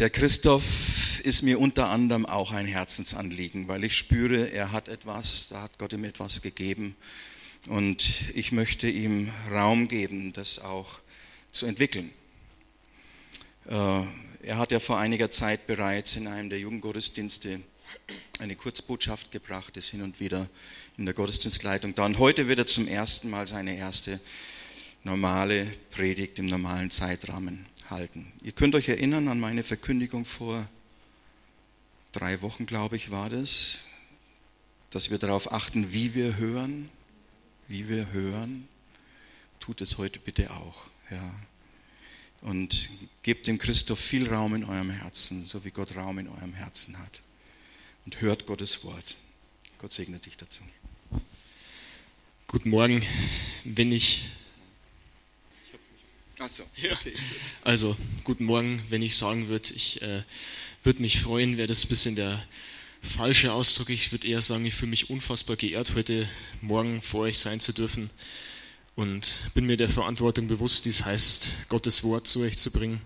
Der 0.00 0.08
Christoph 0.08 1.20
ist 1.24 1.42
mir 1.42 1.60
unter 1.60 1.90
anderem 1.90 2.24
auch 2.24 2.52
ein 2.52 2.64
Herzensanliegen, 2.64 3.68
weil 3.68 3.84
ich 3.84 3.98
spüre, 3.98 4.50
er 4.50 4.72
hat 4.72 4.88
etwas, 4.88 5.48
da 5.48 5.60
hat 5.60 5.76
Gott 5.76 5.92
ihm 5.92 6.04
etwas 6.04 6.40
gegeben 6.40 6.96
und 7.68 8.30
ich 8.34 8.50
möchte 8.50 8.88
ihm 8.88 9.30
Raum 9.50 9.88
geben, 9.88 10.32
das 10.32 10.58
auch 10.58 11.00
zu 11.52 11.66
entwickeln. 11.66 12.12
Äh, 13.66 13.74
er 14.42 14.56
hat 14.56 14.72
ja 14.72 14.80
vor 14.80 14.98
einiger 14.98 15.30
Zeit 15.30 15.66
bereits 15.66 16.16
in 16.16 16.28
einem 16.28 16.48
der 16.48 16.60
Jugendgottesdienste 16.60 17.60
eine 18.38 18.56
Kurzbotschaft 18.56 19.30
gebracht, 19.30 19.76
ist 19.76 19.90
hin 19.90 20.00
und 20.00 20.18
wieder 20.18 20.48
in 20.96 21.04
der 21.04 21.12
Gottesdienstleitung 21.12 21.94
da. 21.94 22.06
Und 22.06 22.18
heute 22.18 22.48
wird 22.48 22.58
er 22.58 22.66
zum 22.66 22.88
ersten 22.88 23.28
Mal 23.28 23.46
seine 23.46 23.76
erste 23.76 24.18
normale 25.04 25.66
Predigt 25.90 26.38
im 26.38 26.46
normalen 26.46 26.90
Zeitrahmen 26.90 27.66
halten. 27.90 28.32
Ihr 28.42 28.52
könnt 28.52 28.74
euch 28.74 28.88
erinnern 28.88 29.28
an 29.28 29.40
meine 29.40 29.62
Verkündigung 29.62 30.24
vor 30.24 30.68
drei 32.12 32.42
Wochen, 32.42 32.66
glaube 32.66 32.96
ich, 32.96 33.10
war 33.10 33.30
das, 33.30 33.86
dass 34.90 35.10
wir 35.10 35.18
darauf 35.18 35.52
achten, 35.52 35.92
wie 35.92 36.14
wir 36.14 36.36
hören, 36.36 36.90
wie 37.68 37.88
wir 37.88 38.12
hören. 38.12 38.68
Tut 39.60 39.80
es 39.80 39.98
heute 39.98 40.18
bitte 40.18 40.50
auch. 40.50 40.86
Ja. 41.10 41.34
Und 42.42 42.88
gebt 43.22 43.46
dem 43.46 43.58
Christoph 43.58 44.00
viel 44.00 44.28
Raum 44.28 44.54
in 44.54 44.64
eurem 44.64 44.90
Herzen, 44.90 45.46
so 45.46 45.64
wie 45.64 45.70
Gott 45.70 45.94
Raum 45.94 46.18
in 46.18 46.28
eurem 46.28 46.54
Herzen 46.54 46.98
hat. 46.98 47.20
Und 48.06 48.20
hört 48.20 48.46
Gottes 48.46 48.82
Wort. 48.82 49.16
Gott 49.78 49.92
segne 49.92 50.18
dich 50.18 50.36
dazu. 50.36 50.62
Guten 52.46 52.70
Morgen. 52.70 53.04
Wenn 53.64 53.92
ich 53.92 54.24
so, 56.48 56.62
okay, 56.62 57.14
also, 57.62 57.96
guten 58.24 58.44
Morgen. 58.44 58.82
Wenn 58.88 59.02
ich 59.02 59.16
sagen 59.16 59.48
würde, 59.48 59.74
ich 59.74 60.00
äh, 60.00 60.22
würde 60.82 61.02
mich 61.02 61.20
freuen, 61.20 61.56
wäre 61.56 61.68
das 61.68 61.84
ein 61.84 61.88
bisschen 61.88 62.16
der 62.16 62.42
falsche 63.02 63.52
Ausdruck. 63.52 63.90
Ich 63.90 64.12
würde 64.12 64.26
eher 64.26 64.40
sagen, 64.40 64.64
ich 64.64 64.74
fühle 64.74 64.90
mich 64.90 65.10
unfassbar 65.10 65.56
geehrt, 65.56 65.94
heute 65.94 66.28
Morgen 66.60 67.02
vor 67.02 67.22
euch 67.22 67.38
sein 67.38 67.60
zu 67.60 67.72
dürfen 67.72 68.10
und 68.96 69.50
bin 69.54 69.66
mir 69.66 69.76
der 69.76 69.88
Verantwortung 69.88 70.48
bewusst, 70.48 70.84
die 70.84 70.90
es 70.90 71.04
heißt, 71.04 71.68
Gottes 71.68 72.04
Wort 72.04 72.26
zu 72.26 72.40
euch 72.40 72.56
zu 72.56 72.70
bringen. 72.70 73.00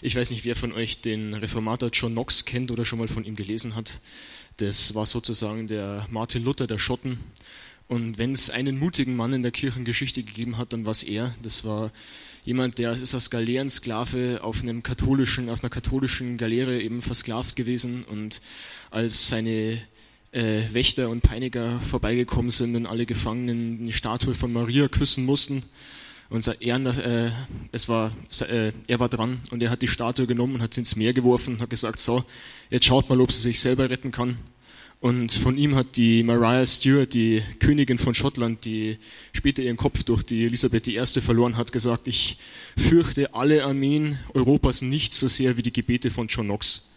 Ich 0.00 0.16
weiß 0.16 0.30
nicht, 0.30 0.44
wer 0.44 0.56
von 0.56 0.72
euch 0.72 1.00
den 1.00 1.34
Reformator 1.34 1.90
John 1.92 2.12
Knox 2.12 2.44
kennt 2.44 2.70
oder 2.70 2.84
schon 2.84 2.98
mal 2.98 3.08
von 3.08 3.24
ihm 3.24 3.36
gelesen 3.36 3.74
hat. 3.74 4.00
Das 4.56 4.94
war 4.94 5.06
sozusagen 5.06 5.68
der 5.68 6.06
Martin 6.10 6.44
Luther 6.44 6.66
der 6.66 6.78
Schotten 6.78 7.18
und 7.88 8.18
wenn 8.18 8.32
es 8.32 8.50
einen 8.50 8.78
mutigen 8.78 9.16
Mann 9.16 9.32
in 9.32 9.42
der 9.42 9.50
Kirchengeschichte 9.50 10.22
gegeben 10.22 10.58
hat, 10.58 10.72
dann 10.72 10.86
war 10.86 10.92
es 10.92 11.02
er. 11.02 11.34
Das 11.42 11.64
war 11.64 11.92
jemand, 12.44 12.78
der 12.78 12.92
ist 12.92 13.14
als 13.14 13.30
Galeerensklave 13.30 14.40
auf, 14.42 14.62
einem 14.62 14.82
katholischen, 14.82 15.48
auf 15.48 15.62
einer 15.62 15.70
katholischen 15.70 16.38
Galeere 16.38 16.80
eben 16.80 17.02
versklavt 17.02 17.56
gewesen. 17.56 18.04
Und 18.04 18.40
als 18.90 19.28
seine 19.28 19.82
äh, 20.32 20.62
Wächter 20.72 21.10
und 21.10 21.22
Peiniger 21.22 21.80
vorbeigekommen 21.80 22.50
sind 22.50 22.76
und 22.76 22.86
alle 22.86 23.06
Gefangenen 23.06 23.80
eine 23.80 23.92
Statue 23.92 24.34
von 24.34 24.52
Maria 24.52 24.88
küssen 24.88 25.24
mussten, 25.24 25.62
und 26.32 26.46
er, 26.62 26.80
äh, 26.86 27.30
es 27.72 27.90
war, 27.90 28.10
äh, 28.48 28.72
er 28.86 29.00
war 29.00 29.10
dran 29.10 29.42
und 29.50 29.62
er 29.62 29.68
hat 29.68 29.82
die 29.82 29.86
Statue 29.86 30.26
genommen 30.26 30.54
und 30.54 30.62
hat 30.62 30.72
sie 30.72 30.80
ins 30.80 30.96
Meer 30.96 31.12
geworfen 31.12 31.56
und 31.56 31.60
hat 31.60 31.68
gesagt, 31.68 31.98
so, 31.98 32.24
jetzt 32.70 32.86
schaut 32.86 33.10
mal, 33.10 33.20
ob 33.20 33.30
sie 33.30 33.42
sich 33.42 33.60
selber 33.60 33.90
retten 33.90 34.12
kann. 34.12 34.38
Und 35.02 35.32
von 35.32 35.58
ihm 35.58 35.74
hat 35.74 35.96
die 35.96 36.22
Mariah 36.22 36.64
Stewart, 36.64 37.12
die 37.12 37.42
Königin 37.58 37.98
von 37.98 38.14
Schottland, 38.14 38.64
die 38.64 38.98
später 39.32 39.60
ihren 39.60 39.76
Kopf 39.76 40.04
durch 40.04 40.22
die 40.22 40.44
Elisabeth 40.44 40.86
I. 40.86 41.04
verloren 41.20 41.56
hat, 41.56 41.72
gesagt, 41.72 42.06
ich 42.06 42.38
fürchte 42.76 43.34
alle 43.34 43.64
Armeen 43.64 44.20
Europas 44.32 44.80
nicht 44.80 45.12
so 45.12 45.26
sehr 45.26 45.56
wie 45.56 45.62
die 45.62 45.72
Gebete 45.72 46.12
von 46.12 46.28
John 46.28 46.46
Knox. 46.46 46.92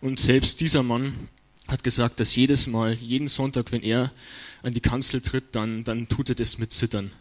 Und 0.00 0.18
selbst 0.18 0.60
dieser 0.60 0.82
Mann 0.82 1.14
hat 1.68 1.84
gesagt, 1.84 2.18
dass 2.18 2.34
jedes 2.34 2.66
Mal, 2.66 2.94
jeden 2.94 3.28
Sonntag, 3.28 3.70
wenn 3.70 3.84
er 3.84 4.10
an 4.64 4.74
die 4.74 4.80
Kanzel 4.80 5.20
tritt, 5.20 5.44
dann, 5.52 5.84
dann 5.84 6.08
tut 6.08 6.30
er 6.30 6.34
das 6.34 6.58
mit 6.58 6.72
Zittern. 6.72 7.12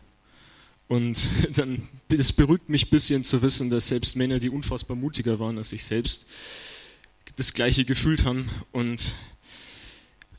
Und 0.87 1.29
dann, 1.55 1.87
das 2.09 2.33
beruhigt 2.33 2.69
mich 2.69 2.87
ein 2.87 2.89
bisschen 2.89 3.23
zu 3.23 3.43
wissen, 3.43 3.69
dass 3.69 3.89
selbst 3.89 4.15
Männer, 4.15 4.39
die 4.39 4.49
unfassbar 4.49 4.97
mutiger 4.97 5.37
waren 5.37 5.59
als 5.59 5.73
ich 5.73 5.83
selbst, 5.83 6.25
das 7.35 7.53
Gleiche 7.53 7.85
gefühlt 7.85 8.25
haben 8.25 8.49
und 8.71 9.13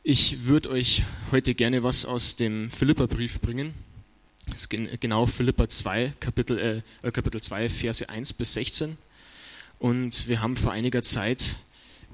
ich 0.06 0.44
würde 0.44 0.68
euch 0.68 1.02
heute 1.32 1.54
gerne 1.54 1.82
was 1.82 2.04
aus 2.04 2.36
dem 2.36 2.70
Philipperbrief 2.70 3.40
bringen. 3.40 3.72
Genau 5.00 5.24
Philippa 5.24 5.66
2, 5.66 6.12
Kapitel, 6.20 6.84
äh, 7.02 7.10
Kapitel 7.10 7.40
2, 7.40 7.70
Verse 7.70 8.06
1 8.06 8.34
bis 8.34 8.52
16. 8.52 8.98
Und 9.78 10.28
wir 10.28 10.42
haben 10.42 10.56
vor 10.56 10.72
einiger 10.72 11.02
Zeit 11.02 11.56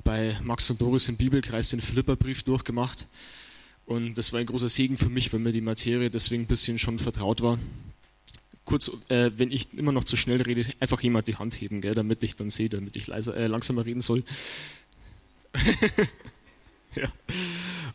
bei 0.05 0.39
Max 0.41 0.71
und 0.71 0.81
Doris 0.81 1.09
im 1.09 1.17
Bibelkreis 1.17 1.71
den 1.71 1.81
Philipperbrief 1.81 2.45
durchgemacht. 2.45 3.09
Und 3.87 4.15
das 4.15 4.33
war 4.33 4.39
ein 4.39 4.47
großer 4.47 4.69
Segen 4.69 4.97
für 4.97 5.09
mich, 5.09 5.33
weil 5.33 5.41
mir 5.41 5.53
die 5.53 5.61
Materie 5.61 6.11
deswegen 6.11 6.45
ein 6.45 6.47
bisschen 6.47 6.79
schon 6.79 7.01
vertraut 7.01 7.43
war. 7.43 7.59
Kurz, 8.67 8.93
äh, 9.09 9.33
wenn 9.37 9.51
ich 9.51 9.75
immer 9.75 9.91
noch 9.91 10.05
zu 10.05 10.17
schnell 10.17 10.41
rede, 10.43 10.65
einfach 10.79 11.03
jemand 11.03 11.27
die 11.27 11.35
Hand 11.35 11.61
heben, 11.61 11.81
gell, 11.81 11.97
damit 11.97 12.23
ich 12.23 12.37
dann 12.37 12.51
sehe, 12.51 12.69
damit 12.69 12.95
ich 12.95 13.09
leiser, 13.09 13.37
äh, 13.37 13.49
langsamer 13.49 13.85
reden 13.85 14.01
soll. 14.01 14.23
ja. 16.95 17.11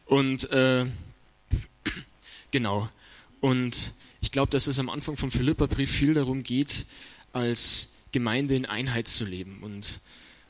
Und 0.05 0.49
äh, 0.51 0.85
genau. 2.51 2.89
Und 3.41 3.93
ich 4.21 4.31
glaube, 4.31 4.51
dass 4.51 4.67
es 4.67 4.79
am 4.79 4.89
Anfang 4.89 5.17
vom 5.17 5.31
Philipperbrief 5.31 5.91
viel 5.91 6.13
darum 6.13 6.43
geht, 6.43 6.85
als 7.33 7.95
Gemeinde 8.11 8.55
in 8.55 8.66
Einheit 8.66 9.07
zu 9.07 9.25
leben. 9.25 9.59
Und 9.61 9.99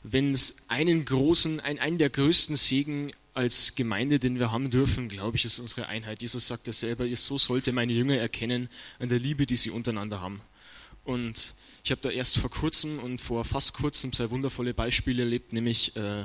wenn 0.02 0.32
es 0.32 0.64
einen 0.68 1.04
großen, 1.04 1.60
ein, 1.60 1.78
einen 1.78 1.98
der 1.98 2.10
größten 2.10 2.56
Segen 2.56 3.10
als 3.34 3.74
Gemeinde, 3.74 4.18
den 4.18 4.38
wir 4.38 4.50
haben 4.50 4.70
dürfen, 4.70 5.08
glaube 5.08 5.36
ich, 5.36 5.44
ist 5.44 5.58
unsere 5.58 5.88
Einheit. 5.88 6.22
Jesus 6.22 6.46
sagt 6.46 6.68
es 6.68 6.80
selber, 6.80 7.06
so 7.16 7.36
sollte 7.38 7.72
meine 7.72 7.92
Jünger 7.92 8.16
erkennen 8.16 8.68
an 8.98 9.08
der 9.08 9.18
Liebe, 9.18 9.46
die 9.46 9.56
sie 9.56 9.70
untereinander 9.70 10.20
haben. 10.20 10.40
Und 11.04 11.54
ich 11.84 11.90
habe 11.90 12.00
da 12.00 12.10
erst 12.10 12.38
vor 12.38 12.50
kurzem 12.50 12.98
und 12.98 13.20
vor 13.20 13.44
fast 13.44 13.74
kurzem 13.74 14.12
zwei 14.12 14.30
wundervolle 14.30 14.74
Beispiele 14.74 15.22
erlebt, 15.22 15.52
nämlich 15.52 15.94
äh, 15.96 16.24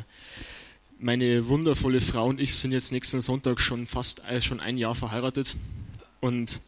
meine 1.02 1.48
wundervolle 1.48 2.00
Frau 2.00 2.28
und 2.28 2.40
ich 2.40 2.54
sind 2.54 2.72
jetzt 2.72 2.92
nächsten 2.92 3.22
Sonntag 3.22 3.60
schon 3.60 3.88
fast 3.88 4.24
äh, 4.30 4.40
schon 4.40 4.60
ein 4.60 4.78
Jahr 4.78 4.94
verheiratet. 4.94 5.56
Und 6.20 6.62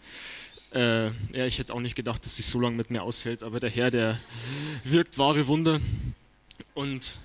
äh, 0.73 1.05
ja, 1.05 1.45
ich 1.45 1.59
hätte 1.59 1.71
auch 1.71 1.79
nicht 1.79 1.95
gedacht, 1.95 2.25
dass 2.25 2.35
sie 2.35 2.41
so 2.41 2.59
lange 2.59 2.75
mit 2.75 2.89
mir 2.89 3.03
aushält, 3.03 3.43
aber 3.43 3.59
der 3.59 3.69
Herr, 3.69 3.91
der 3.91 4.19
wirkt 4.83 5.19
wahre 5.19 5.45
Wunder. 5.47 5.79
Und 6.73 7.19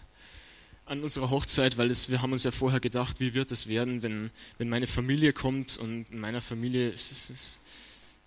an 0.84 1.02
unserer 1.02 1.30
Hochzeit, 1.30 1.78
weil 1.78 1.90
es, 1.90 2.10
wir 2.10 2.20
haben 2.20 2.32
uns 2.32 2.44
ja 2.44 2.50
vorher 2.50 2.80
gedacht, 2.80 3.20
wie 3.20 3.32
wird 3.32 3.52
es 3.52 3.68
werden, 3.68 4.02
wenn, 4.02 4.30
wenn 4.58 4.68
meine 4.68 4.86
Familie 4.86 5.32
kommt 5.32 5.78
und 5.78 6.06
in 6.10 6.18
meiner 6.18 6.42
Familie 6.42 6.90
ist 6.90 7.10
es, 7.10 7.60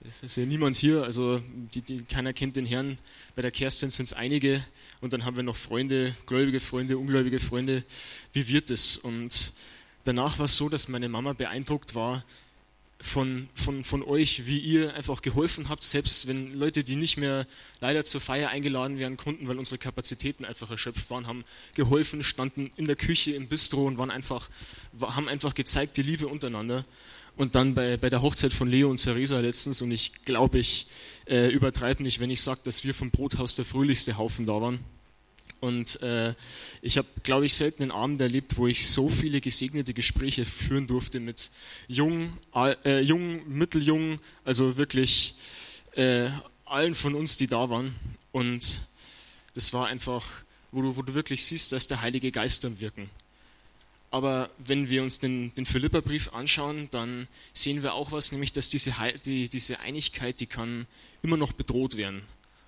es 0.07 0.23
ist 0.23 0.37
ja 0.37 0.45
niemand 0.45 0.75
hier, 0.75 1.03
also 1.03 1.43
die, 1.75 1.81
die, 1.81 2.01
keiner 2.03 2.33
kennt 2.33 2.55
den 2.55 2.65
Herrn. 2.65 2.97
Bei 3.35 3.43
der 3.43 3.51
Kerstin 3.51 3.91
sind 3.91 4.05
es 4.05 4.13
einige 4.13 4.63
und 5.01 5.13
dann 5.13 5.25
haben 5.25 5.35
wir 5.35 5.43
noch 5.43 5.55
Freunde, 5.55 6.15
gläubige 6.27 6.59
Freunde, 6.59 6.97
ungläubige 6.97 7.39
Freunde. 7.39 7.83
Wie 8.33 8.47
wird 8.47 8.69
es? 8.69 8.97
Und 8.97 9.53
danach 10.03 10.37
war 10.37 10.45
es 10.45 10.55
so, 10.55 10.69
dass 10.69 10.87
meine 10.87 11.09
Mama 11.09 11.33
beeindruckt 11.33 11.95
war 11.95 12.23
von, 13.01 13.49
von, 13.55 13.83
von 13.83 14.03
euch, 14.03 14.45
wie 14.45 14.59
ihr 14.59 14.93
einfach 14.93 15.23
geholfen 15.23 15.69
habt, 15.69 15.83
selbst 15.83 16.27
wenn 16.27 16.53
Leute, 16.53 16.83
die 16.83 16.95
nicht 16.95 17.17
mehr 17.17 17.47
leider 17.79 18.05
zur 18.05 18.21
Feier 18.21 18.49
eingeladen 18.49 18.99
werden 18.99 19.17
konnten, 19.17 19.47
weil 19.47 19.57
unsere 19.57 19.79
Kapazitäten 19.79 20.45
einfach 20.45 20.69
erschöpft 20.69 21.09
waren, 21.09 21.25
haben 21.25 21.43
geholfen, 21.73 22.21
standen 22.21 22.71
in 22.77 22.85
der 22.85 22.95
Küche, 22.95 23.31
im 23.31 23.47
Bistro 23.47 23.87
und 23.87 23.97
waren 23.97 24.11
einfach, 24.11 24.49
haben 25.01 25.27
einfach 25.27 25.55
gezeigt 25.55 25.97
die 25.97 26.03
Liebe 26.03 26.27
untereinander 26.27 26.85
und 27.37 27.55
dann 27.55 27.73
bei, 27.73 27.97
bei 27.97 28.11
der 28.11 28.21
Hochzeit 28.21 28.53
von 28.53 28.69
Leo 28.69 28.91
und 28.91 28.97
Theresa 28.97 29.39
letztens, 29.39 29.81
und 29.81 29.91
ich 29.91 30.23
glaube, 30.25 30.59
ich 30.59 30.85
äh, 31.31 31.47
übertreibe 31.47 32.03
nicht, 32.03 32.19
wenn 32.19 32.29
ich 32.29 32.41
sage, 32.41 32.59
dass 32.65 32.83
wir 32.83 32.93
vom 32.93 33.09
Brothaus 33.09 33.55
der 33.55 33.63
fröhlichste 33.63 34.17
Haufen 34.17 34.45
da 34.45 34.61
waren. 34.61 34.79
Und 35.61 36.01
äh, 36.01 36.33
ich 36.81 36.97
habe, 36.97 37.07
glaube 37.23 37.45
ich, 37.45 37.53
selten 37.53 37.83
einen 37.83 37.91
Abend 37.91 38.19
erlebt, 38.19 38.57
wo 38.57 38.67
ich 38.67 38.89
so 38.89 39.07
viele 39.07 39.39
gesegnete 39.39 39.93
Gespräche 39.93 40.43
führen 40.43 40.87
durfte 40.87 41.19
mit 41.19 41.51
jungen, 41.87 42.37
äh, 42.53 42.99
jungen 42.99 43.47
mitteljungen, 43.47 44.19
also 44.43 44.75
wirklich 44.75 45.35
äh, 45.95 46.29
allen 46.65 46.95
von 46.95 47.15
uns, 47.15 47.37
die 47.37 47.47
da 47.47 47.69
waren. 47.69 47.95
Und 48.31 48.87
das 49.53 49.71
war 49.71 49.87
einfach, 49.87 50.27
wo 50.71 50.81
du, 50.81 50.97
wo 50.97 51.01
du 51.01 51.13
wirklich 51.13 51.45
siehst, 51.45 51.71
dass 51.71 51.87
der 51.87 52.01
Heilige 52.01 52.31
Geist 52.31 52.65
am 52.65 52.79
Wirken. 52.79 53.09
Aber 54.11 54.49
wenn 54.57 54.89
wir 54.89 55.03
uns 55.03 55.19
den, 55.19 55.53
den 55.55 55.65
Philipperbrief 55.65 56.33
anschauen, 56.33 56.89
dann 56.91 57.27
sehen 57.53 57.81
wir 57.81 57.93
auch 57.93 58.11
was, 58.11 58.33
nämlich 58.33 58.51
dass 58.51 58.69
diese, 58.69 58.93
die, 59.25 59.47
diese 59.47 59.79
Einigkeit, 59.79 60.41
die 60.41 60.47
kann 60.47 60.85
immer 61.23 61.37
noch 61.37 61.53
bedroht 61.53 61.95
werden. 61.95 62.21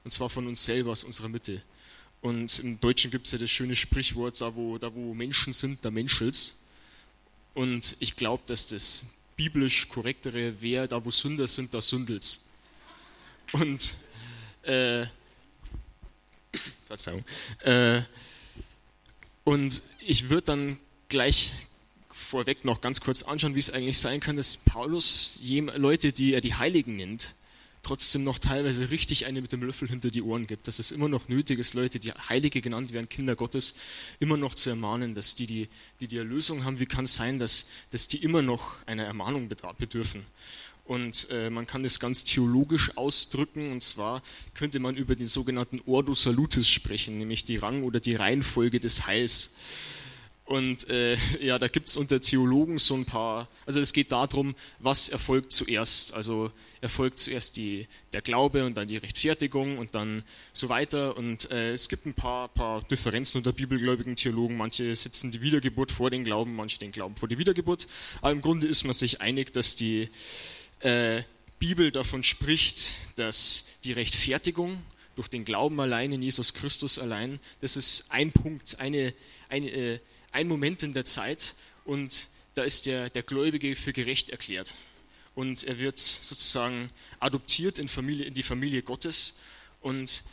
Und 0.05 0.11
zwar 0.11 0.29
von 0.29 0.47
uns 0.47 0.63
selber, 0.63 0.91
aus 0.91 1.03
unserer 1.03 1.27
Mitte. 1.27 1.61
Und 2.21 2.59
im 2.59 2.79
Deutschen 2.79 3.11
gibt 3.11 3.25
es 3.25 3.33
ja 3.33 3.39
das 3.39 3.51
schöne 3.51 3.75
Sprichwort, 3.75 4.39
da 4.39 4.55
wo, 4.55 4.77
da 4.77 4.93
wo 4.95 5.13
Menschen 5.13 5.51
sind, 5.51 5.83
da 5.83 5.91
menschelt's. 5.91 6.61
Und 7.53 7.97
ich 7.99 8.15
glaube, 8.15 8.43
dass 8.45 8.67
das 8.67 9.05
biblisch 9.35 9.89
korrektere 9.89 10.61
wäre, 10.61 10.87
da 10.87 11.03
wo 11.03 11.11
Sünder 11.11 11.47
sind, 11.47 11.73
da 11.73 11.81
sündelt's. 11.81 12.49
Und, 13.51 13.95
äh, 14.61 15.05
Verzeihung, 16.87 17.25
äh, 17.59 18.01
Und 19.43 19.81
ich 19.99 20.29
würde 20.29 20.45
dann 20.45 20.79
gleich 21.13 21.53
vorweg 22.11 22.65
noch 22.65 22.81
ganz 22.81 22.99
kurz 22.99 23.21
anschauen, 23.21 23.53
wie 23.53 23.59
es 23.59 23.69
eigentlich 23.69 23.99
sein 23.99 24.19
kann, 24.19 24.35
dass 24.35 24.57
Paulus 24.57 25.39
Leute, 25.75 26.11
die 26.11 26.33
er 26.33 26.41
die 26.41 26.55
Heiligen 26.55 26.95
nennt, 26.95 27.35
trotzdem 27.83 28.23
noch 28.23 28.39
teilweise 28.39 28.89
richtig 28.89 29.27
eine 29.27 29.39
mit 29.39 29.51
dem 29.51 29.61
Löffel 29.61 29.87
hinter 29.87 30.09
die 30.09 30.23
Ohren 30.23 30.47
gibt. 30.47 30.67
Dass 30.67 30.79
es 30.79 30.89
immer 30.91 31.07
noch 31.07 31.27
nötig 31.27 31.59
ist, 31.59 31.75
Leute, 31.75 31.99
die 31.99 32.11
Heilige 32.13 32.61
genannt 32.61 32.93
werden, 32.93 33.09
Kinder 33.09 33.35
Gottes, 33.35 33.75
immer 34.19 34.37
noch 34.37 34.55
zu 34.55 34.71
ermahnen, 34.71 35.13
dass 35.13 35.35
die 35.35 35.45
die, 35.45 35.69
die, 35.99 36.07
die 36.07 36.17
Erlösung 36.17 36.63
haben. 36.63 36.79
Wie 36.79 36.87
kann 36.87 37.05
es 37.05 37.13
sein, 37.13 37.37
dass, 37.37 37.69
dass 37.91 38.07
die 38.07 38.23
immer 38.23 38.41
noch 38.41 38.75
einer 38.87 39.03
Ermahnung 39.03 39.47
bedürfen? 39.77 40.25
Und 40.85 41.27
äh, 41.29 41.51
man 41.51 41.67
kann 41.67 41.83
das 41.83 41.99
ganz 41.99 42.23
theologisch 42.23 42.97
ausdrücken, 42.97 43.71
und 43.71 43.83
zwar 43.83 44.23
könnte 44.55 44.79
man 44.79 44.95
über 44.95 45.15
den 45.15 45.27
sogenannten 45.27 45.79
Ordo 45.85 46.15
Salutis 46.15 46.69
sprechen, 46.69 47.19
nämlich 47.19 47.45
die 47.45 47.57
Rang- 47.57 47.83
oder 47.83 47.99
die 47.99 48.15
Reihenfolge 48.15 48.79
des 48.79 49.05
Heils. 49.05 49.55
Und 50.53 50.87
äh, 50.87 51.17
ja, 51.41 51.57
da 51.57 51.67
gibt 51.67 51.89
es 51.89 51.97
unter 51.97 52.21
Theologen 52.21 52.77
so 52.77 52.93
ein 52.93 53.05
paar, 53.05 53.47
also 53.65 53.79
es 53.79 53.91
geht 53.91 54.11
darum, 54.11 54.53
was 54.77 55.09
erfolgt 55.09 55.51
zuerst. 55.51 56.13
Also 56.13 56.51
erfolgt 56.79 57.17
zuerst 57.17 57.57
die, 57.57 57.87
der 58.11 58.21
Glaube 58.21 58.63
und 58.63 58.75
dann 58.75 58.87
die 58.87 58.97
Rechtfertigung 58.97 59.79
und 59.79 59.95
dann 59.95 60.21
so 60.51 60.69
weiter. 60.69 61.17
Und 61.17 61.49
äh, 61.49 61.71
es 61.71 61.89
gibt 61.89 62.05
ein 62.05 62.13
paar, 62.13 62.49
paar 62.49 62.83
Differenzen 62.83 63.39
unter 63.39 63.51
bibelgläubigen 63.51 64.15
Theologen. 64.15 64.55
Manche 64.55 64.95
setzen 64.95 65.31
die 65.31 65.41
Wiedergeburt 65.41 65.91
vor 65.91 66.11
den 66.11 66.23
Glauben, 66.23 66.55
manche 66.55 66.77
den 66.77 66.91
Glauben 66.91 67.15
vor 67.15 67.27
die 67.27 67.39
Wiedergeburt. 67.39 67.87
Aber 68.21 68.31
im 68.31 68.41
Grunde 68.41 68.67
ist 68.67 68.83
man 68.83 68.93
sich 68.93 69.21
einig, 69.21 69.53
dass 69.53 69.75
die 69.75 70.07
äh, 70.81 71.23
Bibel 71.57 71.89
davon 71.91 72.21
spricht, 72.21 72.93
dass 73.15 73.65
die 73.85 73.93
Rechtfertigung 73.93 74.83
durch 75.15 75.29
den 75.29 75.45
Glauben 75.45 75.79
allein 75.79 76.11
in 76.11 76.21
Jesus 76.21 76.53
Christus 76.53 76.99
allein, 76.99 77.39
das 77.61 77.75
ist 77.75 78.11
ein 78.11 78.31
Punkt, 78.31 78.79
eine, 78.79 79.13
eine, 79.49 79.71
äh, 79.71 79.99
ein 80.33 80.47
Moment 80.47 80.83
in 80.83 80.93
der 80.93 81.05
Zeit 81.05 81.55
und 81.85 82.27
da 82.55 82.63
ist 82.63 82.85
der, 82.85 83.09
der 83.09 83.23
Gläubige 83.23 83.75
für 83.75 83.93
gerecht 83.93 84.29
erklärt. 84.29 84.75
Und 85.35 85.63
er 85.63 85.79
wird 85.79 85.97
sozusagen 85.97 86.91
adoptiert 87.19 87.79
in, 87.79 87.87
Familie, 87.87 88.25
in 88.25 88.33
die 88.33 88.43
Familie 88.43 88.83
Gottes 88.83 89.39
und 89.81 90.23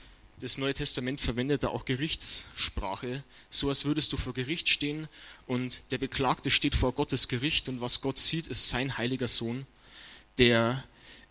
das 0.40 0.58
Neue 0.58 0.74
Testament 0.74 1.20
verwendet 1.20 1.62
da 1.62 1.68
auch 1.68 1.84
Gerichtssprache, 1.84 3.22
so 3.50 3.68
als 3.68 3.84
würdest 3.84 4.12
du 4.12 4.16
vor 4.16 4.32
Gericht 4.32 4.70
stehen 4.70 5.06
und 5.46 5.82
der 5.90 5.98
Beklagte 5.98 6.50
steht 6.50 6.74
vor 6.74 6.92
Gottes 6.92 7.28
Gericht 7.28 7.68
und 7.68 7.80
was 7.80 8.00
Gott 8.00 8.18
sieht, 8.18 8.46
ist 8.46 8.68
sein 8.68 8.96
heiliger 8.96 9.28
Sohn 9.28 9.66
der 10.40 10.82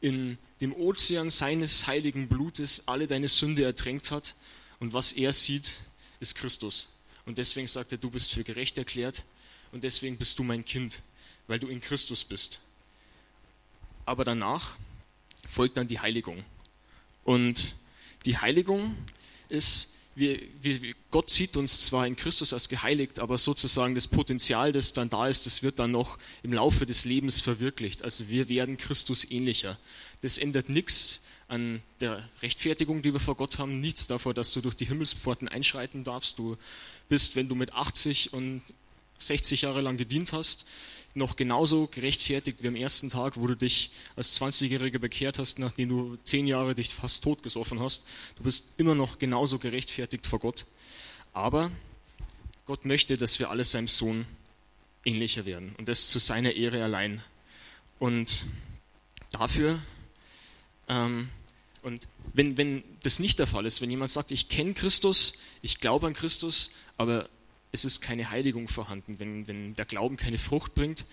in 0.01 0.38
dem 0.62 0.74
Ozean 0.74 1.30
seines 1.30 1.88
heiligen 1.88 2.30
Blutes 2.30 2.83
alle 2.86 3.07
deine 3.07 3.27
Sünde 3.27 3.63
ertränkt 3.63 4.12
hat. 4.12 4.36
Und 4.80 4.94
was 4.94 5.12
er 5.12 5.33
sieht, 5.33 5.80
ist 6.19 6.36
Christus. 6.36 6.94
Und 7.25 7.38
deswegen 7.38 7.68
sagt 7.68 7.92
er, 7.92 7.98
du 7.98 8.10
bist 8.10 8.33
für 8.33 8.44
gerecht 8.44 8.77
erklärt 8.77 9.24
und 9.71 9.83
deswegen 9.83 10.18
bist 10.18 10.39
du 10.39 10.44
mein 10.44 10.66
Kind, 10.66 11.01
weil 11.48 11.60
du 11.60 11.68
in 11.68 11.81
Christus 11.81 12.24
bist. 12.24 12.60
Aber 14.06 14.24
danach 14.25 14.75
folgt 15.48 15.77
dann 15.77 15.88
die 15.88 16.00
Heiligung. 16.00 16.44
Und 17.24 17.75
die 18.25 18.38
Heiligung 18.38 18.95
ist 19.50 19.94
wir, 20.19 20.38
wir, 20.62 20.94
Gott 21.12 21.30
sieht 21.30 21.56
uns 21.56 21.86
zwar 21.86 22.06
in 22.06 22.16
Christus 22.16 22.51
als 22.51 22.68
geheiligt, 22.68 23.19
aber 23.19 23.38
sozusagen 23.38 23.95
das 23.95 24.07
Potenzial, 24.07 24.74
das 24.74 24.92
dann 24.92 25.10
da 25.10 25.27
ist, 25.27 25.45
das 25.45 25.63
wird 25.63 25.80
dann 25.80 25.92
noch 25.92 26.19
im 26.44 26.51
Laufe 26.51 26.86
des 26.86 27.06
Lebens 27.06 27.39
verwirklicht. 27.39 28.04
Also 28.04 28.27
wir 28.27 28.50
werden 28.50 28.75
Christus 28.75 29.30
ähnlicher. 29.31 29.77
Das 30.21 30.38
ändert 30.38 30.68
nichts 30.68 31.24
an 31.50 31.81
der 32.00 32.28
Rechtfertigung, 32.42 33.01
die 33.01 33.12
wir 33.12 33.19
vor 33.19 33.36
Gott 33.36 33.57
haben, 33.60 33.80
nichts 33.80 34.07
davor, 34.07 34.34
dass 34.34 34.51
du 34.51 34.62
durch 34.62 34.75
die 34.75 34.86
Himmelspforten 34.86 35.48
einschreiten 35.48 36.04
darfst. 36.04 36.40
Du 36.40 36.57
bist, 37.10 37.36
wenn 37.36 37.50
du 37.50 37.56
mit 37.56 37.74
80 37.74 38.34
und 38.34 38.62
60 39.18 39.63
Jahre 39.63 39.81
lang 39.81 39.98
gedient 39.98 40.31
hast, 40.31 40.66
noch 41.16 41.36
genauso 41.36 41.88
gerechtfertigt 41.88 42.62
wie 42.62 42.68
am 42.68 42.75
ersten 42.75 43.10
Tag, 43.10 43.36
wo 43.36 43.48
du 43.48 43.56
dich 43.56 43.92
als 44.16 44.40
20-Jähriger 44.40 45.00
bekehrt 45.00 45.40
hast, 45.40 45.60
nachdem 45.60 45.90
du 45.90 46.18
zehn 46.24 46.46
Jahre 46.46 46.75
dich 46.75 46.94
fast 46.94 47.24
totgesoffen 47.24 47.81
hast. 47.81 48.06
Du 48.36 48.44
bist 48.44 48.74
immer 48.78 48.94
noch 48.94 49.18
genauso 49.18 49.57
gerechtfertigt 49.57 50.28
vor 50.28 50.40
Gott. 50.40 50.68
Aber 51.34 51.72
Gott 52.66 52.86
möchte, 52.86 53.18
dass 53.18 53.40
wir 53.40 53.50
alle 53.50 53.63
seinem 53.63 53.88
Sohn 53.88 54.28
ähnlicher 55.04 55.45
werden 55.45 55.74
und 55.78 55.88
das 55.88 56.10
zu 56.10 56.19
seiner 56.19 56.54
Ehre 56.54 56.84
allein. 56.84 57.24
Und 57.98 58.45
dafür, 59.31 59.81
ähm, 60.88 61.30
und 61.81 62.08
wenn, 62.34 62.58
wenn 62.58 62.84
das 63.04 63.20
nicht 63.20 63.40
der 63.40 63.48
Fall 63.48 63.66
ist, 63.66 63.81
wenn 63.81 63.90
jemand 63.90 64.12
sagt, 64.12 64.31
ich 64.31 64.50
kenne 64.50 64.74
Christus, 64.74 65.34
ich 65.62 65.80
glaube 65.80 66.08
an 66.08 66.14
Christus, 66.14 66.72
aber 66.98 67.30
es 67.72 67.86
ist 67.86 68.02
keine 68.02 68.30
Heiligung 68.30 68.68
vorhanden. 68.68 69.20
Wenn, 69.20 69.48
wenn 69.48 69.76
der 69.76 69.86
Glauben 69.86 70.18
keine 70.18 70.38
Frucht 70.38 70.74
bringt, 70.74 71.06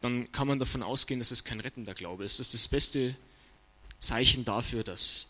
dann 0.00 0.30
kann 0.32 0.48
man 0.48 0.58
davon 0.58 0.82
ausgehen, 0.82 1.20
dass 1.20 1.30
es 1.30 1.44
kein 1.44 1.60
rettender 1.60 1.94
Glaube 1.94 2.24
ist. 2.24 2.38
Das 2.38 2.48
ist 2.48 2.54
das 2.54 2.68
beste 2.68 3.16
Zeichen 3.98 4.44
dafür, 4.44 4.84
dass 4.84 5.28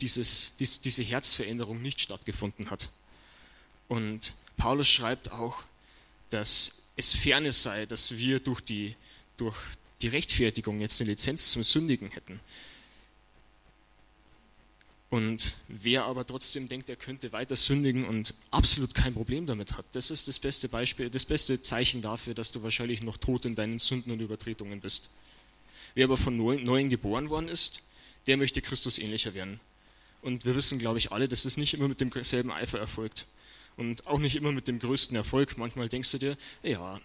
dieses, 0.00 0.56
dies, 0.58 0.80
diese 0.80 1.02
Herzveränderung 1.02 1.82
nicht 1.82 2.00
stattgefunden 2.00 2.70
hat. 2.70 2.90
Und 3.88 4.34
Paulus 4.56 4.88
schreibt 4.88 5.32
auch, 5.32 5.62
dass 6.30 6.82
es 6.96 7.12
ferne 7.12 7.52
sei, 7.52 7.86
dass 7.86 8.16
wir 8.16 8.40
durch 8.40 8.60
die, 8.60 8.96
durch 9.36 9.56
die 10.02 10.08
Rechtfertigung 10.08 10.80
jetzt 10.80 11.00
eine 11.00 11.10
Lizenz 11.10 11.50
zum 11.50 11.62
Sündigen 11.62 12.10
hätten. 12.10 12.40
Und 15.10 15.56
wer 15.68 16.04
aber 16.04 16.26
trotzdem 16.26 16.68
denkt, 16.68 16.90
er 16.90 16.96
könnte 16.96 17.32
weiter 17.32 17.56
sündigen 17.56 18.04
und 18.04 18.34
absolut 18.50 18.94
kein 18.94 19.14
Problem 19.14 19.46
damit 19.46 19.76
hat, 19.76 19.86
das 19.92 20.10
ist 20.10 20.28
das 20.28 20.38
beste 20.38 20.68
Beispiel, 20.68 21.08
das 21.08 21.24
beste 21.24 21.62
Zeichen 21.62 22.02
dafür, 22.02 22.34
dass 22.34 22.52
du 22.52 22.62
wahrscheinlich 22.62 23.02
noch 23.02 23.16
tot 23.16 23.46
in 23.46 23.54
deinen 23.54 23.78
Sünden 23.78 24.12
und 24.12 24.20
Übertretungen 24.20 24.80
bist. 24.80 25.10
Wer 25.94 26.04
aber 26.04 26.18
von 26.18 26.36
Neuem 26.36 26.90
geboren 26.90 27.30
worden 27.30 27.48
ist, 27.48 27.82
der 28.26 28.36
möchte 28.36 28.60
Christus 28.60 28.98
ähnlicher 28.98 29.32
werden. 29.32 29.60
Und 30.20 30.44
wir 30.44 30.54
wissen, 30.54 30.78
glaube 30.78 30.98
ich, 30.98 31.12
alle, 31.12 31.28
dass 31.28 31.44
es 31.44 31.56
nicht 31.56 31.74
immer 31.74 31.88
mit 31.88 32.00
demselben 32.00 32.50
Eifer 32.50 32.78
erfolgt. 32.78 33.26
Und 33.76 34.06
auch 34.06 34.18
nicht 34.18 34.36
immer 34.36 34.52
mit 34.52 34.68
dem 34.68 34.80
größten 34.80 35.16
Erfolg. 35.16 35.56
Manchmal 35.56 35.88
denkst 35.88 36.10
du 36.10 36.18
dir, 36.18 36.38
ja, 36.62 37.00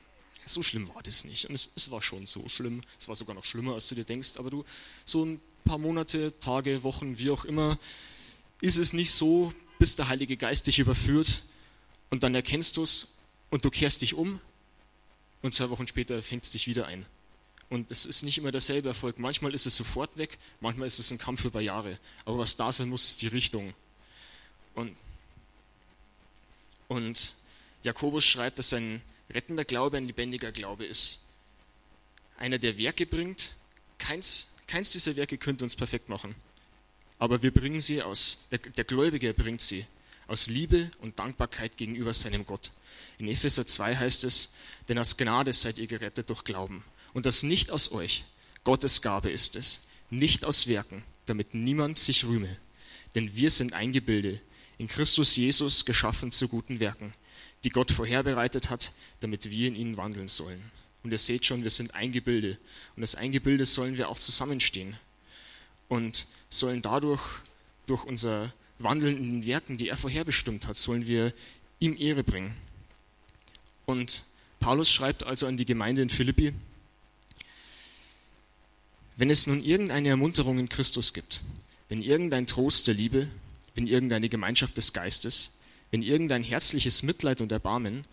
so 0.46 0.64
schlimm 0.64 0.90
war 0.90 1.04
das 1.04 1.24
nicht. 1.24 1.46
Und 1.46 1.56
es, 1.56 1.70
es 1.76 1.92
war 1.92 2.02
schon 2.02 2.26
so 2.26 2.50
schlimm. 2.50 2.82
Es 3.00 3.08
war 3.08 3.16
sogar 3.16 3.36
noch 3.36 3.46
schlimmer, 3.46 3.76
als 3.76 3.88
du 3.88 3.96
dir 3.96 4.04
denkst. 4.04 4.34
Aber 4.38 4.50
du, 4.50 4.66
so 5.06 5.24
ein 5.24 5.40
paar 5.64 5.78
Monate, 5.78 6.38
Tage, 6.40 6.84
Wochen, 6.84 7.18
wie 7.18 7.30
auch 7.30 7.46
immer, 7.46 7.78
ist 8.62 8.78
es 8.78 8.94
nicht 8.94 9.12
so, 9.12 9.54
bis 9.80 9.96
der 9.96 10.08
Heilige 10.08 10.38
Geist 10.38 10.68
dich 10.68 10.80
überführt 10.80 11.44
und 12.10 12.24
dann 12.24 12.36
erkennst 12.36 12.78
du 12.78 12.84
es 12.84 13.18
und 13.50 13.66
du 13.66 13.70
kehrst 13.70 14.02
dich 14.02 14.14
um 14.14 14.40
und 15.42 15.54
zwei 15.54 15.70
Wochen 15.70 15.88
später 15.88 16.22
fängt 16.24 16.46
es 16.46 16.52
dich 16.52 16.68
wieder 16.68 16.88
ein. 16.88 17.06
Und 17.70 17.90
es 17.92 18.06
ist 18.06 18.24
nicht 18.24 18.38
immer 18.38 18.52
derselbe 18.52 18.90
Erfolg. 18.90 19.18
Manchmal 19.18 19.54
ist 19.54 19.66
es 19.66 19.76
sofort 19.76 20.18
weg, 20.18 20.38
manchmal 20.62 20.88
ist 20.88 21.00
es 21.00 21.12
ein 21.12 21.18
Kampf 21.18 21.44
über 21.44 21.60
Jahre. 21.60 22.00
Aber 22.24 22.38
was 22.38 22.56
da 22.56 22.72
sein 22.72 22.88
muss, 22.88 23.06
ist 23.06 23.22
die 23.22 23.28
Richtung. 23.28 23.74
Und, 24.76 24.96
und 26.88 27.36
Jakobus 27.82 28.26
schreibt, 28.26 28.60
dass 28.60 28.74
ein 28.74 29.02
rettender 29.30 29.66
Glaube 29.66 29.98
ein 29.98 30.06
lebendiger 30.06 30.52
Glaube 30.52 30.86
ist. 30.86 31.22
Einer, 32.38 32.60
der 32.60 32.78
Werke 32.78 33.06
bringt, 33.06 33.56
keins 33.98 34.54
Keins 34.74 34.92
dieser 34.92 35.16
Werke 35.16 35.38
könnte 35.38 35.64
uns 35.64 35.76
perfekt 35.76 36.10
machen. 36.10 36.34
Aber 37.20 37.44
wir 37.44 37.52
bringen 37.52 37.80
sie 37.80 38.02
aus, 38.02 38.48
der, 38.50 38.58
der 38.58 38.84
Gläubige 38.84 39.32
bringt 39.32 39.62
sie 39.62 39.86
aus 40.26 40.48
Liebe 40.48 40.90
und 40.98 41.20
Dankbarkeit 41.20 41.78
gegenüber 41.78 42.12
seinem 42.12 42.44
Gott. 42.48 42.72
In 43.20 43.28
Epheser 43.28 43.68
2 43.68 43.98
heißt 43.98 44.24
es, 44.24 44.56
denn 44.90 44.98
aus 44.98 45.16
Gnade 45.16 45.54
seid 45.54 45.78
ihr 45.78 45.86
gerettet 45.86 46.32
durch 46.32 46.44
Glauben. 46.44 46.84
Und 47.14 47.28
das 47.28 47.44
nicht 47.44 47.70
aus 47.70 47.92
euch, 47.92 48.26
Gottes 48.64 49.04
Gabe 49.04 49.30
ist 49.30 49.56
es, 49.56 49.88
nicht 50.10 50.44
aus 50.44 50.66
Werken, 50.66 51.04
damit 51.28 51.54
niemand 51.54 52.00
sich 52.00 52.26
rühme. 52.26 52.58
Denn 53.14 53.36
wir 53.36 53.52
sind 53.52 53.74
ein 53.74 53.92
Gebilde, 53.92 54.42
in 54.80 54.88
Christus 54.88 55.36
Jesus 55.36 55.86
geschaffen 55.86 56.32
zu 56.32 56.48
guten 56.48 56.80
Werken, 56.80 57.14
die 57.64 57.70
Gott 57.70 57.92
vorherbereitet 57.92 58.72
hat, 58.72 58.92
damit 59.20 59.52
wir 59.52 59.68
in 59.68 59.76
ihnen 59.76 59.98
wandeln 59.98 60.28
sollen. 60.28 60.72
Und 61.04 61.12
ihr 61.12 61.18
seht 61.18 61.46
schon, 61.46 61.64
wir 61.64 61.70
sind 61.70 61.96
ein 61.96 62.12
Gebilde. 62.12 62.58
Und 62.96 63.02
das 63.02 63.16
Eingebilde 63.16 63.66
sollen 63.66 63.98
wir 63.98 64.10
auch 64.10 64.20
zusammenstehen. 64.20 64.96
Und 65.90 66.28
sollen 66.50 66.82
dadurch, 66.82 67.22
durch 67.86 68.06
unser 68.06 68.54
Wandeln 68.80 69.18
in 69.18 69.30
den 69.30 69.46
Werken, 69.46 69.78
die 69.78 69.90
er 69.90 69.98
vorherbestimmt 69.98 70.68
hat, 70.68 70.78
sollen 70.78 71.06
wir 71.06 71.34
ihm 71.80 71.96
Ehre 71.98 72.24
bringen. 72.24 72.56
Und 73.86 74.24
Paulus 74.60 74.90
schreibt 74.90 75.26
also 75.26 75.46
an 75.46 75.58
die 75.58 75.66
Gemeinde 75.66 76.02
in 76.02 76.10
Philippi, 76.10 76.54
wenn 79.18 79.30
es 79.30 79.46
nun 79.46 79.62
irgendeine 79.62 80.10
Ermunterung 80.10 80.58
in 80.58 80.70
Christus 80.70 81.14
gibt, 81.14 81.42
wenn 81.90 82.02
irgendein 82.02 82.48
Trost 82.48 82.88
der 82.88 82.96
Liebe, 82.96 83.28
wenn 83.76 83.88
irgendeine 83.88 84.30
Gemeinschaft 84.30 84.78
des 84.78 84.94
Geistes, 84.94 85.60
wenn 85.92 86.02
irgendein 86.02 86.44
herzliches 86.44 87.04
Mitleid 87.04 87.42
und 87.42 87.52
Erbarmen, 87.52 88.06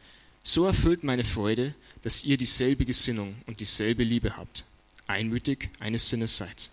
so 0.42 0.64
erfüllt 0.64 1.04
meine 1.04 1.24
Freude, 1.24 1.74
dass 2.02 2.24
ihr 2.24 2.36
dieselbe 2.36 2.84
Gesinnung 2.84 3.36
und 3.46 3.60
dieselbe 3.60 4.04
Liebe 4.04 4.36
habt, 4.36 4.64
einmütig 5.06 5.70
eines 5.78 6.08
Sinnes 6.08 6.36
seid. 6.36 6.70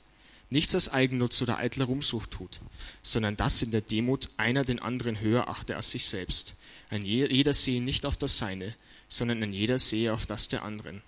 nichts 0.50 0.76
aus 0.76 0.90
Eigennutz 0.90 1.42
oder 1.42 1.58
eitler 1.58 1.86
Ruhmsucht 1.86 2.32
tut, 2.32 2.62
sondern 3.02 3.36
dass 3.36 3.62
in 3.62 3.72
der 3.72 3.82
Demut 3.82 4.30
einer 4.38 4.64
den 4.64 4.80
anderen 4.80 5.20
höher 5.20 5.50
achte 5.50 5.76
als 5.76 5.92
sich 5.92 6.06
selbst. 6.06 6.56
Ein 6.90 7.04
jeder 7.04 7.54
sehe 7.54 7.82
nicht 7.82 8.06
auf 8.06 8.16
das 8.16 8.38
Seine, 8.38 8.74
sondern 9.10 9.44
ein 9.44 9.54
jeder 9.54 9.78
sehe 9.78 10.14
auf 10.14 10.26
das 10.26 10.48
der 10.48 10.64
anderen. 10.64 11.02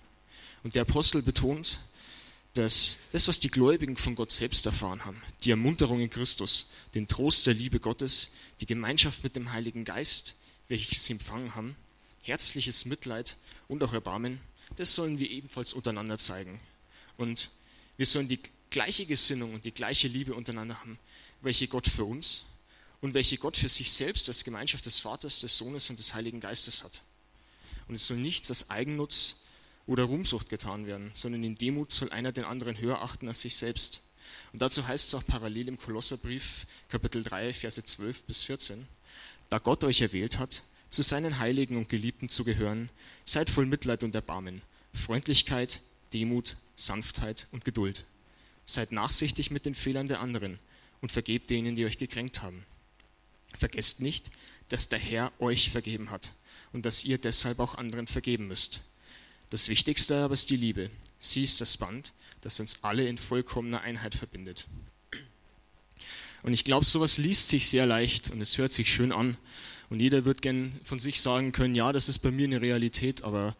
Und 0.62 0.74
der 0.74 0.82
Apostel 0.82 1.22
betont, 1.22 1.80
dass 2.54 2.98
das, 3.12 3.28
was 3.28 3.40
die 3.40 3.50
Gläubigen 3.50 3.96
von 3.96 4.14
Gott 4.14 4.32
selbst 4.32 4.66
erfahren 4.66 5.04
haben, 5.04 5.22
die 5.44 5.50
Ermunterung 5.50 6.00
in 6.00 6.10
Christus, 6.10 6.72
den 6.94 7.08
Trost 7.08 7.46
der 7.46 7.54
Liebe 7.54 7.80
Gottes, 7.80 8.34
die 8.60 8.66
Gemeinschaft 8.66 9.22
mit 9.22 9.36
dem 9.36 9.52
Heiligen 9.52 9.84
Geist, 9.84 10.34
welches 10.68 11.04
sie 11.04 11.14
empfangen 11.14 11.54
haben, 11.54 11.76
herzliches 12.22 12.84
Mitleid 12.84 13.36
und 13.68 13.82
auch 13.82 13.92
Erbarmen, 13.92 14.40
das 14.76 14.94
sollen 14.94 15.18
wir 15.18 15.30
ebenfalls 15.30 15.72
untereinander 15.72 16.18
zeigen. 16.18 16.60
Und 17.16 17.50
wir 17.96 18.06
sollen 18.06 18.28
die 18.28 18.40
gleiche 18.70 19.06
Gesinnung 19.06 19.54
und 19.54 19.64
die 19.64 19.72
gleiche 19.72 20.08
Liebe 20.08 20.34
untereinander 20.34 20.80
haben, 20.80 20.98
welche 21.42 21.68
Gott 21.68 21.88
für 21.88 22.04
uns 22.04 22.46
und 23.00 23.14
welche 23.14 23.38
Gott 23.38 23.56
für 23.56 23.68
sich 23.68 23.90
selbst 23.92 24.28
als 24.28 24.44
Gemeinschaft 24.44 24.86
des 24.86 24.98
Vaters, 24.98 25.40
des 25.40 25.56
Sohnes 25.56 25.90
und 25.90 25.98
des 25.98 26.14
Heiligen 26.14 26.40
Geistes 26.40 26.84
hat. 26.84 27.02
Und 27.88 27.94
es 27.94 28.06
soll 28.06 28.18
nichts 28.18 28.50
als 28.50 28.70
Eigennutz 28.70 29.44
oder 29.86 30.04
Ruhmsucht 30.04 30.48
getan 30.48 30.86
werden, 30.86 31.10
sondern 31.14 31.42
in 31.42 31.56
Demut 31.56 31.90
soll 31.90 32.10
einer 32.10 32.32
den 32.32 32.44
anderen 32.44 32.78
höher 32.78 33.02
achten 33.02 33.26
als 33.26 33.40
sich 33.40 33.56
selbst. 33.56 34.02
Und 34.52 34.62
dazu 34.62 34.86
heißt 34.86 35.08
es 35.08 35.14
auch 35.14 35.26
parallel 35.26 35.68
im 35.68 35.78
Kolosserbrief, 35.78 36.66
Kapitel 36.88 37.24
3, 37.24 37.52
Verse 37.52 37.82
12 37.82 38.22
bis 38.24 38.42
14, 38.44 38.86
da 39.48 39.58
Gott 39.58 39.82
euch 39.82 40.00
erwählt 40.00 40.38
hat, 40.38 40.62
zu 40.90 41.02
seinen 41.02 41.38
Heiligen 41.38 41.76
und 41.76 41.88
Geliebten 41.88 42.28
zu 42.28 42.44
gehören, 42.44 42.90
seid 43.24 43.48
voll 43.48 43.66
Mitleid 43.66 44.04
und 44.04 44.14
Erbarmen, 44.14 44.62
Freundlichkeit, 44.92 45.80
Demut, 46.12 46.56
Sanftheit 46.74 47.46
und 47.52 47.64
Geduld. 47.64 48.04
Seid 48.66 48.92
nachsichtig 48.92 49.50
mit 49.50 49.66
den 49.66 49.74
Fehlern 49.74 50.08
der 50.08 50.20
anderen 50.20 50.58
und 51.00 51.12
vergebt 51.12 51.50
denen, 51.50 51.76
die 51.76 51.86
euch 51.86 51.98
gekränkt 51.98 52.42
haben. 52.42 52.64
Vergesst 53.56 54.00
nicht, 54.00 54.30
dass 54.68 54.88
der 54.88 54.98
Herr 54.98 55.32
euch 55.40 55.70
vergeben 55.70 56.10
hat 56.10 56.34
und 56.72 56.84
dass 56.84 57.04
ihr 57.04 57.18
deshalb 57.18 57.58
auch 57.58 57.76
anderen 57.76 58.06
vergeben 58.06 58.46
müsst. 58.46 58.82
Das 59.50 59.68
Wichtigste 59.68 60.16
aber 60.24 60.34
ist 60.34 60.50
die 60.50 60.56
Liebe. 60.56 60.90
Sie 61.18 61.42
ist 61.42 61.60
das 61.60 61.76
Band, 61.76 62.12
das 62.40 62.60
uns 62.60 62.82
alle 62.82 63.06
in 63.06 63.18
vollkommener 63.18 63.80
Einheit 63.80 64.14
verbindet. 64.14 64.66
Und 66.42 66.52
ich 66.52 66.64
glaube, 66.64 66.86
sowas 66.86 67.18
liest 67.18 67.48
sich 67.48 67.68
sehr 67.68 67.86
leicht 67.86 68.30
und 68.30 68.40
es 68.40 68.56
hört 68.56 68.72
sich 68.72 68.92
schön 68.92 69.12
an. 69.12 69.36
Und 69.90 70.00
jeder 70.00 70.24
wird 70.24 70.40
gern 70.40 70.78
von 70.84 70.98
sich 70.98 71.20
sagen 71.20 71.52
können, 71.52 71.74
ja, 71.74 71.92
das 71.92 72.08
ist 72.08 72.20
bei 72.20 72.30
mir 72.30 72.44
eine 72.44 72.60
Realität, 72.60 73.22
aber 73.22 73.56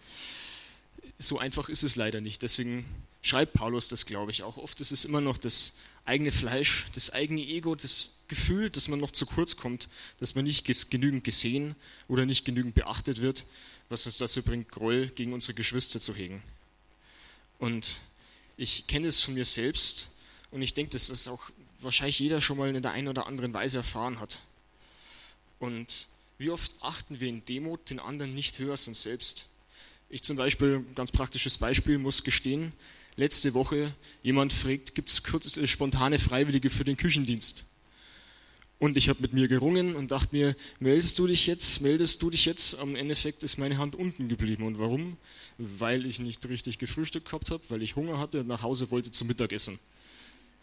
so 1.18 1.38
einfach 1.38 1.68
ist 1.68 1.82
es 1.82 1.96
leider 1.96 2.20
nicht. 2.20 2.42
Deswegen 2.42 2.84
schreibt 3.20 3.52
Paulus 3.52 3.88
das, 3.88 4.06
glaube 4.06 4.30
ich, 4.30 4.42
auch. 4.42 4.56
Oft 4.56 4.80
ist 4.80 4.92
es 4.92 5.04
immer 5.04 5.20
noch 5.20 5.36
das 5.36 5.76
eigene 6.04 6.30
Fleisch, 6.30 6.86
das 6.94 7.10
eigene 7.10 7.42
Ego, 7.42 7.74
das 7.74 8.14
Gefühl, 8.28 8.70
dass 8.70 8.88
man 8.88 9.00
noch 9.00 9.10
zu 9.10 9.26
kurz 9.26 9.56
kommt, 9.56 9.88
dass 10.18 10.34
man 10.34 10.44
nicht 10.44 10.64
genügend 10.90 11.24
gesehen 11.24 11.74
oder 12.08 12.24
nicht 12.26 12.44
genügend 12.44 12.74
beachtet 12.74 13.20
wird, 13.20 13.44
was 13.88 14.06
uns 14.06 14.18
dazu 14.18 14.42
bringt, 14.42 14.70
Groll 14.70 15.08
gegen 15.08 15.32
unsere 15.32 15.54
Geschwister 15.54 16.00
zu 16.00 16.14
hegen. 16.14 16.42
Und 17.58 18.00
ich 18.56 18.86
kenne 18.86 19.08
es 19.08 19.20
von 19.20 19.34
mir 19.34 19.44
selbst 19.44 20.08
und 20.52 20.62
ich 20.62 20.74
denke, 20.74 20.92
dass 20.92 21.08
das 21.08 21.28
auch 21.28 21.50
wahrscheinlich 21.80 22.18
jeder 22.18 22.40
schon 22.40 22.56
mal 22.56 22.74
in 22.74 22.82
der 22.82 22.92
einen 22.92 23.08
oder 23.08 23.26
anderen 23.26 23.52
Weise 23.52 23.78
erfahren 23.78 24.20
hat. 24.20 24.40
Und 25.58 26.08
wie 26.40 26.48
oft 26.48 26.72
achten 26.80 27.20
wir 27.20 27.28
in 27.28 27.44
Demut 27.44 27.90
den 27.90 28.00
anderen 28.00 28.34
nicht 28.34 28.58
höher 28.58 28.70
als 28.70 28.88
uns 28.88 29.02
selbst? 29.02 29.46
Ich 30.08 30.22
zum 30.22 30.38
Beispiel, 30.38 30.82
ganz 30.94 31.12
praktisches 31.12 31.58
Beispiel, 31.58 31.98
muss 31.98 32.24
gestehen, 32.24 32.72
letzte 33.16 33.52
Woche 33.52 33.94
jemand 34.22 34.54
fragt, 34.54 34.94
gibt 34.94 35.10
es 35.10 35.56
äh, 35.58 35.66
spontane 35.66 36.18
Freiwillige 36.18 36.70
für 36.70 36.84
den 36.84 36.96
Küchendienst? 36.96 37.66
Und 38.78 38.96
ich 38.96 39.10
habe 39.10 39.20
mit 39.20 39.34
mir 39.34 39.48
gerungen 39.48 39.94
und 39.94 40.12
dachte 40.12 40.34
mir, 40.34 40.56
meldest 40.78 41.18
du 41.18 41.26
dich 41.26 41.46
jetzt, 41.46 41.82
meldest 41.82 42.22
du 42.22 42.30
dich 42.30 42.46
jetzt? 42.46 42.78
Am 42.78 42.96
Endeffekt 42.96 43.42
ist 43.42 43.58
meine 43.58 43.76
Hand 43.76 43.94
unten 43.94 44.30
geblieben. 44.30 44.62
Und 44.64 44.78
warum? 44.78 45.18
Weil 45.58 46.06
ich 46.06 46.20
nicht 46.20 46.48
richtig 46.48 46.78
gefrühstückt 46.78 47.26
gehabt 47.26 47.50
habe, 47.50 47.62
weil 47.68 47.82
ich 47.82 47.96
Hunger 47.96 48.18
hatte 48.18 48.40
und 48.40 48.46
nach 48.46 48.62
Hause 48.62 48.90
wollte 48.90 49.12
zum 49.12 49.28
Mittagessen. 49.28 49.78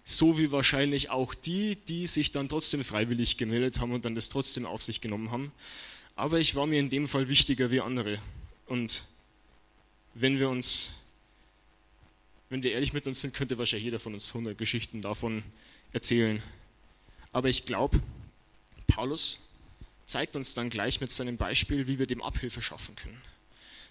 So 0.09 0.37
wie 0.37 0.53
wahrscheinlich 0.53 1.09
auch 1.09 1.35
die, 1.35 1.75
die 1.75 2.07
sich 2.07 2.31
dann 2.31 2.47
trotzdem 2.47 2.85
freiwillig 2.85 3.35
gemeldet 3.35 3.81
haben 3.81 3.91
und 3.91 4.05
dann 4.05 4.15
das 4.15 4.29
trotzdem 4.29 4.65
auf 4.65 4.81
sich 4.81 5.01
genommen 5.01 5.31
haben. 5.31 5.51
Aber 6.15 6.39
ich 6.39 6.55
war 6.55 6.65
mir 6.65 6.79
in 6.79 6.89
dem 6.89 7.09
Fall 7.09 7.27
wichtiger 7.27 7.71
wie 7.71 7.81
andere. 7.81 8.17
Und 8.67 9.03
wenn 10.13 10.39
wir 10.39 10.49
uns, 10.49 10.93
wenn 12.49 12.63
wir 12.63 12.71
ehrlich 12.71 12.93
mit 12.93 13.05
uns 13.05 13.19
sind, 13.19 13.33
könnte 13.33 13.57
wahrscheinlich 13.57 13.83
jeder 13.83 13.99
von 13.99 14.13
uns 14.13 14.29
100 14.29 14.57
Geschichten 14.57 15.01
davon 15.01 15.43
erzählen. 15.91 16.41
Aber 17.33 17.49
ich 17.49 17.65
glaube, 17.65 18.01
Paulus 18.87 19.39
zeigt 20.05 20.37
uns 20.37 20.53
dann 20.53 20.69
gleich 20.69 21.01
mit 21.01 21.11
seinem 21.11 21.35
Beispiel, 21.35 21.89
wie 21.89 21.99
wir 21.99 22.07
dem 22.07 22.21
Abhilfe 22.23 22.61
schaffen 22.61 22.95
können. 22.95 23.21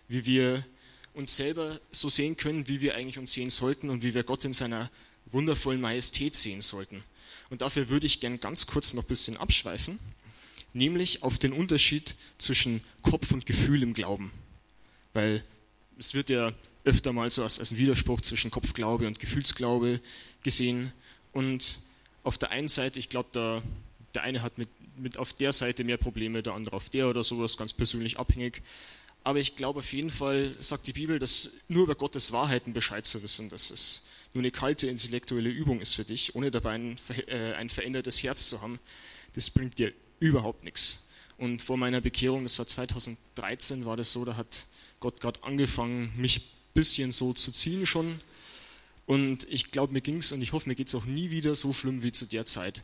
Wie 0.08 0.24
wir 0.24 0.64
uns 1.12 1.36
selber 1.36 1.78
so 1.90 2.08
sehen 2.08 2.38
können, 2.38 2.68
wie 2.68 2.80
wir 2.80 2.94
eigentlich 2.94 3.18
uns 3.18 3.34
sehen 3.34 3.50
sollten 3.50 3.90
und 3.90 4.02
wie 4.02 4.14
wir 4.14 4.22
Gott 4.22 4.46
in 4.46 4.54
seiner 4.54 4.90
wundervollen 5.32 5.80
Majestät 5.80 6.34
sehen 6.34 6.62
sollten. 6.62 7.02
Und 7.50 7.62
dafür 7.62 7.88
würde 7.88 8.06
ich 8.06 8.20
gern 8.20 8.40
ganz 8.40 8.66
kurz 8.66 8.94
noch 8.94 9.04
ein 9.04 9.08
bisschen 9.08 9.36
abschweifen, 9.36 9.98
nämlich 10.72 11.22
auf 11.22 11.38
den 11.38 11.52
Unterschied 11.52 12.14
zwischen 12.38 12.82
Kopf 13.02 13.30
und 13.32 13.46
Gefühl 13.46 13.82
im 13.82 13.94
Glauben. 13.94 14.32
Weil 15.12 15.44
es 15.98 16.14
wird 16.14 16.30
ja 16.30 16.52
öfter 16.84 17.12
mal 17.12 17.30
so 17.30 17.42
als, 17.42 17.58
als 17.58 17.72
ein 17.72 17.78
Widerspruch 17.78 18.20
zwischen 18.20 18.50
Kopfglaube 18.50 19.06
und 19.06 19.18
Gefühlsglaube 19.18 20.00
gesehen. 20.42 20.92
Und 21.32 21.80
auf 22.22 22.38
der 22.38 22.50
einen 22.50 22.68
Seite, 22.68 22.98
ich 22.98 23.08
glaube, 23.08 23.28
der, 23.34 23.62
der 24.14 24.22
eine 24.22 24.42
hat 24.42 24.58
mit, 24.58 24.68
mit 24.96 25.18
auf 25.18 25.32
der 25.32 25.52
Seite 25.52 25.84
mehr 25.84 25.96
Probleme, 25.96 26.42
der 26.42 26.54
andere 26.54 26.76
auf 26.76 26.88
der 26.88 27.08
oder 27.08 27.24
sowas, 27.24 27.56
ganz 27.56 27.72
persönlich 27.72 28.18
abhängig. 28.18 28.62
Aber 29.24 29.40
ich 29.40 29.56
glaube 29.56 29.80
auf 29.80 29.92
jeden 29.92 30.10
Fall, 30.10 30.54
sagt 30.60 30.86
die 30.86 30.92
Bibel, 30.92 31.18
dass 31.18 31.50
nur 31.68 31.82
über 31.84 31.96
Gottes 31.96 32.30
Wahrheiten 32.30 32.72
Bescheid 32.72 33.04
zu 33.04 33.22
wissen, 33.22 33.50
dass 33.50 33.70
es 33.70 34.04
nur 34.36 34.42
eine 34.42 34.50
kalte 34.50 34.86
intellektuelle 34.86 35.48
Übung 35.48 35.80
ist 35.80 35.94
für 35.94 36.04
dich, 36.04 36.34
ohne 36.34 36.50
dabei 36.50 36.72
ein, 36.72 36.96
äh, 37.26 37.54
ein 37.54 37.70
verändertes 37.70 38.22
Herz 38.22 38.50
zu 38.50 38.60
haben, 38.60 38.78
das 39.34 39.48
bringt 39.48 39.78
dir 39.78 39.94
überhaupt 40.20 40.62
nichts. 40.62 41.08
Und 41.38 41.62
vor 41.62 41.78
meiner 41.78 42.02
Bekehrung, 42.02 42.42
das 42.42 42.58
war 42.58 42.66
2013, 42.66 43.86
war 43.86 43.96
das 43.96 44.12
so, 44.12 44.26
da 44.26 44.36
hat 44.36 44.66
Gott 45.00 45.20
gerade 45.22 45.42
angefangen, 45.42 46.12
mich 46.16 46.38
ein 46.38 46.74
bisschen 46.74 47.12
so 47.12 47.32
zu 47.32 47.50
ziehen 47.50 47.86
schon. 47.86 48.20
Und 49.06 49.50
ich 49.50 49.70
glaube, 49.70 49.94
mir 49.94 50.02
ging 50.02 50.18
es 50.18 50.32
und 50.32 50.42
ich 50.42 50.52
hoffe, 50.52 50.68
mir 50.68 50.74
geht 50.74 50.88
es 50.88 50.94
auch 50.94 51.06
nie 51.06 51.30
wieder 51.30 51.54
so 51.54 51.72
schlimm 51.72 52.02
wie 52.02 52.12
zu 52.12 52.26
der 52.26 52.44
Zeit. 52.44 52.82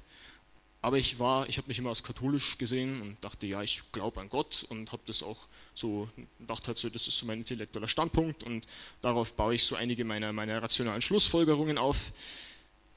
Aber 0.84 0.98
ich 0.98 1.20
war, 1.20 1.48
ich 1.48 1.58
habe 1.58 1.68
mich 1.68 1.78
immer 1.78 1.90
als 1.90 2.02
katholisch 2.02 2.58
gesehen 2.58 3.00
und 3.00 3.16
dachte, 3.22 3.46
ja, 3.46 3.62
ich 3.62 3.82
glaube 3.92 4.20
an 4.20 4.28
Gott 4.28 4.66
und 4.68 4.90
habe 4.90 5.02
das 5.06 5.22
auch 5.22 5.46
so, 5.74 6.08
dachte 6.40 6.66
halt 6.66 6.78
so, 6.78 6.88
das 6.90 7.06
ist 7.06 7.18
so 7.18 7.24
mein 7.24 7.38
intellektueller 7.38 7.86
Standpunkt 7.86 8.42
und 8.42 8.66
darauf 9.00 9.32
baue 9.34 9.54
ich 9.54 9.62
so 9.62 9.76
einige 9.76 10.04
meiner, 10.04 10.32
meiner 10.32 10.60
rationalen 10.60 11.00
Schlussfolgerungen 11.00 11.78
auf. 11.78 12.12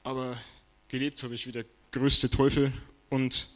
Aber 0.04 0.36
gelebt 0.88 1.22
habe 1.22 1.36
ich 1.36 1.46
wie 1.46 1.52
der 1.52 1.66
größte 1.92 2.32
Teufel 2.32 2.74
und 3.12 3.50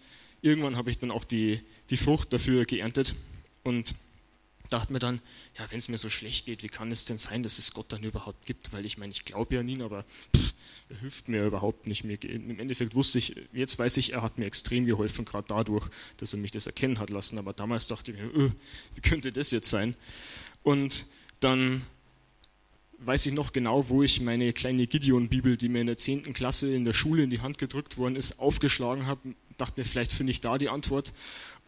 irgendwann 0.43 0.77
habe 0.77 0.91
ich 0.91 0.99
dann 0.99 1.09
auch 1.09 1.25
die, 1.25 1.61
die 1.89 1.97
Frucht 1.97 2.31
dafür 2.31 2.65
geerntet 2.65 3.15
und 3.63 3.95
dachte 4.69 4.93
mir 4.93 4.99
dann, 4.99 5.21
ja, 5.57 5.65
wenn 5.69 5.79
es 5.79 5.89
mir 5.89 5.97
so 5.97 6.09
schlecht 6.09 6.45
geht, 6.45 6.63
wie 6.63 6.67
kann 6.67 6.91
es 6.91 7.05
denn 7.05 7.17
sein, 7.17 7.43
dass 7.43 7.59
es 7.59 7.73
Gott 7.73 7.91
dann 7.91 8.03
überhaupt 8.03 8.45
gibt? 8.45 8.71
Weil 8.71 8.85
ich 8.85 8.97
meine, 8.97 9.11
ich 9.11 9.25
glaube 9.25 9.55
ja 9.55 9.61
an 9.61 9.67
ihn, 9.67 9.81
aber 9.81 10.05
pff, 10.35 10.53
er 10.89 10.97
hilft 10.97 11.27
mir 11.27 11.45
überhaupt 11.45 11.87
nicht. 11.87 12.03
Mir, 12.03 12.21
Im 12.23 12.59
Endeffekt 12.59 12.95
wusste 12.95 13.19
ich, 13.19 13.35
jetzt 13.51 13.77
weiß 13.77 13.97
ich, 13.97 14.13
er 14.13 14.21
hat 14.21 14.37
mir 14.37 14.45
extrem 14.45 14.85
geholfen, 14.85 15.25
gerade 15.25 15.47
dadurch, 15.47 15.87
dass 16.17 16.33
er 16.33 16.39
mich 16.39 16.51
das 16.51 16.67
erkennen 16.67 16.99
hat 16.99 17.09
lassen. 17.09 17.37
Aber 17.37 17.53
damals 17.53 17.87
dachte 17.87 18.11
ich 18.11 18.17
mir, 18.17 18.33
öh, 18.33 18.51
wie 18.95 19.01
könnte 19.01 19.31
das 19.31 19.51
jetzt 19.51 19.69
sein? 19.69 19.95
Und 20.63 21.05
dann 21.39 21.83
weiß 22.99 23.25
ich 23.27 23.33
noch 23.33 23.53
genau, 23.53 23.89
wo 23.89 24.03
ich 24.03 24.19
meine 24.21 24.51
kleine 24.53 24.85
Gideon-Bibel, 24.85 25.57
die 25.57 25.69
mir 25.69 25.81
in 25.81 25.87
der 25.87 25.97
10. 25.97 26.33
Klasse 26.33 26.73
in 26.73 26.85
der 26.85 26.93
Schule 26.93 27.23
in 27.23 27.29
die 27.29 27.39
Hand 27.39 27.57
gedrückt 27.57 27.97
worden 27.97 28.15
ist, 28.15 28.39
aufgeschlagen 28.39 29.07
habe. 29.07 29.35
Dachte 29.57 29.79
mir, 29.79 29.85
vielleicht 29.85 30.11
finde 30.11 30.31
ich 30.31 30.41
da 30.41 30.57
die 30.57 30.69
Antwort. 30.69 31.13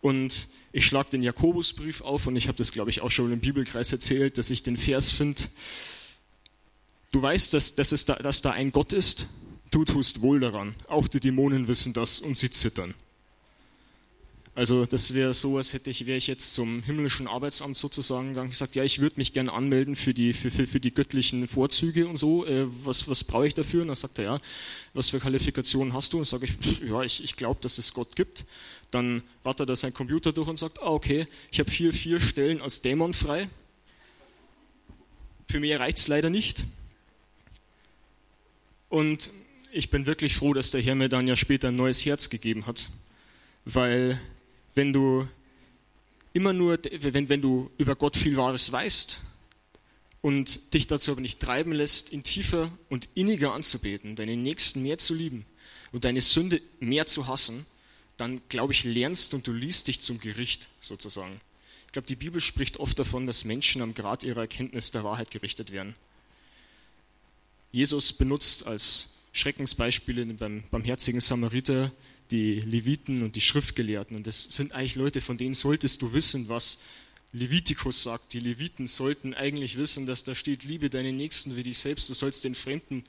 Und 0.01 0.47
ich 0.71 0.85
schlage 0.85 1.11
den 1.11 1.23
Jakobusbrief 1.23 2.01
auf 2.01 2.27
und 2.27 2.35
ich 2.35 2.47
habe 2.47 2.57
das, 2.57 2.71
glaube 2.71 2.89
ich, 2.89 3.01
auch 3.01 3.11
schon 3.11 3.31
im 3.31 3.39
Bibelkreis 3.39 3.91
erzählt, 3.91 4.37
dass 4.37 4.49
ich 4.49 4.63
den 4.63 4.77
Vers 4.77 5.11
finde. 5.11 5.43
Du 7.11 7.21
weißt, 7.21 7.53
dass, 7.53 7.75
dass, 7.75 7.91
es 7.91 8.05
da, 8.05 8.15
dass 8.15 8.41
da 8.41 8.51
ein 8.51 8.71
Gott 8.71 8.93
ist, 8.93 9.27
du 9.69 9.85
tust 9.85 10.21
wohl 10.21 10.39
daran. 10.39 10.75
Auch 10.87 11.07
die 11.07 11.19
Dämonen 11.19 11.67
wissen 11.67 11.93
das 11.93 12.19
und 12.19 12.37
sie 12.37 12.49
zittern. 12.49 12.93
Also 14.53 14.85
das 14.85 15.13
wäre 15.13 15.33
so, 15.33 15.55
als 15.57 15.71
hätte 15.71 15.89
ich, 15.89 16.05
wäre 16.05 16.17
ich 16.17 16.27
jetzt 16.27 16.53
zum 16.53 16.83
himmlischen 16.83 17.27
Arbeitsamt 17.27 17.77
sozusagen 17.77 18.29
gegangen 18.29 18.47
und 18.47 18.51
gesagt, 18.51 18.75
ja, 18.75 18.83
ich 18.83 18.99
würde 18.99 19.15
mich 19.15 19.31
gerne 19.31 19.53
anmelden 19.53 19.95
für 19.95 20.13
die, 20.13 20.33
für, 20.33 20.51
für, 20.51 20.67
für 20.67 20.81
die 20.81 20.93
göttlichen 20.93 21.47
Vorzüge 21.47 22.05
und 22.05 22.17
so. 22.17 22.45
Äh, 22.45 22.67
was 22.83 23.07
was 23.07 23.23
brauche 23.23 23.47
ich 23.47 23.53
dafür? 23.53 23.81
Und 23.83 23.87
dann 23.87 23.95
sagt 23.95 24.19
er, 24.19 24.25
ja, 24.25 24.41
was 24.93 25.09
für 25.09 25.19
Qualifikationen 25.19 25.93
hast 25.93 26.11
du? 26.11 26.17
Und 26.17 26.25
sage 26.25 26.45
ich, 26.45 26.81
ja, 26.81 27.01
ich, 27.01 27.23
ich 27.23 27.37
glaube, 27.37 27.61
dass 27.61 27.77
es 27.77 27.93
Gott 27.93 28.15
gibt. 28.17 28.45
Dann 28.91 29.23
rattert 29.45 29.69
er 29.69 29.77
seinen 29.77 29.93
Computer 29.93 30.33
durch 30.33 30.49
und 30.49 30.59
sagt, 30.59 30.81
ah, 30.81 30.87
okay, 30.87 31.27
ich 31.49 31.59
habe 31.59 31.71
vier, 31.71 31.93
vier 31.93 32.19
Stellen 32.19 32.61
als 32.61 32.81
Dämon 32.81 33.13
frei. 33.13 33.47
Für 35.49 35.61
mich 35.61 35.73
reicht 35.79 35.99
es 35.99 36.09
leider 36.09 36.29
nicht. 36.29 36.65
Und 38.89 39.31
ich 39.71 39.89
bin 39.89 40.05
wirklich 40.05 40.35
froh, 40.35 40.53
dass 40.53 40.71
der 40.71 40.81
Herr 40.81 40.95
mir 40.95 41.07
dann 41.07 41.25
ja 41.25 41.37
später 41.37 41.69
ein 41.69 41.77
neues 41.77 42.05
Herz 42.05 42.29
gegeben 42.29 42.65
hat, 42.65 42.89
weil 43.63 44.19
wenn 44.75 44.93
du 44.93 45.27
immer 46.33 46.53
nur, 46.53 46.79
wenn, 46.83 47.29
wenn 47.29 47.41
du 47.41 47.69
über 47.77 47.95
Gott 47.95 48.15
viel 48.15 48.37
Wahres 48.37 48.71
weißt 48.71 49.21
und 50.21 50.73
dich 50.73 50.87
dazu 50.87 51.11
aber 51.11 51.21
nicht 51.21 51.39
treiben 51.39 51.71
lässt, 51.71 52.13
ihn 52.13 52.23
tiefer 52.23 52.71
und 52.89 53.09
inniger 53.15 53.53
anzubeten, 53.53 54.15
deinen 54.15 54.43
Nächsten 54.43 54.83
mehr 54.83 54.97
zu 54.97 55.13
lieben 55.13 55.45
und 55.91 56.05
deine 56.05 56.21
Sünde 56.21 56.61
mehr 56.79 57.07
zu 57.07 57.27
hassen, 57.27 57.65
dann 58.17 58.41
glaube 58.49 58.73
ich, 58.73 58.83
lernst 58.83 59.33
und 59.33 59.47
du 59.47 59.51
liest 59.51 59.87
dich 59.87 59.99
zum 59.99 60.19
Gericht 60.19 60.69
sozusagen. 60.79 61.41
Ich 61.87 61.91
glaube, 61.91 62.07
die 62.07 62.15
Bibel 62.15 62.39
spricht 62.39 62.77
oft 62.77 62.97
davon, 62.99 63.25
dass 63.25 63.43
Menschen 63.43 63.81
am 63.81 63.93
Grad 63.93 64.23
ihrer 64.23 64.41
Erkenntnis 64.41 64.91
der 64.91 65.03
Wahrheit 65.03 65.31
gerichtet 65.31 65.71
werden. 65.71 65.95
Jesus 67.71 68.13
benutzt 68.13 68.67
als 68.67 69.17
Schreckensbeispiele 69.33 70.25
beim 70.25 70.63
barmherzigen 70.71 71.19
Samariter 71.19 71.91
die 72.31 72.59
Leviten 72.61 73.23
und 73.23 73.35
die 73.35 73.41
Schriftgelehrten. 73.41 74.15
Und 74.15 74.27
das 74.27 74.43
sind 74.43 74.71
eigentlich 74.71 74.95
Leute, 74.95 75.21
von 75.21 75.37
denen 75.37 75.53
solltest 75.53 76.01
du 76.01 76.13
wissen, 76.13 76.49
was 76.49 76.79
Levitikus 77.33 78.03
sagt. 78.03 78.33
Die 78.33 78.39
Leviten 78.39 78.87
sollten 78.87 79.33
eigentlich 79.33 79.77
wissen, 79.77 80.05
dass 80.05 80.23
da 80.23 80.35
steht, 80.35 80.63
liebe 80.63 80.89
deinen 80.89 81.17
Nächsten 81.17 81.55
wie 81.55 81.63
dich 81.63 81.79
selbst, 81.79 82.09
du 82.09 82.13
sollst 82.13 82.43
den 82.43 82.55
Fremden 82.55 83.03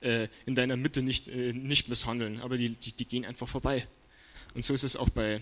äh, 0.00 0.28
in 0.46 0.54
deiner 0.54 0.76
Mitte 0.76 1.02
nicht, 1.02 1.28
äh, 1.28 1.52
nicht 1.52 1.88
misshandeln. 1.88 2.40
Aber 2.40 2.56
die, 2.56 2.70
die, 2.70 2.92
die, 2.92 3.04
gehen 3.04 3.24
einfach 3.24 3.48
vorbei. 3.48 3.86
Und 4.54 4.64
so 4.64 4.74
ist 4.74 4.84
es 4.84 4.96
auch 4.96 5.10
bei, 5.10 5.40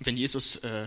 wenn 0.00 0.16
Jesus 0.16 0.56
äh, 0.56 0.86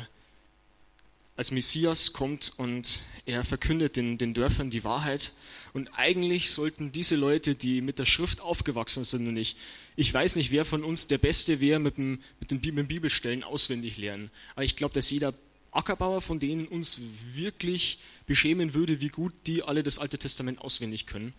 als 1.35 1.51
Messias 1.51 2.11
kommt 2.11 2.51
und 2.57 2.99
er 3.25 3.45
verkündet 3.45 3.95
den, 3.95 4.17
den 4.17 4.33
Dörfern 4.33 4.69
die 4.69 4.83
Wahrheit. 4.83 5.31
Und 5.71 5.89
eigentlich 5.93 6.51
sollten 6.51 6.91
diese 6.91 7.15
Leute, 7.15 7.55
die 7.55 7.79
mit 7.79 7.97
der 7.97 8.05
Schrift 8.05 8.41
aufgewachsen 8.41 9.05
sind 9.05 9.25
und 9.27 9.37
ich, 9.37 9.55
ich 9.99 10.13
weiß 10.13 10.37
nicht, 10.37 10.51
wer 10.51 10.63
von 10.63 10.85
uns 10.85 11.07
der 11.07 11.17
Beste 11.17 11.59
wäre 11.59 11.77
mit, 11.77 11.97
mit 11.97 12.21
den 12.51 12.61
Bibelstellen 12.61 13.43
auswendig 13.43 13.97
lernen. 13.97 14.31
Aber 14.55 14.63
ich 14.63 14.77
glaube, 14.77 14.93
dass 14.93 15.09
jeder 15.09 15.33
Ackerbauer 15.71 16.21
von 16.21 16.39
denen 16.39 16.69
uns 16.69 17.01
wirklich 17.33 17.99
beschämen 18.25 18.73
würde, 18.73 19.01
wie 19.01 19.09
gut 19.09 19.33
die 19.45 19.61
alle 19.61 19.83
das 19.83 19.99
Alte 19.99 20.17
Testament 20.17 20.61
auswendig 20.61 21.05
können. 21.05 21.33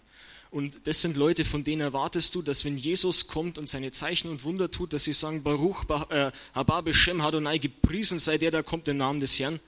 Und 0.50 0.76
das 0.84 1.00
sind 1.00 1.16
Leute, 1.16 1.46
von 1.46 1.64
denen 1.64 1.80
erwartest 1.80 2.34
du, 2.34 2.42
dass 2.42 2.66
wenn 2.66 2.76
Jesus 2.76 3.28
kommt 3.28 3.56
und 3.56 3.66
seine 3.66 3.92
Zeichen 3.92 4.28
und 4.30 4.44
Wunder 4.44 4.70
tut, 4.70 4.92
dass 4.92 5.04
sie 5.04 5.14
sagen, 5.14 5.42
Baruch, 5.42 5.88
äh, 6.10 6.30
Haba, 6.52 6.82
Beshem, 6.82 7.22
Hadonai, 7.22 7.56
gepriesen 7.56 8.18
sei 8.18 8.36
der, 8.36 8.50
der 8.50 8.62
kommt 8.62 8.88
im 8.88 8.98
Namen 8.98 9.20
des 9.20 9.38
Herrn. 9.38 9.58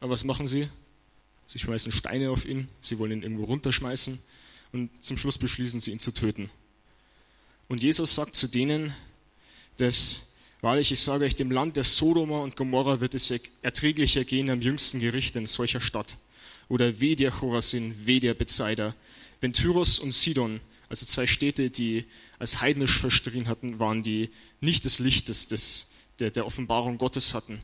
Aber 0.00 0.12
was 0.12 0.24
machen 0.24 0.48
sie? 0.48 0.70
Sie 1.46 1.58
schmeißen 1.58 1.92
Steine 1.92 2.30
auf 2.30 2.46
ihn, 2.46 2.68
sie 2.80 2.98
wollen 2.98 3.12
ihn 3.12 3.22
irgendwo 3.22 3.44
runterschmeißen 3.44 4.18
und 4.72 4.88
zum 5.02 5.18
Schluss 5.18 5.36
beschließen 5.36 5.78
sie, 5.78 5.90
ihn 5.90 6.00
zu 6.00 6.12
töten. 6.12 6.48
Und 7.68 7.82
Jesus 7.82 8.14
sagt 8.14 8.36
zu 8.36 8.48
denen, 8.48 8.94
dass, 9.76 10.34
wahrlich, 10.60 10.92
ich 10.92 11.00
sage 11.00 11.24
euch, 11.24 11.36
dem 11.36 11.50
Land 11.50 11.76
der 11.76 11.84
Sodoma 11.84 12.40
und 12.40 12.56
Gomorra 12.56 13.00
wird 13.00 13.14
es 13.14 13.32
erträglicher 13.62 14.24
gehen 14.24 14.50
am 14.50 14.60
jüngsten 14.60 15.00
Gericht 15.00 15.36
in 15.36 15.46
solcher 15.46 15.80
Stadt. 15.80 16.18
Oder 16.68 17.00
weh 17.00 17.16
der 17.16 17.30
Chorasin, 17.30 17.94
weh 18.06 18.20
der 18.20 18.34
Bezeider. 18.34 18.94
Wenn 19.40 19.52
Tyros 19.52 19.98
und 19.98 20.12
Sidon, 20.12 20.60
also 20.88 21.06
zwei 21.06 21.26
Städte, 21.26 21.70
die 21.70 22.04
als 22.38 22.60
heidnisch 22.60 22.98
verstrien 22.98 23.48
hatten, 23.48 23.78
waren, 23.78 24.02
die 24.02 24.30
nicht 24.60 24.84
des, 24.84 24.98
des, 25.48 25.92
der, 26.18 26.30
der 26.30 26.46
Offenbarung 26.46 26.98
Gottes 26.98 27.34
hatten, 27.34 27.60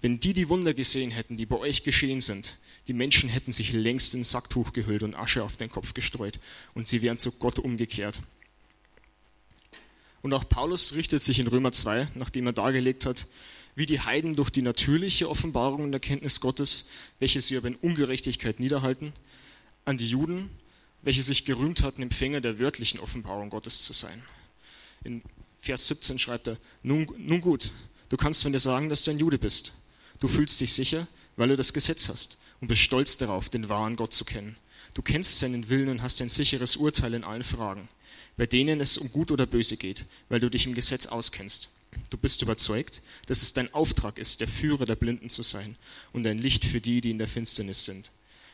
wenn 0.00 0.18
die 0.18 0.32
die 0.32 0.48
Wunder 0.48 0.74
gesehen 0.74 1.10
hätten, 1.10 1.36
die 1.36 1.46
bei 1.46 1.56
euch 1.56 1.82
geschehen 1.82 2.20
sind, 2.20 2.56
die 2.88 2.92
Menschen 2.94 3.28
hätten 3.28 3.52
sich 3.52 3.72
längst 3.72 4.14
in 4.14 4.24
Sacktuch 4.24 4.72
gehüllt 4.72 5.02
und 5.02 5.14
Asche 5.14 5.44
auf 5.44 5.56
den 5.56 5.70
Kopf 5.70 5.94
gestreut 5.94 6.38
und 6.74 6.88
sie 6.88 7.02
wären 7.02 7.18
zu 7.18 7.32
Gott 7.32 7.58
umgekehrt. 7.58 8.22
Und 10.22 10.34
auch 10.34 10.48
Paulus 10.48 10.94
richtet 10.94 11.22
sich 11.22 11.38
in 11.38 11.46
Römer 11.46 11.72
2, 11.72 12.08
nachdem 12.14 12.46
er 12.46 12.52
dargelegt 12.52 13.06
hat, 13.06 13.26
wie 13.74 13.86
die 13.86 14.00
Heiden 14.00 14.36
durch 14.36 14.50
die 14.50 14.62
natürliche 14.62 15.28
Offenbarung 15.28 15.84
und 15.84 15.92
Erkenntnis 15.92 16.40
Gottes, 16.40 16.88
welche 17.18 17.40
sie 17.40 17.56
aber 17.56 17.68
in 17.68 17.76
Ungerechtigkeit 17.76 18.60
niederhalten, 18.60 19.12
an 19.84 19.96
die 19.96 20.08
Juden, 20.08 20.50
welche 21.02 21.22
sich 21.22 21.44
gerühmt 21.44 21.82
hatten, 21.82 22.02
Empfänger 22.02 22.40
der 22.40 22.58
wörtlichen 22.58 23.00
Offenbarung 23.00 23.48
Gottes 23.48 23.82
zu 23.82 23.92
sein. 23.92 24.22
In 25.04 25.22
Vers 25.60 25.88
17 25.88 26.18
schreibt 26.18 26.48
er, 26.48 26.58
nun, 26.82 27.06
nun 27.16 27.40
gut, 27.40 27.70
du 28.10 28.16
kannst 28.16 28.42
von 28.42 28.52
dir 28.52 28.58
sagen, 28.58 28.90
dass 28.90 29.04
du 29.04 29.12
ein 29.12 29.18
Jude 29.18 29.38
bist 29.38 29.72
Du 30.20 30.28
fühlst 30.28 30.60
dich 30.60 30.72
sicher, 30.72 31.08
weil 31.36 31.48
du 31.48 31.56
das 31.56 31.72
Gesetz 31.72 32.08
hast 32.08 32.38
und 32.60 32.68
bist 32.68 32.82
stolz 32.82 33.16
darauf, 33.16 33.48
den 33.48 33.68
wahren 33.68 33.96
Gott 33.96 34.12
zu 34.12 34.24
kennen. 34.24 34.56
Du 34.92 35.02
kennst 35.02 35.38
seinen 35.38 35.68
Willen 35.68 35.88
und 35.88 36.02
hast 36.02 36.20
ein 36.20 36.28
sicheres 36.28 36.76
Urteil 36.76 37.14
in 37.14 37.24
allen 37.24 37.42
Fragen, 37.42 37.88
bei 38.36 38.46
denen 38.46 38.80
es 38.80 38.98
um 38.98 39.10
Gut 39.12 39.30
oder 39.30 39.46
Böse 39.46 39.76
geht, 39.76 40.06
weil 40.28 40.40
du 40.40 40.48
dich 40.48 40.66
im 40.66 40.74
Gesetz 40.74 41.06
auskennst. 41.06 41.70
Du 42.10 42.16
bist 42.16 42.42
überzeugt, 42.42 43.02
dass 43.26 43.42
es 43.42 43.52
dein 43.52 43.72
Auftrag 43.74 44.18
ist, 44.18 44.40
der 44.40 44.48
Führer 44.48 44.84
der 44.84 44.96
Blinden 44.96 45.28
zu 45.28 45.42
sein 45.42 45.76
und 46.12 46.26
ein 46.26 46.38
Licht 46.38 46.64
für 46.64 46.80
die, 46.80 47.00
die 47.00 47.10
in 47.10 47.18
der 47.18 47.28
Finsternis 47.28 47.84
sind. 47.84 48.10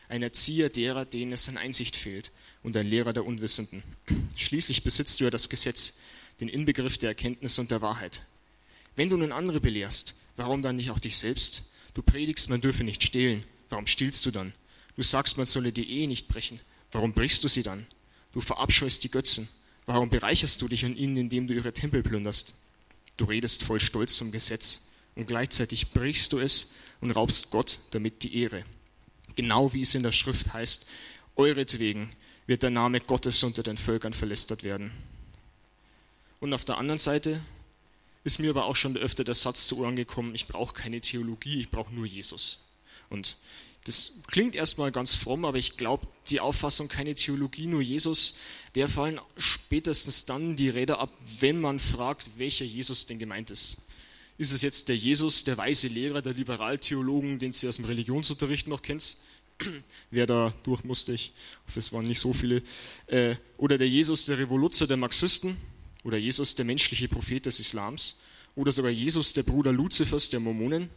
Ein 0.09 0.23
Erzieher 0.23 0.69
derer, 0.69 1.05
denen 1.05 1.33
es 1.33 1.49
an 1.49 1.57
Einsicht 1.57 1.95
fehlt 1.95 2.31
und 2.63 2.75
ein 2.77 2.87
Lehrer 2.87 3.13
der 3.13 3.25
Unwissenden. 3.25 3.83
Schließlich 4.35 4.83
besitzt 4.83 5.19
du 5.19 5.25
ja 5.25 5.29
das 5.29 5.49
Gesetz, 5.49 5.99
den 6.39 6.49
Inbegriff 6.49 6.97
der 6.97 7.09
Erkenntnis 7.09 7.59
und 7.59 7.71
der 7.71 7.81
Wahrheit. 7.81 8.21
Wenn 8.95 9.09
du 9.09 9.17
nun 9.17 9.31
andere 9.31 9.59
belehrst, 9.59 10.15
warum 10.35 10.61
dann 10.61 10.77
nicht 10.77 10.91
auch 10.91 10.99
dich 10.99 11.17
selbst? 11.17 11.63
Du 11.93 12.01
predigst, 12.01 12.49
man 12.49 12.61
dürfe 12.61 12.83
nicht 12.83 13.03
stehlen. 13.03 13.43
Warum 13.69 13.87
stiehlst 13.87 14.25
du 14.25 14.31
dann? 14.31 14.53
Du 14.95 15.03
sagst, 15.03 15.37
man 15.37 15.45
solle 15.45 15.71
die 15.71 15.89
Ehe 15.89 16.07
nicht 16.07 16.27
brechen. 16.27 16.59
Warum 16.91 17.13
brichst 17.13 17.43
du 17.43 17.47
sie 17.47 17.63
dann? 17.63 17.85
Du 18.33 18.41
verabscheust 18.41 19.03
die 19.03 19.11
Götzen. 19.11 19.49
Warum 19.87 20.09
bereicherst 20.09 20.61
du 20.61 20.67
dich 20.67 20.83
an 20.85 20.97
ihnen, 20.97 21.15
indem 21.15 21.47
du 21.47 21.53
ihre 21.53 21.73
Tempel 21.73 22.03
plünderst? 22.03 22.53
Du 23.15 23.25
redest 23.25 23.63
voll 23.63 23.79
Stolz 23.79 24.17
zum 24.17 24.31
Gesetz 24.31 24.89
und 25.15 25.27
gleichzeitig 25.27 25.91
brichst 25.91 26.33
du 26.33 26.39
es 26.39 26.75
und 27.01 27.11
raubst 27.11 27.49
Gott 27.51 27.79
damit 27.91 28.21
die 28.21 28.37
Ehre. 28.37 28.65
Genau 29.35 29.71
wie 29.71 29.81
es 29.81 29.95
in 29.95 30.03
der 30.03 30.11
Schrift 30.11 30.53
heißt, 30.53 30.85
euretwegen 31.37 32.11
wird 32.47 32.63
der 32.63 32.69
Name 32.69 32.99
Gottes 32.99 33.41
unter 33.43 33.63
den 33.63 33.77
Völkern 33.77 34.13
verlästert 34.13 34.63
werden. 34.63 34.91
Und 36.41 36.53
auf 36.53 36.65
der 36.65 36.77
anderen 36.77 36.99
Seite 36.99 37.41
ist 38.23 38.39
mir 38.39 38.49
aber 38.49 38.65
auch 38.65 38.75
schon 38.75 38.97
öfter 38.97 39.23
der 39.23 39.35
Satz 39.35 39.67
zu 39.67 39.79
Ohren 39.79 39.95
gekommen, 39.95 40.35
ich 40.35 40.47
brauche 40.47 40.73
keine 40.73 40.99
Theologie, 40.99 41.61
ich 41.61 41.71
brauche 41.71 41.93
nur 41.93 42.05
Jesus. 42.05 42.67
Und 43.09 43.37
das 43.87 44.19
klingt 44.27 44.55
erstmal 44.55 44.91
ganz 44.91 45.15
fromm, 45.15 45.45
aber 45.45 45.57
ich 45.57 45.77
glaube, 45.77 46.07
die 46.29 46.39
Auffassung, 46.39 46.87
keine 46.87 47.15
Theologie, 47.15 47.67
nur 47.67 47.81
Jesus, 47.81 48.37
der 48.75 48.87
fallen 48.87 49.19
spätestens 49.37 50.25
dann 50.25 50.55
die 50.55 50.69
Räder 50.69 50.99
ab, 50.99 51.11
wenn 51.39 51.59
man 51.59 51.79
fragt, 51.79 52.37
welcher 52.37 52.65
Jesus 52.65 53.05
denn 53.05 53.17
gemeint 53.17 53.49
ist. 53.49 53.77
Ist 54.37 54.51
es 54.51 54.61
jetzt 54.61 54.89
der 54.89 54.97
Jesus, 54.97 55.43
der 55.43 55.57
weise 55.57 55.87
Lehrer, 55.87 56.21
der 56.21 56.33
Liberaltheologen, 56.33 57.39
den 57.39 57.53
Sie 57.53 57.67
aus 57.67 57.77
dem 57.77 57.85
Religionsunterricht 57.85 58.67
noch 58.67 58.83
kennt? 58.83 59.17
Wer 60.11 60.27
da 60.27 60.53
durch 60.63 60.83
musste, 60.83 61.13
ich 61.13 61.33
hoffe, 61.65 61.79
es 61.79 61.91
waren 61.91 62.05
nicht 62.05 62.19
so 62.19 62.33
viele. 62.33 62.61
Äh, 63.07 63.35
oder 63.57 63.79
der 63.79 63.89
Jesus, 63.89 64.25
der 64.25 64.37
Revoluzer 64.37 64.85
der 64.85 64.97
Marxisten? 64.97 65.57
oder 66.07 66.17
Jesus 66.17 66.55
der 66.55 66.63
menschliche 66.63 67.09
Prophet 67.09 67.45
des 67.45 67.59
Islams 67.59 68.21
oder 68.55 68.71
sogar 68.71 68.91
Jesus 68.91 69.33
der 69.33 69.43
Bruder 69.43 69.73
Luzifers 69.73 70.29
der 70.29 70.39
Mormonen 70.39 70.89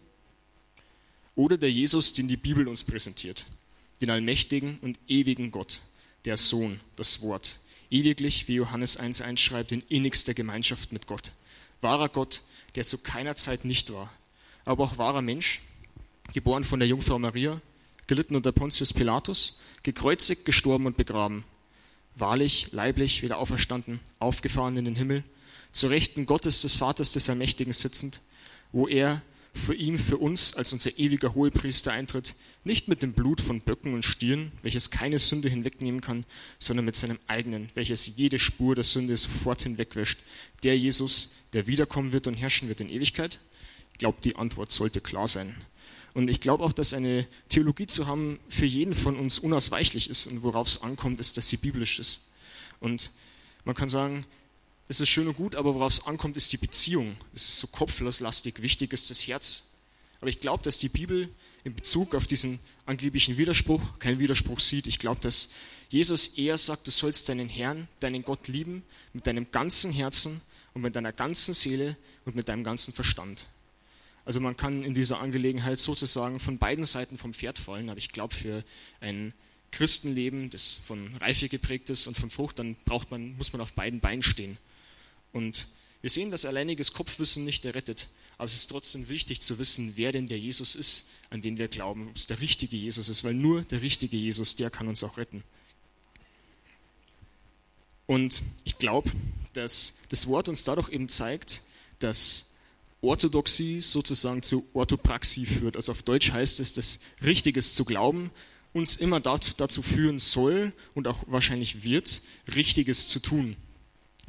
oder 1.35 1.57
der 1.57 1.71
Jesus, 1.71 2.13
den 2.13 2.29
die 2.29 2.37
Bibel 2.37 2.69
uns 2.69 2.85
präsentiert, 2.85 3.47
den 4.01 4.11
allmächtigen 4.11 4.79
und 4.81 4.99
ewigen 5.09 5.51
Gott, 5.51 5.81
der 6.25 6.37
Sohn, 6.37 6.81
das 6.97 7.23
Wort, 7.23 7.59
ewiglich, 7.91 8.49
wie 8.49 8.55
Johannes 8.55 8.99
1.1 8.99 9.39
schreibt, 9.39 9.73
in 9.73 9.83
innigster 9.89 10.35
Gemeinschaft 10.35 10.93
mit 10.93 11.07
Gott. 11.07 11.33
Wahrer 11.81 12.09
Gott, 12.09 12.43
der 12.75 12.85
zu 12.85 12.99
keiner 12.99 13.37
Zeit 13.37 13.65
nicht 13.65 13.93
war, 13.93 14.13
aber 14.65 14.85
auch 14.85 14.99
wahrer 14.99 15.23
Mensch, 15.23 15.63
geboren 16.33 16.65
von 16.65 16.79
der 16.79 16.89
Jungfrau 16.89 17.19
Maria, 17.19 17.61
gelitten 18.07 18.37
unter 18.37 18.53
Pontius 18.53 18.93
Pilatus, 18.93 19.61
gekreuzigt, 19.83 20.45
gestorben 20.45 20.87
und 20.87 20.97
begraben, 20.97 21.45
wahrlich, 22.17 22.73
leiblich, 22.73 23.23
wieder 23.23 23.39
auferstanden, 23.39 24.01
aufgefahren 24.19 24.77
in 24.77 24.85
den 24.85 24.97
Himmel, 24.97 25.25
zur 25.73 25.91
Rechten 25.91 26.27
Gottes 26.27 26.63
des 26.63 26.75
Vaters 26.75 27.13
des 27.13 27.31
Allmächtigen 27.31 27.73
sitzend, 27.73 28.21
wo 28.73 28.89
er 28.89 29.23
für 29.53 29.75
ihn, 29.75 29.99
für 29.99 30.17
uns 30.17 30.55
als 30.55 30.73
unser 30.73 30.99
ewiger 30.99 31.35
Hohepriester 31.35 31.93
eintritt, 31.93 32.37
nicht 32.65 32.89
mit 32.89 33.03
dem 33.03 33.13
Blut 33.13 33.41
von 33.41 33.61
Böcken 33.61 33.95
und 33.95 34.05
Stieren, 34.05 34.53
welches 34.63 34.91
keine 34.91 35.19
Sünde 35.19 35.49
hinwegnehmen 35.49 36.01
kann, 36.01 36.25
sondern 36.59 36.85
mit 36.85 36.97
seinem 36.97 37.19
eigenen, 37.27 37.71
welches 37.75 38.17
jede 38.17 38.39
Spur 38.39 38.75
der 38.75 38.85
Sünde 38.85 39.17
sofort 39.17 39.63
hinwegwäscht. 39.63 40.21
Der 40.63 40.79
Jesus, 40.79 41.33
der 41.53 41.67
wiederkommen 41.67 42.13
wird 42.13 42.27
und 42.27 42.35
herrschen 42.35 42.69
wird 42.69 42.81
in 42.81 42.91
Ewigkeit? 42.91 43.41
Ich 43.93 43.99
glaube, 43.99 44.19
die 44.23 44.37
Antwort 44.37 44.73
sollte 44.73 45.01
klar 45.01 45.29
sein. 45.29 45.57
Und 46.15 46.29
ich 46.29 46.41
glaube 46.41 46.65
auch, 46.65 46.73
dass 46.73 46.95
eine 46.95 47.27
Theologie 47.49 47.87
zu 47.87 48.07
haben 48.07 48.41
für 48.49 48.67
jeden 48.67 48.95
von 48.95 49.17
uns 49.17 49.39
unausweichlich 49.39 50.11
ist 50.11 50.27
und 50.27 50.43
worauf 50.43 50.69
es 50.69 50.83
ankommt, 50.83 51.21
ist, 51.21 51.37
dass 51.37 51.49
sie 51.49 51.57
biblisch 51.57 51.99
ist. 51.99 52.33
Und 52.81 53.13
man 53.65 53.75
kann 53.75 53.89
sagen, 53.89 54.25
es 54.91 55.01
ist 55.01 55.09
schön 55.09 55.29
und 55.29 55.37
gut, 55.37 55.55
aber 55.55 55.77
worauf 55.77 55.93
es 55.93 56.05
ankommt, 56.05 56.37
ist 56.37 56.53
die 56.53 56.57
Beziehung. 56.57 57.17
Es 57.33 57.49
ist 57.49 57.61
so 57.61 57.69
kopfloslastig, 57.69 58.61
wichtig 58.61 58.93
ist 58.93 59.09
das 59.09 59.25
Herz. 59.25 59.71
Aber 60.21 60.29
ich 60.29 60.41
glaube, 60.41 60.65
dass 60.65 60.79
die 60.79 60.89
Bibel 60.89 61.29
in 61.63 61.77
Bezug 61.77 62.13
auf 62.17 62.27
diesen 62.27 62.59
angeblichen 62.87 63.39
Widerspruch 63.39 64.01
keinen 64.01 64.19
Widerspruch 64.19 64.59
sieht. 64.59 64.89
Ich 64.89 64.99
glaube, 64.99 65.21
dass 65.21 65.51
Jesus 65.91 66.37
eher 66.37 66.57
sagt, 66.57 66.89
du 66.89 66.91
sollst 66.91 67.29
deinen 67.29 67.49
Herrn, 67.49 67.87
deinen 68.01 68.25
Gott 68.25 68.49
lieben 68.49 68.83
mit 69.13 69.29
deinem 69.29 69.49
ganzen 69.53 69.93
Herzen 69.93 70.41
und 70.75 70.83
mit 70.83 70.97
deiner 70.97 71.13
ganzen 71.13 71.55
Seele 71.55 71.97
und 72.25 72.35
mit 72.35 72.49
deinem 72.49 72.65
ganzen 72.65 72.93
Verstand. 72.93 73.47
Also 74.25 74.41
man 74.41 74.57
kann 74.57 74.83
in 74.83 74.95
dieser 74.95 75.21
Angelegenheit 75.21 75.79
sozusagen 75.79 76.41
von 76.41 76.59
beiden 76.59 76.85
Seiten 76.85 77.17
vom 77.17 77.33
Pferd 77.33 77.61
fallen, 77.61 77.91
aber 77.91 77.99
ich 77.99 78.11
glaube 78.11 78.35
für 78.35 78.65
ein 79.01 79.35
Christenleben, 79.71 80.51
das 80.51 80.81
von 80.85 81.15
Reife 81.19 81.49
geprägt 81.49 81.91
ist 81.91 82.09
und 82.09 82.17
von 82.17 82.29
Frucht, 82.29 82.59
dann 82.59 82.75
braucht 82.85 83.13
man, 83.13 83.37
muss 83.37 83.53
man 83.53 83.63
auf 83.63 83.73
beiden 83.75 84.01
Beinen 84.01 84.25
stehen. 84.25 84.59
Und 85.33 85.69
wir 86.01 86.11
sehen, 86.11 86.31
dass 86.31 86.45
alleiniges 86.45 86.93
Kopfwissen 86.93 87.45
nicht 87.45 87.65
errettet, 87.65 88.09
aber 88.39 88.47
es 88.47 88.55
ist 88.55 88.69
trotzdem 88.69 89.09
wichtig 89.09 89.43
zu 89.43 89.59
wissen, 89.59 89.93
wer 89.97 90.13
denn 90.13 90.27
der 90.27 90.39
Jesus 90.39 90.75
ist, 90.75 91.11
an 91.29 91.43
den 91.43 91.59
wir 91.59 91.69
glauben, 91.69 92.09
ob 92.09 92.17
es 92.17 92.27
der 92.27 92.41
richtige 92.41 92.77
Jesus 92.77 93.09
ist, 93.09 93.23
weil 93.23 93.35
nur 93.35 93.63
der 93.63 93.83
richtige 93.83 94.17
Jesus, 94.17 94.57
der 94.57 94.71
kann 94.71 94.89
uns 94.89 95.05
auch 95.05 95.19
retten. 95.19 95.43
Und 98.07 98.43
ich 98.65 98.79
glaube, 98.79 99.11
dass 99.53 99.95
das 100.09 100.27
Wort 100.27 100.49
uns 100.49 100.65
dadurch 100.65 100.89
eben 100.89 101.09
zeigt, 101.09 101.63
dass 101.99 102.47
Orthodoxie 103.03 103.81
sozusagen 103.81 104.43
zu 104.43 104.67
Orthopraxie 104.75 105.47
führt. 105.47 105.77
Also 105.77 105.93
auf 105.93 106.03
Deutsch 106.03 106.33
heißt 106.33 106.61
es, 106.61 106.73
dass 106.73 107.01
Richtiges 107.23 107.75
zu 107.75 107.85
glauben 107.85 108.31
uns 108.73 108.97
immer 108.97 109.21
dazu 109.21 109.83
führen 109.83 110.19
soll 110.19 110.73
und 110.95 111.09
auch 111.09 111.25
wahrscheinlich 111.27 111.83
wird, 111.83 112.23
Richtiges 112.55 113.09
zu 113.09 113.21
tun. 113.21 113.57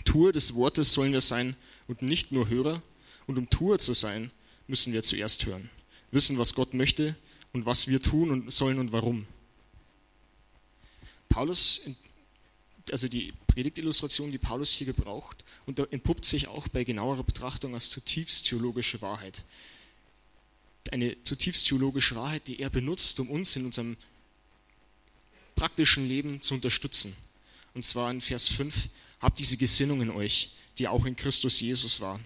Tour 0.03 0.31
des 0.31 0.53
Wortes 0.55 0.93
sollen 0.93 1.13
wir 1.13 1.21
sein 1.21 1.55
und 1.87 2.01
nicht 2.01 2.31
nur 2.31 2.49
Hörer. 2.49 2.81
Und 3.27 3.37
um 3.37 3.49
Tour 3.49 3.79
zu 3.79 3.93
sein, 3.93 4.31
müssen 4.67 4.93
wir 4.93 5.03
zuerst 5.03 5.45
hören. 5.45 5.69
Wissen, 6.11 6.37
was 6.37 6.55
Gott 6.55 6.73
möchte 6.73 7.15
und 7.53 7.65
was 7.65 7.87
wir 7.87 8.01
tun 8.01 8.31
und 8.31 8.51
sollen 8.51 8.79
und 8.79 8.91
warum. 8.91 9.25
Paulus, 11.29 11.81
also 12.91 13.07
die 13.07 13.33
Predigtillustration, 13.47 14.31
die 14.31 14.37
Paulus 14.37 14.73
hier 14.73 14.87
gebraucht, 14.87 15.43
und 15.65 15.79
entpuppt 15.79 16.25
sich 16.25 16.47
auch 16.47 16.67
bei 16.67 16.83
genauerer 16.83 17.23
Betrachtung 17.23 17.73
als 17.73 17.89
zutiefst 17.89 18.47
theologische 18.47 19.01
Wahrheit. 19.01 19.43
Eine 20.91 21.15
zutiefst 21.23 21.67
theologische 21.67 22.15
Wahrheit, 22.15 22.47
die 22.47 22.59
er 22.59 22.69
benutzt, 22.69 23.19
um 23.19 23.29
uns 23.29 23.55
in 23.55 23.65
unserem 23.65 23.95
praktischen 25.55 26.07
Leben 26.07 26.41
zu 26.41 26.55
unterstützen. 26.55 27.15
Und 27.73 27.85
zwar 27.85 28.11
in 28.11 28.19
Vers 28.19 28.47
5, 28.49 28.89
habt 29.21 29.39
diese 29.39 29.57
Gesinnung 29.57 30.01
in 30.01 30.09
euch, 30.09 30.51
die 30.77 30.87
auch 30.87 31.05
in 31.05 31.15
Christus 31.15 31.61
Jesus 31.61 32.01
war, 32.01 32.19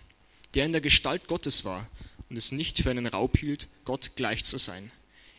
der 0.53 0.65
in 0.65 0.71
der 0.71 0.81
Gestalt 0.81 1.27
Gottes 1.27 1.65
war 1.65 1.89
und 2.29 2.37
es 2.37 2.51
nicht 2.51 2.79
für 2.79 2.89
einen 2.89 3.07
Raub 3.07 3.37
hielt, 3.37 3.67
Gott 3.83 4.15
gleich 4.15 4.43
zu 4.43 4.57
sein. 4.57 4.91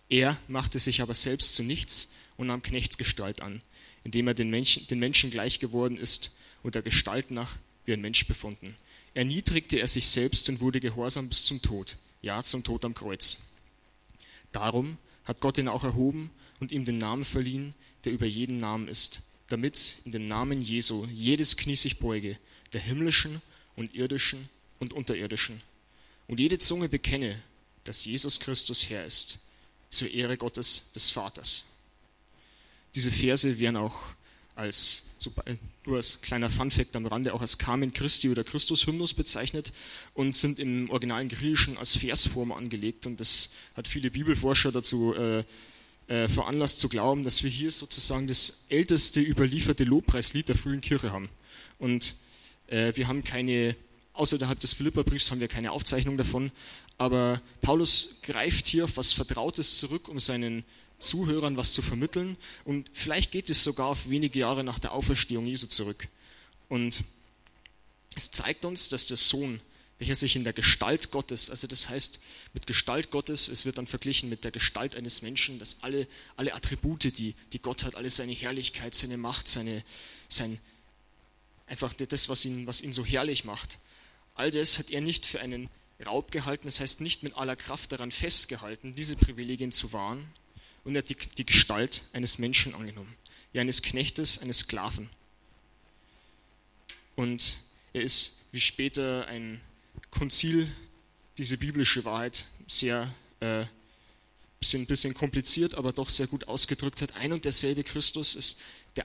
Er 0.09 0.39
machte 0.47 0.79
sich 0.79 1.01
aber 1.01 1.15
selbst 1.15 1.55
zu 1.55 1.63
nichts 1.63 2.13
und 2.37 2.49
nahm 2.49 2.63
Knechtsgestalt 2.63 3.41
an, 3.41 3.61
indem 4.05 4.29
er 4.29 4.35
den 4.35 4.51
Menschen, 4.51 4.87
den 4.87 4.99
Menschen 4.99 5.31
gleich 5.31 5.59
geworden 5.59 5.97
ist 5.97 6.37
und 6.63 6.75
der 6.75 6.83
Gestalt 6.83 7.31
nach 7.31 7.57
wie 7.85 7.93
ein 7.93 8.01
Mensch 8.01 8.27
befunden. 8.27 8.77
Erniedrigte 9.15 9.79
er 9.79 9.87
sich 9.87 10.07
selbst 10.09 10.49
und 10.49 10.61
wurde 10.61 10.81
gehorsam 10.81 11.29
bis 11.29 11.45
zum 11.45 11.63
Tod, 11.63 11.97
ja 12.21 12.43
zum 12.43 12.63
Tod 12.63 12.85
am 12.85 12.95
Kreuz. 12.95 13.51
Darum 14.53 14.99
hat 15.25 15.41
Gott 15.41 15.59
ihn 15.59 15.69
auch 15.69 15.85
erhoben 15.85 16.31
und 16.61 16.71
ihm 16.71 16.85
den 16.85 16.97
Namen 16.97 17.25
verliehen, 17.25 17.75
der 18.05 18.13
über 18.13 18.27
jeden 18.27 18.59
Namen 18.59 18.89
ist, 18.89 19.23
damit 19.49 19.99
in 20.05 20.13
dem 20.13 20.25
Namen 20.25 20.61
Jesu 20.61 21.07
jedes 21.07 21.57
Knie 21.57 21.77
sich 21.77 21.99
beuge, 21.99 22.39
der 22.73 22.81
himmlischen 22.81 23.43
und 23.77 23.95
irdischen 23.95 24.49
und 24.79 24.93
unterirdischen, 24.93 25.63
und 26.27 26.41
jede 26.41 26.59
Zunge 26.59 26.89
bekenne, 26.89 27.41
dass 27.85 28.05
Jesus 28.05 28.41
Christus 28.41 28.89
Herr 28.89 29.07
ist, 29.07 29.39
zur 29.89 30.11
Ehre 30.11 30.37
Gottes 30.37 30.91
des 30.93 31.11
Vaters. 31.11 31.67
Diese 32.95 33.13
Verse 33.13 33.59
werden 33.59 33.77
auch 33.77 34.01
als, 34.57 35.15
nur 35.85 35.97
als 35.97 36.21
kleiner 36.23 36.51
Funfact 36.51 36.97
am 36.97 37.07
Rande, 37.07 37.35
auch 37.35 37.43
als 37.43 37.59
Carmen 37.59 37.93
Christi 37.93 38.31
oder 38.31 38.43
Christus-Hymnus 38.43 39.15
bezeichnet 39.15 39.73
und 40.15 40.35
sind 40.35 40.59
im 40.59 40.91
originalen 40.91 41.29
Griechischen 41.29 41.77
als 41.77 41.95
Versform 41.95 42.53
angelegt. 42.53 43.07
Und 43.07 43.21
das 43.21 43.51
hat 43.75 43.87
viele 43.87 44.11
Bibelforscher 44.11 44.73
dazu 44.73 45.15
äh, 45.15 45.45
äh, 46.09 46.29
veranlasst 46.29 46.81
zu 46.81 46.89
glauben, 46.89 47.25
dass 47.25 47.43
wir 47.43 47.51
hier 47.51 47.71
sozusagen 47.71 48.27
das 48.27 48.67
älteste 48.69 49.21
überlieferte 49.21 49.85
Lobpreislied 49.85 50.49
der 50.49 50.57
frühen 50.57 50.81
Kirche 50.81 51.13
haben. 51.13 51.29
Und 51.79 52.15
äh, 52.69 52.93
wir 52.95 53.09
haben 53.09 53.25
keine, 53.25 53.77
außerhalb 54.13 54.59
des 54.59 54.73
Philipperbriefs 54.73 55.31
haben 55.31 55.41
wir 55.41 55.49
keine 55.49 55.73
Aufzeichnung 55.73 56.17
davon, 56.17 56.53
aber 56.99 57.41
Paulus 57.61 58.21
greift 58.23 58.67
hier 58.67 58.85
auf 58.85 58.97
was 58.97 59.13
Vertrautes 59.13 59.79
zurück, 59.79 60.09
um 60.09 60.21
seinen 60.21 60.65
Zuhörern 60.99 61.57
was 61.57 61.73
zu 61.73 61.83
vermitteln. 61.83 62.37
Und 62.65 62.89
vielleicht 62.93 63.31
geht 63.31 63.51
es 63.51 63.63
sogar 63.63 63.89
auf 63.89 64.09
wenige 64.09 64.39
Jahre 64.39 64.65
nach 64.65 64.79
der 64.79 64.93
Auferstehung 64.93 65.47
Jesu 65.47 65.67
zurück. 65.67 66.09
Und 66.69 67.05
es 68.15 68.31
zeigt 68.31 68.65
uns, 68.65 68.89
dass 68.89 69.07
der 69.07 69.19
Sohn 69.19 69.61
welcher 69.99 70.15
sich 70.15 70.37
in 70.37 70.45
der 70.45 70.53
Gestalt 70.53 71.11
Gottes, 71.11 71.49
also 71.51 71.67
das 71.67 71.89
heißt 71.89 72.21
mit 72.53 72.67
Gestalt 72.67 73.11
Gottes, 73.11 73.49
es 73.49 73.65
wird 73.65 73.79
dann 73.79 73.87
verglichen 73.87 74.29
mit 74.29 74.45
der 74.45 74.51
Gestalt 74.51 74.95
eines 74.95 75.23
Menschen, 75.23 75.59
dass 75.59 75.83
alle, 75.83 76.07
alle 76.37 76.55
Attribute, 76.55 77.05
die, 77.19 77.35
die 77.53 77.59
Gott 77.61 77.85
hat, 77.85 77.95
alle 77.95 78.11
seine 78.11 78.33
Herrlichkeit, 78.33 78.95
seine 78.95 79.17
Macht, 79.17 79.49
seine, 79.49 79.85
sein, 80.29 80.61
einfach 81.67 81.95
das, 81.95 82.29
was 82.29 82.45
ihn, 82.45 82.67
was 82.67 82.83
ihn 82.83 82.93
so 82.93 83.05
herrlich 83.05 83.45
macht, 83.45 83.79
all 84.35 84.51
das 84.51 84.79
hat 84.79 84.91
er 84.91 85.01
nicht 85.01 85.25
für 85.25 85.41
einen 85.41 85.71
Raub 86.05 86.31
gehalten, 86.31 86.65
das 86.67 86.81
heißt 86.81 87.01
nicht 87.01 87.23
mit 87.23 87.35
aller 87.35 87.57
Kraft 87.57 87.93
daran 87.93 88.13
festgehalten, 88.13 88.93
diese 88.93 89.17
Privilegien 89.17 89.73
zu 89.73 89.93
wahren, 89.95 90.27
und 90.85 90.95
er 90.95 90.99
hat 90.99 91.11
die, 91.11 91.17
die 91.17 91.47
Gestalt 91.47 92.05
eines 92.13 92.39
Menschen 92.39 92.75
angenommen, 92.75 93.17
ja 93.53 93.63
eines 93.63 93.83
Knechtes, 93.83 94.39
eines 94.39 94.61
Sklaven. 94.61 95.09
Und 97.17 97.59
er 97.93 98.03
ist 98.03 98.45
wie 98.53 98.61
später 98.61 99.27
ein 99.27 99.61
Konzil 100.17 100.67
diese 101.37 101.59
biblische 101.59 102.05
Wahrheit 102.07 102.47
sehr 102.67 103.15
äh, 103.41 103.67
bisschen, 104.59 104.87
bisschen 104.87 105.13
kompliziert, 105.13 105.75
aber 105.75 105.93
doch 105.93 106.09
sehr 106.09 106.27
gut 106.27 106.49
ausgedrückt 106.49 107.03
hat. 107.03 107.15
Ein 107.17 107.33
und 107.33 107.45
derselbe 107.45 107.85
Christus 107.85 108.35
ist 108.35 108.59
der, 108.97 109.05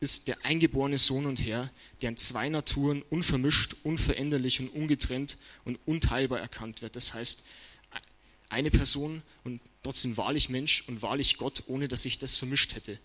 ist 0.00 0.28
der 0.28 0.44
eingeborene 0.44 0.98
Sohn 0.98 1.24
und 1.24 1.42
Herr, 1.42 1.70
der 2.02 2.10
in 2.10 2.18
zwei 2.18 2.50
Naturen 2.50 3.02
unvermischt, 3.08 3.74
unveränderlich 3.84 4.60
und 4.60 4.68
ungetrennt 4.68 5.38
und 5.64 5.78
unteilbar 5.86 6.40
erkannt 6.40 6.82
wird. 6.82 6.94
Das 6.94 7.14
heißt, 7.14 7.42
eine 8.50 8.70
Person 8.70 9.22
und 9.44 9.62
trotzdem 9.82 10.16
wahrlich 10.18 10.50
Mensch 10.50 10.84
und 10.88 11.00
wahrlich 11.00 11.38
Gott, 11.38 11.64
ohne 11.66 11.88
dass 11.88 12.02
sich 12.02 12.18
das 12.18 12.36
vermischt 12.36 12.74
hätte. 12.74 12.98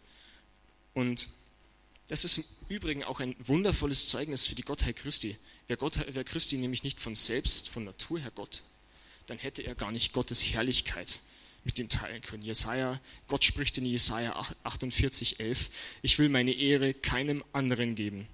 Und 0.94 1.30
das 2.10 2.26
ist 2.26 2.38
im 2.38 2.44
Übrigen 2.68 3.06
auch 3.06 3.22
ein 3.22 3.36
wundervolles 3.40 4.08
Zeugnis 4.10 4.46
für 4.46 4.56
die 4.56 4.64
Gottheit 4.64 4.98
Christi. 4.98 5.38
Wäre, 5.70 5.78
Gott, 5.78 6.00
wäre 6.00 6.26
Christi 6.26 6.58
nämlich 6.58 6.84
nicht 6.84 7.00
von 7.00 7.14
selbst, 7.14 7.70
von 7.70 7.84
Natur 7.84 8.20
her 8.20 8.32
Gott, 8.34 8.64
dann 9.28 9.38
hätte 9.38 9.62
er 9.62 9.76
gar 9.76 9.92
nicht 9.92 10.14
Gottes 10.14 10.44
Herrlichkeit 10.44 11.22
mit 11.64 11.78
dem 11.78 11.90
teilen 11.90 12.24
können. 12.24 12.42
Jesaja, 12.42 13.00
Gott 13.28 13.44
spricht 13.44 13.78
in 13.78 13.86
Jesaja 13.86 14.34
48, 14.64 15.40
11, 15.40 15.70
ich 16.02 16.18
will 16.18 16.28
meine 16.28 16.54
Ehre 16.54 16.96
keinem 16.96 17.44
anderen 17.54 17.94
geben. 17.94 18.28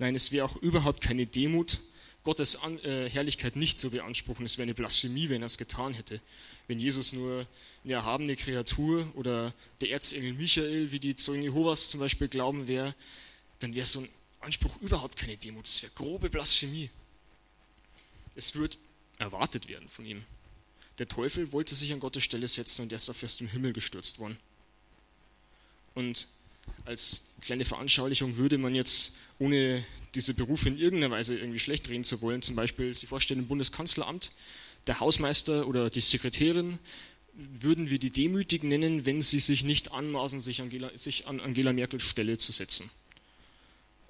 Nein, 0.00 0.16
es 0.16 0.32
wäre 0.32 0.44
auch 0.44 0.56
überhaupt 0.56 1.00
keine 1.00 1.24
Demut, 1.24 1.80
Gottes 2.24 2.56
An 2.56 2.80
äh, 2.80 3.08
Herrlichkeit 3.08 3.54
nicht 3.54 3.78
zu 3.78 3.90
beanspruchen. 3.90 4.44
Es 4.44 4.58
wäre 4.58 4.64
eine 4.64 4.74
Blasphemie, 4.74 5.28
wenn 5.28 5.42
er 5.42 5.46
es 5.46 5.58
getan 5.58 5.94
hätte. 5.94 6.20
Wenn 6.66 6.80
Jesus 6.80 7.12
nur 7.12 7.46
eine 7.84 7.92
erhabene 7.92 8.34
Kreatur 8.34 9.08
oder 9.14 9.54
der 9.80 9.90
Erzengel 9.90 10.32
Michael, 10.32 10.90
wie 10.90 10.98
die 10.98 11.14
Zeugen 11.14 11.44
Jehovas 11.44 11.90
zum 11.90 12.00
Beispiel 12.00 12.26
glauben, 12.26 12.66
wäre, 12.66 12.96
dann 13.60 13.76
wäre 13.76 13.86
so 13.86 14.00
ein 14.00 14.08
Anspruch 14.46 14.80
überhaupt 14.80 15.16
keine 15.16 15.36
Demut. 15.36 15.66
Es 15.66 15.82
wäre 15.82 15.92
grobe 15.92 16.30
Blasphemie. 16.30 16.88
Es 18.36 18.54
wird 18.54 18.78
erwartet 19.18 19.68
werden 19.68 19.88
von 19.88 20.06
ihm. 20.06 20.24
Der 20.98 21.08
Teufel 21.08 21.52
wollte 21.52 21.74
sich 21.74 21.92
an 21.92 22.00
Gottes 22.00 22.22
Stelle 22.22 22.48
setzen 22.48 22.82
und 22.82 22.92
er 22.92 22.96
ist 22.96 23.08
dafür 23.08 23.26
aus 23.26 23.36
dem 23.36 23.48
Himmel 23.48 23.72
gestürzt 23.72 24.18
worden. 24.18 24.38
Und 25.94 26.28
als 26.84 27.26
kleine 27.40 27.64
Veranschaulichung 27.64 28.36
würde 28.36 28.56
man 28.56 28.74
jetzt, 28.74 29.16
ohne 29.38 29.84
diese 30.14 30.32
Berufe 30.32 30.68
in 30.68 30.78
irgendeiner 30.78 31.14
Weise 31.14 31.36
irgendwie 31.36 31.58
schlecht 31.58 31.88
reden 31.88 32.04
zu 32.04 32.20
wollen, 32.22 32.42
zum 32.42 32.56
Beispiel 32.56 32.94
Sie 32.94 33.06
vorstellen 33.06 33.40
im 33.40 33.48
Bundeskanzleramt, 33.48 34.32
der 34.86 35.00
Hausmeister 35.00 35.66
oder 35.66 35.90
die 35.90 36.00
Sekretärin, 36.00 36.78
würden 37.34 37.90
wir 37.90 37.98
die 37.98 38.10
Demütigen 38.10 38.68
nennen, 38.68 39.04
wenn 39.04 39.20
sie 39.20 39.40
sich 39.40 39.62
nicht 39.62 39.92
anmaßen, 39.92 40.40
sich, 40.40 40.62
Angela, 40.62 40.96
sich 40.96 41.26
an 41.26 41.40
Angela 41.40 41.72
Merkels 41.72 42.02
Stelle 42.02 42.38
zu 42.38 42.52
setzen 42.52 42.90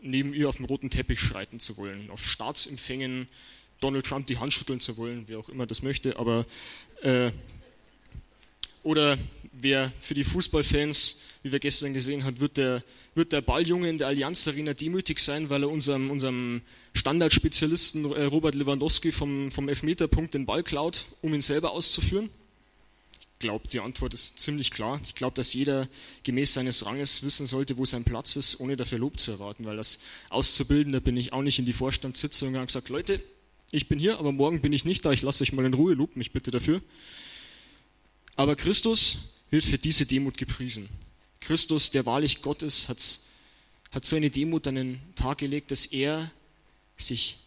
neben 0.06 0.34
ihr 0.34 0.48
auf 0.48 0.56
dem 0.56 0.64
roten 0.64 0.90
Teppich 0.90 1.20
schreiten 1.20 1.60
zu 1.60 1.76
wollen, 1.76 2.10
auf 2.10 2.24
Staatsempfängen 2.24 3.28
Donald 3.80 4.06
Trump 4.06 4.26
die 4.26 4.38
Hand 4.38 4.52
schütteln 4.52 4.80
zu 4.80 4.96
wollen, 4.96 5.24
wer 5.26 5.38
auch 5.38 5.48
immer 5.48 5.66
das 5.66 5.82
möchte, 5.82 6.18
aber 6.18 6.46
äh, 7.02 7.30
oder 8.82 9.18
wer 9.52 9.92
für 10.00 10.14
die 10.14 10.24
Fußballfans, 10.24 11.20
wie 11.42 11.52
wir 11.52 11.58
gestern 11.58 11.92
gesehen 11.92 12.24
haben, 12.24 12.40
wird 12.40 12.56
der, 12.56 12.82
wird 13.14 13.32
der 13.32 13.40
Balljunge 13.40 13.88
in 13.88 13.98
der 13.98 14.06
Allianz 14.06 14.46
Arena 14.48 14.74
demütig 14.74 15.18
sein, 15.18 15.50
weil 15.50 15.62
er 15.62 15.70
unserem, 15.70 16.10
unserem 16.10 16.62
Standardspezialisten 16.94 18.12
äh, 18.12 18.24
Robert 18.24 18.54
Lewandowski 18.54 19.12
vom, 19.12 19.50
vom 19.50 19.68
Elfmeterpunkt 19.68 20.34
den 20.34 20.46
Ball 20.46 20.62
klaut, 20.62 21.06
um 21.22 21.34
ihn 21.34 21.40
selber 21.40 21.72
auszuführen? 21.72 22.30
Glaube, 23.38 23.68
die 23.68 23.80
Antwort 23.80 24.14
ist 24.14 24.40
ziemlich 24.40 24.70
klar. 24.70 25.00
Ich 25.04 25.14
glaube, 25.14 25.34
dass 25.34 25.52
jeder 25.52 25.88
gemäß 26.22 26.54
seines 26.54 26.86
Ranges 26.86 27.22
wissen 27.22 27.46
sollte, 27.46 27.76
wo 27.76 27.84
sein 27.84 28.04
Platz 28.04 28.36
ist, 28.36 28.60
ohne 28.60 28.76
dafür 28.76 28.98
Lob 28.98 29.18
zu 29.18 29.32
erwarten, 29.32 29.64
weil 29.64 29.78
als 29.78 30.00
Auszubildender 30.30 31.00
bin 31.00 31.16
ich 31.16 31.32
auch 31.32 31.42
nicht 31.42 31.58
in 31.58 31.66
die 31.66 31.72
Vorstandssitzung 31.72 32.54
und 32.54 32.66
gesagt, 32.66 32.88
Leute, 32.88 33.22
ich 33.70 33.88
bin 33.88 33.98
hier, 33.98 34.18
aber 34.18 34.32
morgen 34.32 34.60
bin 34.60 34.72
ich 34.72 34.84
nicht 34.84 35.04
da, 35.04 35.12
ich 35.12 35.22
lasse 35.22 35.42
euch 35.42 35.52
mal 35.52 35.64
in 35.64 35.74
Ruhe, 35.74 35.94
lobt 35.94 36.16
mich 36.16 36.32
bitte 36.32 36.50
dafür. 36.50 36.80
Aber 38.36 38.56
Christus 38.56 39.32
wird 39.50 39.64
für 39.64 39.78
diese 39.78 40.06
Demut 40.06 40.38
gepriesen. 40.38 40.88
Christus, 41.40 41.90
der 41.90 42.06
wahrlich 42.06 42.42
Gott 42.42 42.62
ist, 42.62 42.88
hat, 42.88 42.98
hat 43.90 44.04
so 44.04 44.16
eine 44.16 44.30
Demut 44.30 44.66
an 44.66 44.76
den 44.76 45.00
Tag 45.14 45.38
gelegt, 45.38 45.70
dass 45.70 45.86
er 45.86 46.30
sich 46.96 47.38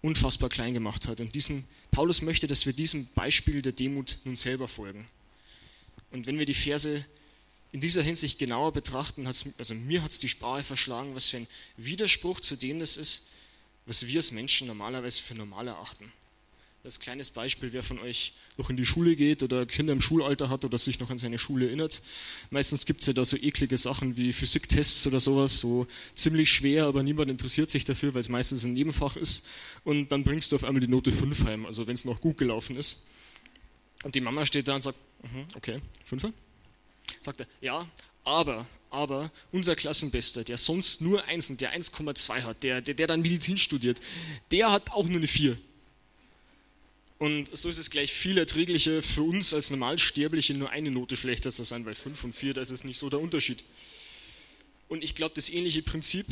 unfassbar 0.00 0.48
klein 0.48 0.74
gemacht 0.74 1.08
hat. 1.08 1.20
Und 1.20 1.34
diesem, 1.34 1.64
Paulus 1.92 2.22
möchte, 2.22 2.46
dass 2.46 2.66
wir 2.66 2.72
diesem 2.72 3.06
Beispiel 3.14 3.62
der 3.62 3.72
Demut 3.72 4.18
nun 4.24 4.34
selber 4.34 4.66
folgen. 4.66 5.06
Und 6.10 6.26
wenn 6.26 6.38
wir 6.38 6.46
die 6.46 6.54
Verse 6.54 7.04
in 7.70 7.80
dieser 7.80 8.02
Hinsicht 8.02 8.38
genauer 8.38 8.72
betrachten, 8.72 9.26
also 9.26 9.74
mir 9.74 10.02
hat 10.02 10.10
es 10.10 10.18
die 10.18 10.28
Sprache 10.28 10.64
verschlagen, 10.64 11.14
was 11.14 11.28
für 11.28 11.36
ein 11.36 11.46
Widerspruch 11.76 12.40
zu 12.40 12.56
dem 12.56 12.80
das 12.80 12.96
ist, 12.96 13.28
was 13.86 14.06
wir 14.06 14.18
als 14.18 14.32
Menschen 14.32 14.66
normalerweise 14.66 15.22
für 15.22 15.34
normal 15.34 15.68
erachten. 15.68 16.10
Das 16.84 16.98
kleines 16.98 17.30
Beispiel, 17.30 17.72
wer 17.72 17.84
von 17.84 18.00
euch 18.00 18.32
noch 18.56 18.68
in 18.68 18.76
die 18.76 18.84
Schule 18.84 19.14
geht 19.14 19.44
oder 19.44 19.66
Kinder 19.66 19.92
im 19.92 20.00
Schulalter 20.00 20.50
hat 20.50 20.64
oder 20.64 20.78
sich 20.78 20.98
noch 20.98 21.10
an 21.10 21.18
seine 21.18 21.38
Schule 21.38 21.66
erinnert. 21.66 22.02
Meistens 22.50 22.86
gibt 22.86 23.02
es 23.02 23.06
ja 23.06 23.12
da 23.12 23.24
so 23.24 23.36
eklige 23.36 23.76
Sachen 23.76 24.16
wie 24.16 24.32
Physiktests 24.32 25.06
oder 25.06 25.20
sowas, 25.20 25.60
so 25.60 25.86
ziemlich 26.16 26.50
schwer, 26.50 26.86
aber 26.86 27.04
niemand 27.04 27.30
interessiert 27.30 27.70
sich 27.70 27.84
dafür, 27.84 28.14
weil 28.14 28.22
es 28.22 28.28
meistens 28.28 28.64
ein 28.64 28.72
Nebenfach 28.72 29.14
ist. 29.14 29.46
Und 29.84 30.08
dann 30.08 30.24
bringst 30.24 30.50
du 30.50 30.56
auf 30.56 30.64
einmal 30.64 30.80
die 30.80 30.88
Note 30.88 31.12
5 31.12 31.44
heim, 31.44 31.66
also 31.66 31.86
wenn 31.86 31.94
es 31.94 32.04
noch 32.04 32.20
gut 32.20 32.36
gelaufen 32.36 32.74
ist. 32.74 33.06
Und 34.02 34.16
die 34.16 34.20
Mama 34.20 34.44
steht 34.44 34.66
da 34.66 34.74
und 34.74 34.82
sagt, 34.82 34.98
mhm, 35.22 35.46
okay, 35.54 35.80
5 36.04 36.32
Sagt 37.20 37.40
er, 37.42 37.46
ja, 37.60 37.88
aber, 38.24 38.66
aber 38.90 39.30
unser 39.52 39.76
Klassenbester, 39.76 40.42
der 40.42 40.58
sonst 40.58 41.00
nur 41.00 41.24
Einsen, 41.26 41.58
der 41.58 41.78
1,2 41.78 42.42
hat, 42.42 42.64
der, 42.64 42.80
der, 42.80 42.94
der 42.94 43.06
dann 43.06 43.22
Medizin 43.22 43.56
studiert, 43.56 44.00
der 44.50 44.72
hat 44.72 44.90
auch 44.90 45.06
nur 45.06 45.18
eine 45.18 45.28
4. 45.28 45.56
Und 47.22 47.56
so 47.56 47.68
ist 47.68 47.78
es 47.78 47.88
gleich 47.88 48.12
viel 48.12 48.36
erträglicher 48.36 49.00
für 49.00 49.22
uns 49.22 49.54
als 49.54 49.70
Normalsterbliche 49.70 50.54
nur 50.54 50.70
eine 50.70 50.90
Note 50.90 51.16
schlechter 51.16 51.52
zu 51.52 51.62
sein, 51.62 51.84
weil 51.84 51.94
5 51.94 52.24
und 52.24 52.32
4, 52.32 52.52
da 52.52 52.60
ist 52.60 52.70
es 52.70 52.82
nicht 52.82 52.98
so 52.98 53.10
der 53.10 53.20
Unterschied. 53.20 53.62
Und 54.88 55.04
ich 55.04 55.14
glaube, 55.14 55.32
das 55.36 55.48
ähnliche 55.48 55.82
Prinzip 55.82 56.26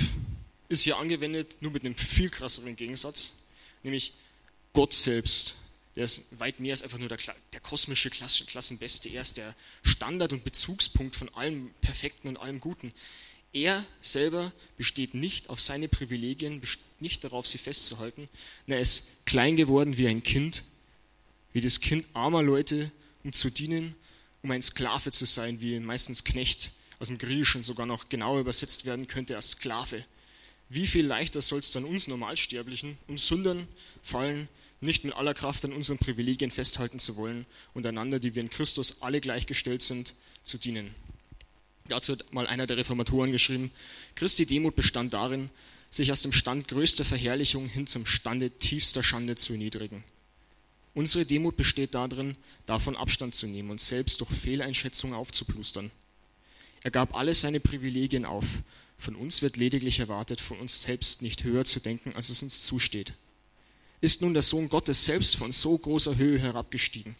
ist 0.68 0.82
hier 0.82 0.96
angewendet, 0.96 1.58
nur 1.60 1.70
mit 1.70 1.84
einem 1.84 1.94
viel 1.94 2.28
krasseren 2.28 2.74
Gegensatz, 2.74 3.36
nämlich 3.84 4.14
Gott 4.72 4.92
selbst. 4.92 5.54
Der 5.94 6.06
ist 6.06 6.22
weit 6.40 6.58
mehr 6.58 6.72
als 6.72 6.82
einfach 6.82 6.98
nur 6.98 7.08
der, 7.08 7.18
der 7.52 7.60
kosmische 7.60 8.10
Klassenbeste. 8.10 9.10
Er 9.10 9.22
ist 9.22 9.36
der 9.36 9.54
Standard 9.84 10.32
und 10.32 10.42
Bezugspunkt 10.42 11.14
von 11.14 11.28
allem 11.36 11.70
Perfekten 11.82 12.26
und 12.26 12.36
allem 12.36 12.58
Guten. 12.58 12.92
Er 13.52 13.86
selber 14.00 14.50
besteht 14.76 15.14
nicht 15.14 15.50
auf 15.50 15.60
seine 15.60 15.86
Privilegien, 15.86 16.60
nicht 16.98 17.22
darauf, 17.22 17.46
sie 17.46 17.58
festzuhalten. 17.58 18.28
Er 18.66 18.80
ist 18.80 19.24
klein 19.24 19.54
geworden 19.54 19.96
wie 19.96 20.08
ein 20.08 20.24
Kind 20.24 20.64
wie 21.52 21.60
das 21.60 21.80
Kind 21.80 22.06
armer 22.14 22.42
Leute, 22.42 22.90
um 23.24 23.32
zu 23.32 23.50
dienen, 23.50 23.94
um 24.42 24.50
ein 24.50 24.62
Sklave 24.62 25.10
zu 25.10 25.26
sein, 25.26 25.60
wie 25.60 25.78
meistens 25.80 26.24
Knecht 26.24 26.72
aus 26.98 27.08
dem 27.08 27.18
Griechischen 27.18 27.64
sogar 27.64 27.86
noch 27.86 28.08
genauer 28.08 28.40
übersetzt 28.40 28.84
werden 28.84 29.06
könnte 29.06 29.36
als 29.36 29.52
Sklave. 29.52 30.04
Wie 30.68 30.86
viel 30.86 31.06
leichter 31.06 31.40
soll 31.40 31.60
es 31.60 31.72
dann 31.72 31.84
uns 31.84 32.06
Normalsterblichen, 32.06 32.96
uns 33.08 33.26
Sündern 33.26 33.66
fallen, 34.02 34.48
nicht 34.80 35.04
mit 35.04 35.14
aller 35.14 35.34
Kraft 35.34 35.64
an 35.64 35.72
unseren 35.72 35.98
Privilegien 35.98 36.50
festhalten 36.50 36.98
zu 36.98 37.16
wollen 37.16 37.44
und 37.74 37.84
einander, 37.86 38.18
die 38.18 38.34
wir 38.34 38.42
in 38.42 38.50
Christus 38.50 39.02
alle 39.02 39.20
gleichgestellt 39.20 39.82
sind, 39.82 40.14
zu 40.44 40.58
dienen. 40.58 40.94
Dazu 41.88 42.12
hat 42.12 42.32
mal 42.32 42.46
einer 42.46 42.66
der 42.66 42.76
Reformatoren 42.76 43.32
geschrieben, 43.32 43.72
Christi 44.14 44.46
Demut 44.46 44.76
bestand 44.76 45.12
darin, 45.12 45.50
sich 45.90 46.12
aus 46.12 46.22
dem 46.22 46.32
Stand 46.32 46.68
größter 46.68 47.04
Verherrlichung 47.04 47.66
hin 47.66 47.86
zum 47.86 48.06
Stande 48.06 48.50
tiefster 48.50 49.02
Schande 49.02 49.34
zu 49.34 49.54
erniedrigen. 49.54 50.04
Unsere 50.94 51.24
Demut 51.24 51.56
besteht 51.56 51.94
darin, 51.94 52.36
davon 52.66 52.96
Abstand 52.96 53.34
zu 53.34 53.46
nehmen 53.46 53.70
und 53.70 53.80
selbst 53.80 54.20
durch 54.20 54.30
Fehleinschätzungen 54.30 55.14
aufzuplustern. 55.14 55.90
Er 56.82 56.90
gab 56.90 57.14
alle 57.14 57.34
seine 57.34 57.60
Privilegien 57.60 58.24
auf. 58.24 58.46
Von 58.98 59.14
uns 59.14 59.40
wird 59.40 59.56
lediglich 59.56 60.00
erwartet, 60.00 60.40
von 60.40 60.58
uns 60.58 60.82
selbst 60.82 61.22
nicht 61.22 61.44
höher 61.44 61.64
zu 61.64 61.80
denken, 61.80 62.14
als 62.14 62.28
es 62.28 62.42
uns 62.42 62.62
zusteht. 62.62 63.14
Ist 64.00 64.22
nun 64.22 64.32
der 64.32 64.42
Sohn 64.42 64.68
Gottes 64.68 65.04
selbst 65.04 65.36
von 65.36 65.52
so 65.52 65.76
großer 65.76 66.16
Höhe 66.16 66.38
herabgestiegen? 66.38 67.16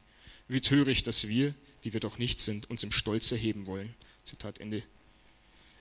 Wie 0.48 0.61
töricht, 0.61 1.06
dass 1.06 1.28
wir, 1.28 1.54
die 1.85 1.92
wir 1.92 2.00
doch 2.00 2.18
nicht 2.18 2.40
sind, 2.40 2.68
uns 2.70 2.83
im 2.83 2.92
Stolz 2.92 3.30
erheben 3.30 3.66
wollen. 3.66 3.94
Zitat 4.24 4.59
Ende. 4.59 4.83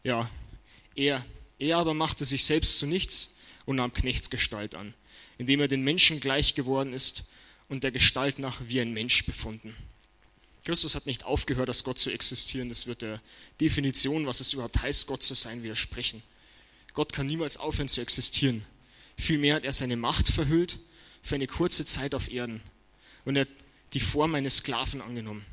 Ja, 0.03 0.29
er, 0.95 1.25
er 1.57 1.77
aber 1.77 1.93
machte 1.93 2.25
sich 2.25 2.45
selbst 2.45 2.77
zu 2.77 2.85
nichts 2.85 3.35
und 3.65 3.77
nahm 3.77 3.93
Knechtsgestalt 3.93 4.75
an, 4.75 4.93
indem 5.37 5.61
er 5.61 5.67
den 5.67 5.81
Menschen 5.81 6.19
gleich 6.19 6.53
geworden 6.53 6.93
ist 6.93 7.25
und 7.69 7.83
der 7.83 7.91
Gestalt 7.91 8.39
nach 8.39 8.59
wie 8.67 8.81
ein 8.81 8.91
Mensch 8.93 9.25
befunden. 9.25 9.75
Christus 10.65 10.95
hat 10.95 11.05
nicht 11.05 11.23
aufgehört, 11.23 11.69
als 11.69 11.83
Gott 11.83 11.99
zu 11.99 12.11
existieren. 12.11 12.69
Das 12.69 12.85
wird 12.85 13.01
der 13.01 13.21
Definition, 13.61 14.25
was 14.25 14.39
es 14.39 14.53
überhaupt 14.53 14.81
heißt, 14.81 15.07
Gott 15.07 15.23
zu 15.23 15.33
sein, 15.33 15.63
widersprechen. 15.63 16.21
Gott 16.93 17.13
kann 17.13 17.27
niemals 17.27 17.57
aufhören 17.57 17.87
zu 17.87 18.01
existieren. 18.01 18.65
Vielmehr 19.17 19.55
hat 19.55 19.63
er 19.63 19.71
seine 19.71 19.95
Macht 19.95 20.29
verhüllt 20.29 20.77
für 21.21 21.35
eine 21.35 21.47
kurze 21.47 21.85
Zeit 21.85 22.13
auf 22.13 22.29
Erden. 22.29 22.61
Und 23.25 23.35
er 23.35 23.41
hat 23.41 23.49
die 23.93 23.99
Form 23.99 24.35
eines 24.35 24.57
Sklaven 24.57 25.01
angenommen. 25.01 25.45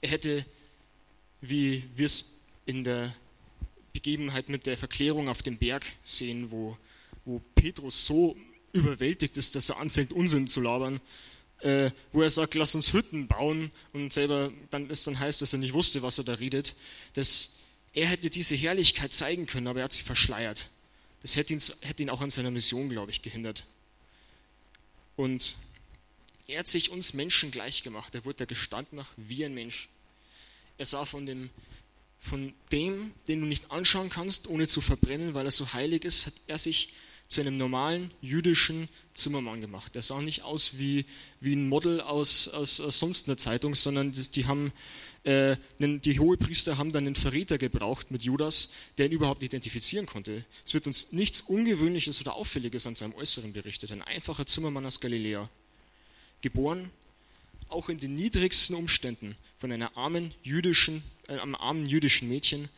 Er 0.00 0.10
hätte, 0.10 0.46
wie 1.40 1.84
wir 1.94 2.06
es 2.06 2.40
in 2.66 2.84
der 2.84 3.14
Begebenheit 3.92 4.48
mit 4.48 4.66
der 4.66 4.76
Verklärung 4.76 5.28
auf 5.28 5.42
dem 5.42 5.58
Berg 5.58 5.84
sehen, 6.02 6.50
wo, 6.50 6.76
wo 7.24 7.40
Petrus 7.54 8.06
so 8.06 8.36
überwältigt 8.72 9.36
ist, 9.36 9.54
dass 9.54 9.68
er 9.68 9.78
anfängt, 9.78 10.12
Unsinn 10.12 10.48
zu 10.48 10.60
labern, 10.60 11.00
äh, 11.62 11.90
wo 12.12 12.22
er 12.22 12.30
sagt, 12.30 12.54
lass 12.54 12.74
uns 12.74 12.92
Hütten 12.92 13.28
bauen 13.28 13.70
und 13.92 14.12
selber 14.12 14.52
dann 14.70 14.90
es 14.90 15.04
dann 15.04 15.18
heißt, 15.18 15.42
dass 15.42 15.52
er 15.52 15.60
nicht 15.60 15.72
wusste, 15.72 16.02
was 16.02 16.18
er 16.18 16.24
da 16.24 16.34
redet, 16.34 16.74
dass 17.14 17.56
er 17.92 18.06
hätte 18.06 18.30
diese 18.30 18.56
Herrlichkeit 18.56 19.12
zeigen 19.12 19.46
können, 19.46 19.66
aber 19.66 19.80
er 19.80 19.84
hat 19.84 19.92
sie 19.92 20.02
verschleiert. 20.02 20.68
Das 21.20 21.36
hätte 21.36 21.52
ihn, 21.52 21.60
hätte 21.82 22.02
ihn 22.02 22.10
auch 22.10 22.20
an 22.20 22.30
seiner 22.30 22.50
Mission, 22.50 22.88
glaube 22.88 23.10
ich, 23.10 23.22
gehindert. 23.22 23.64
Und 25.14 25.56
er 26.48 26.60
hat 26.60 26.68
sich 26.68 26.90
uns 26.90 27.14
Menschen 27.14 27.50
gleich 27.50 27.82
gemacht. 27.82 28.14
Er 28.14 28.24
wurde 28.24 28.38
der 28.38 28.46
Gestand 28.46 28.92
nach 28.92 29.10
wie 29.16 29.44
ein 29.44 29.54
Mensch. 29.54 29.88
Er 30.78 30.86
sah 30.86 31.04
von 31.04 31.26
dem, 31.26 31.50
von 32.18 32.52
dem, 32.72 33.12
den 33.28 33.40
du 33.40 33.46
nicht 33.46 33.70
anschauen 33.70 34.10
kannst, 34.10 34.48
ohne 34.48 34.66
zu 34.66 34.80
verbrennen, 34.80 35.34
weil 35.34 35.46
er 35.46 35.52
so 35.52 35.72
heilig 35.72 36.04
ist, 36.04 36.26
hat 36.26 36.34
er 36.48 36.58
sich 36.58 36.92
zu 37.32 37.40
einem 37.40 37.56
normalen 37.56 38.10
jüdischen 38.20 38.88
Zimmermann 39.14 39.60
gemacht. 39.60 39.94
Der 39.94 40.02
sah 40.02 40.20
nicht 40.20 40.42
aus 40.42 40.78
wie, 40.78 41.04
wie 41.40 41.54
ein 41.54 41.68
Model 41.68 42.00
aus, 42.00 42.48
aus, 42.48 42.80
aus 42.80 42.98
sonst 42.98 43.28
einer 43.28 43.38
Zeitung, 43.38 43.74
sondern 43.74 44.12
die, 44.12 44.28
die 44.28 44.46
haben 44.46 44.72
äh, 45.24 45.56
die 45.78 46.18
Hohepriester 46.18 46.78
haben 46.78 46.92
dann 46.92 47.06
einen 47.06 47.14
Verräter 47.14 47.56
gebraucht 47.56 48.10
mit 48.10 48.22
Judas, 48.22 48.72
der 48.98 49.06
ihn 49.06 49.12
überhaupt 49.12 49.42
identifizieren 49.42 50.06
konnte. 50.06 50.44
Es 50.64 50.74
wird 50.74 50.86
uns 50.86 51.12
nichts 51.12 51.42
Ungewöhnliches 51.42 52.20
oder 52.20 52.34
Auffälliges 52.34 52.86
an 52.86 52.96
seinem 52.96 53.14
Äußeren 53.14 53.52
berichtet. 53.52 53.92
Ein 53.92 54.02
einfacher 54.02 54.46
Zimmermann 54.46 54.84
aus 54.84 55.00
Galiläa. 55.00 55.48
Geboren, 56.40 56.90
auch 57.68 57.88
in 57.88 57.98
den 57.98 58.14
niedrigsten 58.14 58.74
Umständen, 58.74 59.36
von 59.58 59.70
einer 59.70 59.96
armen 59.96 60.34
jüdischen, 60.42 61.04
äh, 61.28 61.38
einem 61.38 61.54
armen 61.54 61.86
jüdischen 61.86 62.28
Mädchen, 62.28 62.68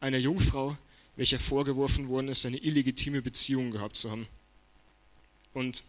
einer 0.00 0.18
Jungfrau, 0.18 0.76
welcher 1.16 1.38
vorgeworfen 1.38 2.08
worden 2.08 2.28
ist, 2.28 2.46
eine 2.46 2.58
illegitime 2.58 3.22
Beziehung 3.22 3.70
gehabt 3.70 3.96
zu 3.96 4.10
haben. 4.10 4.26
Und 5.54 5.82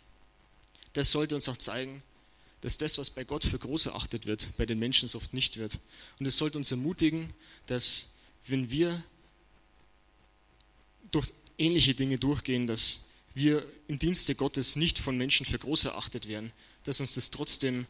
das 0.94 1.12
sollte 1.12 1.36
uns 1.36 1.50
auch 1.50 1.58
zeigen, 1.58 2.02
dass 2.62 2.78
das, 2.78 2.98
was 2.98 3.10
bei 3.10 3.24
Gott 3.24 3.44
für 3.44 3.60
groß 3.60 3.88
erachtet 3.88 4.26
wird, 4.26 4.50
bei 4.58 4.66
den 4.66 4.80
Menschen 4.80 5.10
oft 5.14 5.34
nicht 5.34 5.58
wird. 5.58 5.80
Und 6.20 6.26
es 6.26 6.38
sollte 6.38 6.58
uns 6.58 6.72
ermutigen, 6.72 7.34
dass 7.68 8.14
wenn 8.48 8.72
wir 8.72 9.04
durch 11.12 11.32
ähnliche 11.58 11.94
Dinge 11.94 12.18
durchgehen, 12.18 12.68
dass 12.68 13.06
wir 13.34 13.66
im 13.88 14.00
Dienste 14.00 14.34
Gottes 14.36 14.76
nicht 14.76 14.98
von 14.98 15.18
Menschen 15.18 15.46
für 15.46 15.60
groß 15.60 15.86
erachtet 15.86 16.28
werden, 16.28 16.52
dass 16.84 17.02
uns 17.02 17.14
das 17.14 17.30
trotzdem 17.30 17.86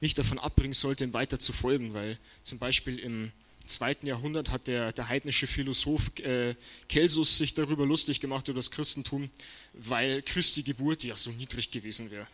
nicht 0.00 0.18
davon 0.18 0.38
abbringen 0.38 0.74
sollte, 0.74 1.04
ihm 1.04 1.12
weiter 1.12 1.38
zu 1.38 1.52
folgen, 1.52 1.94
weil 1.94 2.18
zum 2.42 2.58
Beispiel 2.58 2.98
im 2.98 3.32
zweiten 3.66 4.06
Jahrhundert 4.06 4.50
hat 4.50 4.66
der, 4.66 4.92
der 4.92 5.08
heidnische 5.08 5.46
Philosoph 5.46 6.18
äh, 6.20 6.54
sich 6.88 7.54
darüber 7.54 7.86
lustig 7.86 8.20
gemacht, 8.20 8.48
über 8.48 8.58
das 8.58 8.70
Christentum, 8.70 9.30
weil 9.72 10.22
Christi 10.22 10.62
Geburt 10.62 11.04
ja 11.04 11.16
so 11.16 11.30
niedrig 11.30 11.70
gewesen 11.70 12.10
wäre. 12.10 12.26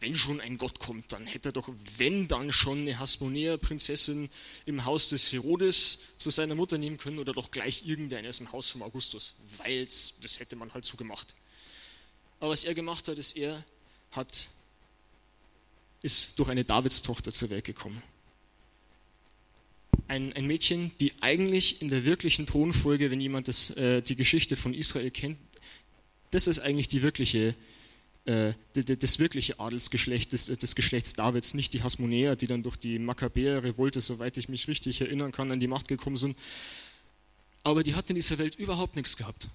Wenn 0.00 0.16
schon 0.16 0.40
ein 0.40 0.58
Gott 0.58 0.80
kommt, 0.80 1.12
dann 1.12 1.26
hätte 1.26 1.50
er 1.50 1.52
doch, 1.52 1.68
wenn 1.96 2.28
dann 2.28 2.52
schon, 2.52 2.80
eine 2.80 2.98
Hasmonea-Prinzessin 2.98 4.28
im 4.66 4.84
Haus 4.84 5.08
des 5.08 5.32
Herodes 5.32 6.00
zu 6.18 6.30
seiner 6.30 6.54
Mutter 6.54 6.78
nehmen 6.78 6.98
können 6.98 7.18
oder 7.18 7.32
doch 7.32 7.50
gleich 7.50 7.86
irgendeines 7.86 8.40
im 8.40 8.52
Haus 8.52 8.70
von 8.70 8.82
Augustus, 8.82 9.34
weil 9.58 9.86
das 9.86 10.40
hätte 10.40 10.56
man 10.56 10.74
halt 10.74 10.84
so 10.84 10.96
gemacht. 10.96 11.34
Aber 12.40 12.50
was 12.50 12.64
er 12.64 12.74
gemacht 12.74 13.08
hat, 13.08 13.16
ist, 13.16 13.36
er 13.36 13.64
hat, 14.10 14.48
ist 16.02 16.38
durch 16.38 16.48
eine 16.48 16.64
Davidstochter 16.64 17.32
zur 17.32 17.50
Welt 17.50 17.64
gekommen. 17.64 18.02
Ein, 20.08 20.32
ein 20.32 20.46
Mädchen, 20.46 20.92
die 21.00 21.12
eigentlich 21.20 21.80
in 21.82 21.88
der 21.88 22.04
wirklichen 22.04 22.46
Thronfolge, 22.46 23.10
wenn 23.10 23.20
jemand 23.20 23.48
das, 23.48 23.70
äh, 23.70 24.02
die 24.02 24.16
Geschichte 24.16 24.56
von 24.56 24.74
Israel 24.74 25.10
kennt, 25.10 25.38
das 26.30 26.46
ist 26.46 26.58
eigentlich 26.58 26.88
die 26.88 27.02
wirkliche, 27.02 27.54
äh, 28.24 28.52
das 28.74 29.18
wirkliche 29.18 29.60
Adelsgeschlecht 29.60 30.32
des, 30.32 30.46
des, 30.46 30.74
Geschlechts 30.74 31.14
Davids, 31.14 31.54
nicht 31.54 31.72
die 31.72 31.82
Hasmonäer, 31.82 32.36
die 32.36 32.46
dann 32.46 32.62
durch 32.62 32.76
die 32.76 32.98
Makkabäer-Revolte, 32.98 34.00
soweit 34.00 34.36
ich 34.36 34.48
mich 34.48 34.68
richtig 34.68 35.00
erinnern 35.00 35.32
kann, 35.32 35.50
an 35.50 35.60
die 35.60 35.68
Macht 35.68 35.88
gekommen 35.88 36.16
sind. 36.16 36.36
Aber 37.62 37.82
die 37.82 37.94
hat 37.94 38.10
in 38.10 38.16
dieser 38.16 38.38
Welt 38.38 38.56
überhaupt 38.56 38.96
nichts 38.96 39.16
gehabt. 39.16 39.48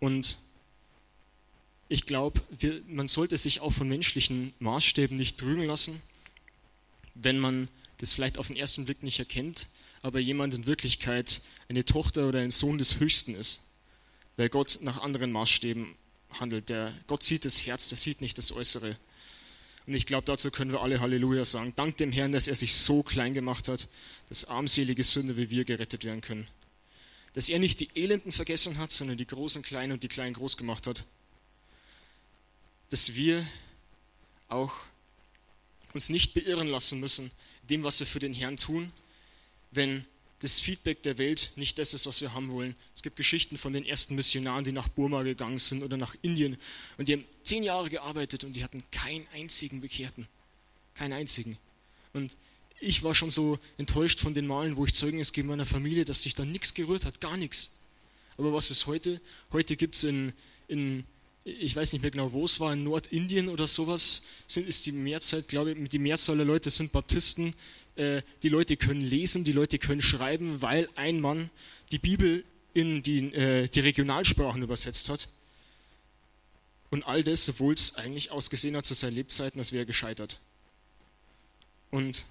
Und 0.00 0.38
ich 1.88 2.06
glaube, 2.06 2.40
man 2.88 3.08
sollte 3.08 3.36
sich 3.36 3.60
auch 3.60 3.72
von 3.72 3.88
menschlichen 3.88 4.54
Maßstäben 4.60 5.16
nicht 5.16 5.38
trügen 5.38 5.64
lassen, 5.64 6.00
wenn 7.14 7.38
man 7.38 7.68
das 8.02 8.12
vielleicht 8.14 8.36
auf 8.36 8.48
den 8.48 8.56
ersten 8.56 8.84
Blick 8.84 9.04
nicht 9.04 9.20
erkennt, 9.20 9.68
aber 10.02 10.18
jemand 10.18 10.54
in 10.54 10.66
Wirklichkeit 10.66 11.40
eine 11.68 11.84
Tochter 11.84 12.26
oder 12.26 12.40
ein 12.40 12.50
Sohn 12.50 12.76
des 12.76 12.98
Höchsten 12.98 13.36
ist, 13.36 13.60
weil 14.36 14.48
Gott 14.48 14.80
nach 14.82 15.00
anderen 15.02 15.30
Maßstäben 15.30 15.94
handelt. 16.32 16.68
Der, 16.68 16.92
Gott 17.06 17.22
sieht 17.22 17.44
das 17.44 17.64
Herz, 17.64 17.90
der 17.90 17.98
sieht 17.98 18.20
nicht 18.20 18.36
das 18.38 18.50
Äußere. 18.50 18.96
Und 19.86 19.94
ich 19.94 20.04
glaube, 20.04 20.24
dazu 20.24 20.50
können 20.50 20.72
wir 20.72 20.80
alle 20.80 20.98
Halleluja 20.98 21.44
sagen. 21.44 21.74
Dank 21.76 21.96
dem 21.96 22.10
Herrn, 22.10 22.32
dass 22.32 22.48
er 22.48 22.56
sich 22.56 22.74
so 22.74 23.04
klein 23.04 23.34
gemacht 23.34 23.68
hat, 23.68 23.86
dass 24.28 24.46
armselige 24.46 25.04
Sünder 25.04 25.36
wie 25.36 25.50
wir 25.50 25.64
gerettet 25.64 26.02
werden 26.02 26.22
können. 26.22 26.48
Dass 27.34 27.48
er 27.48 27.60
nicht 27.60 27.78
die 27.78 27.90
Elenden 27.94 28.32
vergessen 28.32 28.78
hat, 28.78 28.90
sondern 28.90 29.16
die 29.16 29.28
Großen 29.28 29.62
klein 29.62 29.92
und 29.92 30.02
die 30.02 30.08
Kleinen 30.08 30.34
groß 30.34 30.56
gemacht 30.56 30.88
hat. 30.88 31.04
Dass 32.90 33.14
wir 33.14 33.46
auch 34.48 34.72
uns 35.94 36.08
nicht 36.08 36.34
beirren 36.34 36.66
lassen 36.66 36.98
müssen 36.98 37.30
dem, 37.68 37.84
was 37.84 38.00
wir 38.00 38.06
für 38.06 38.18
den 38.18 38.34
Herrn 38.34 38.56
tun, 38.56 38.92
wenn 39.70 40.04
das 40.40 40.60
Feedback 40.60 41.02
der 41.02 41.18
Welt 41.18 41.52
nicht 41.54 41.78
das 41.78 41.94
ist, 41.94 42.06
was 42.06 42.20
wir 42.20 42.34
haben 42.34 42.50
wollen. 42.50 42.74
Es 42.96 43.02
gibt 43.02 43.16
Geschichten 43.16 43.56
von 43.56 43.72
den 43.72 43.84
ersten 43.84 44.16
Missionaren, 44.16 44.64
die 44.64 44.72
nach 44.72 44.88
Burma 44.88 45.22
gegangen 45.22 45.58
sind 45.58 45.84
oder 45.84 45.96
nach 45.96 46.16
Indien 46.22 46.58
und 46.98 47.08
die 47.08 47.14
haben 47.14 47.24
zehn 47.44 47.62
Jahre 47.62 47.88
gearbeitet 47.90 48.42
und 48.44 48.56
die 48.56 48.64
hatten 48.64 48.82
keinen 48.90 49.26
einzigen 49.32 49.80
Bekehrten. 49.80 50.26
Keinen 50.94 51.12
einzigen. 51.12 51.58
Und 52.12 52.36
ich 52.80 53.04
war 53.04 53.14
schon 53.14 53.30
so 53.30 53.58
enttäuscht 53.78 54.18
von 54.18 54.34
den 54.34 54.46
Malen, 54.46 54.76
wo 54.76 54.84
ich 54.84 54.94
Zeugnis 54.94 55.32
gebe 55.32 55.48
meiner 55.48 55.66
Familie, 55.66 56.04
dass 56.04 56.24
sich 56.24 56.34
da 56.34 56.44
nichts 56.44 56.74
gerührt 56.74 57.04
hat, 57.04 57.20
gar 57.20 57.36
nichts. 57.36 57.76
Aber 58.36 58.52
was 58.52 58.70
ist 58.72 58.86
heute? 58.86 59.20
Heute 59.52 59.76
gibt 59.76 59.94
es 59.94 60.04
in, 60.04 60.32
in 60.66 61.04
ich 61.44 61.74
weiß 61.74 61.92
nicht 61.92 62.02
mehr 62.02 62.10
genau, 62.10 62.32
wo 62.32 62.44
es 62.44 62.60
war, 62.60 62.72
in 62.72 62.84
Nordindien 62.84 63.48
oder 63.48 63.66
sowas, 63.66 64.22
sind, 64.46 64.68
ist 64.68 64.86
die 64.86 64.92
Mehrzahl, 64.92 65.42
glaube 65.42 65.72
ich, 65.72 65.88
die 65.90 65.98
Mehrzahl 65.98 66.36
der 66.36 66.46
Leute 66.46 66.70
sind 66.70 66.92
Baptisten. 66.92 67.54
Äh, 67.96 68.22
die 68.42 68.48
Leute 68.48 68.76
können 68.76 69.00
lesen, 69.00 69.44
die 69.44 69.52
Leute 69.52 69.78
können 69.78 70.02
schreiben, 70.02 70.62
weil 70.62 70.88
ein 70.94 71.20
Mann 71.20 71.50
die 71.90 71.98
Bibel 71.98 72.44
in 72.74 73.02
die, 73.02 73.32
äh, 73.34 73.68
die 73.68 73.80
Regionalsprachen 73.80 74.62
übersetzt 74.62 75.08
hat. 75.08 75.28
Und 76.90 77.06
all 77.06 77.24
das, 77.24 77.48
obwohl 77.48 77.74
es 77.74 77.96
eigentlich 77.96 78.30
ausgesehen 78.30 78.76
hat 78.76 78.86
zu 78.86 78.94
seinen 78.94 79.14
Lebzeiten, 79.14 79.58
als 79.58 79.72
wäre 79.72 79.82
er 79.82 79.86
gescheitert. 79.86 80.38
Und 81.90 82.24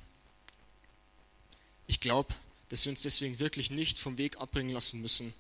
ich 1.88 2.00
glaube, 2.00 2.34
dass 2.69 2.86
wir 2.86 2.91
uns 2.91 3.02
deswegen 3.02 3.39
wirklich 3.39 3.69
nicht 3.69 4.00
vom 4.00 4.17
Weg 4.17 4.38
abbringen 4.38 4.74
lassen 4.74 5.02
müssen, 5.02 5.34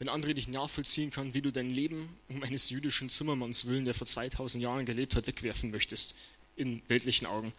wenn 0.00 0.08
andere 0.08 0.32
nicht 0.32 0.48
nachvollziehen 0.48 1.10
kann, 1.10 1.34
wie 1.34 1.42
du 1.42 1.52
dein 1.52 1.68
Leben 1.68 2.08
um 2.28 2.42
eines 2.42 2.70
jüdischen 2.70 3.10
Zimmermanns 3.10 3.66
willen, 3.66 3.84
der 3.84 3.92
vor 3.92 4.06
2000 4.06 4.62
Jahren 4.62 4.86
gelebt 4.86 5.14
hat, 5.14 5.26
wegwerfen 5.26 5.70
möchtest, 5.70 6.14
in 6.56 6.80
weltlichen 6.88 7.26
Augen. 7.26 7.52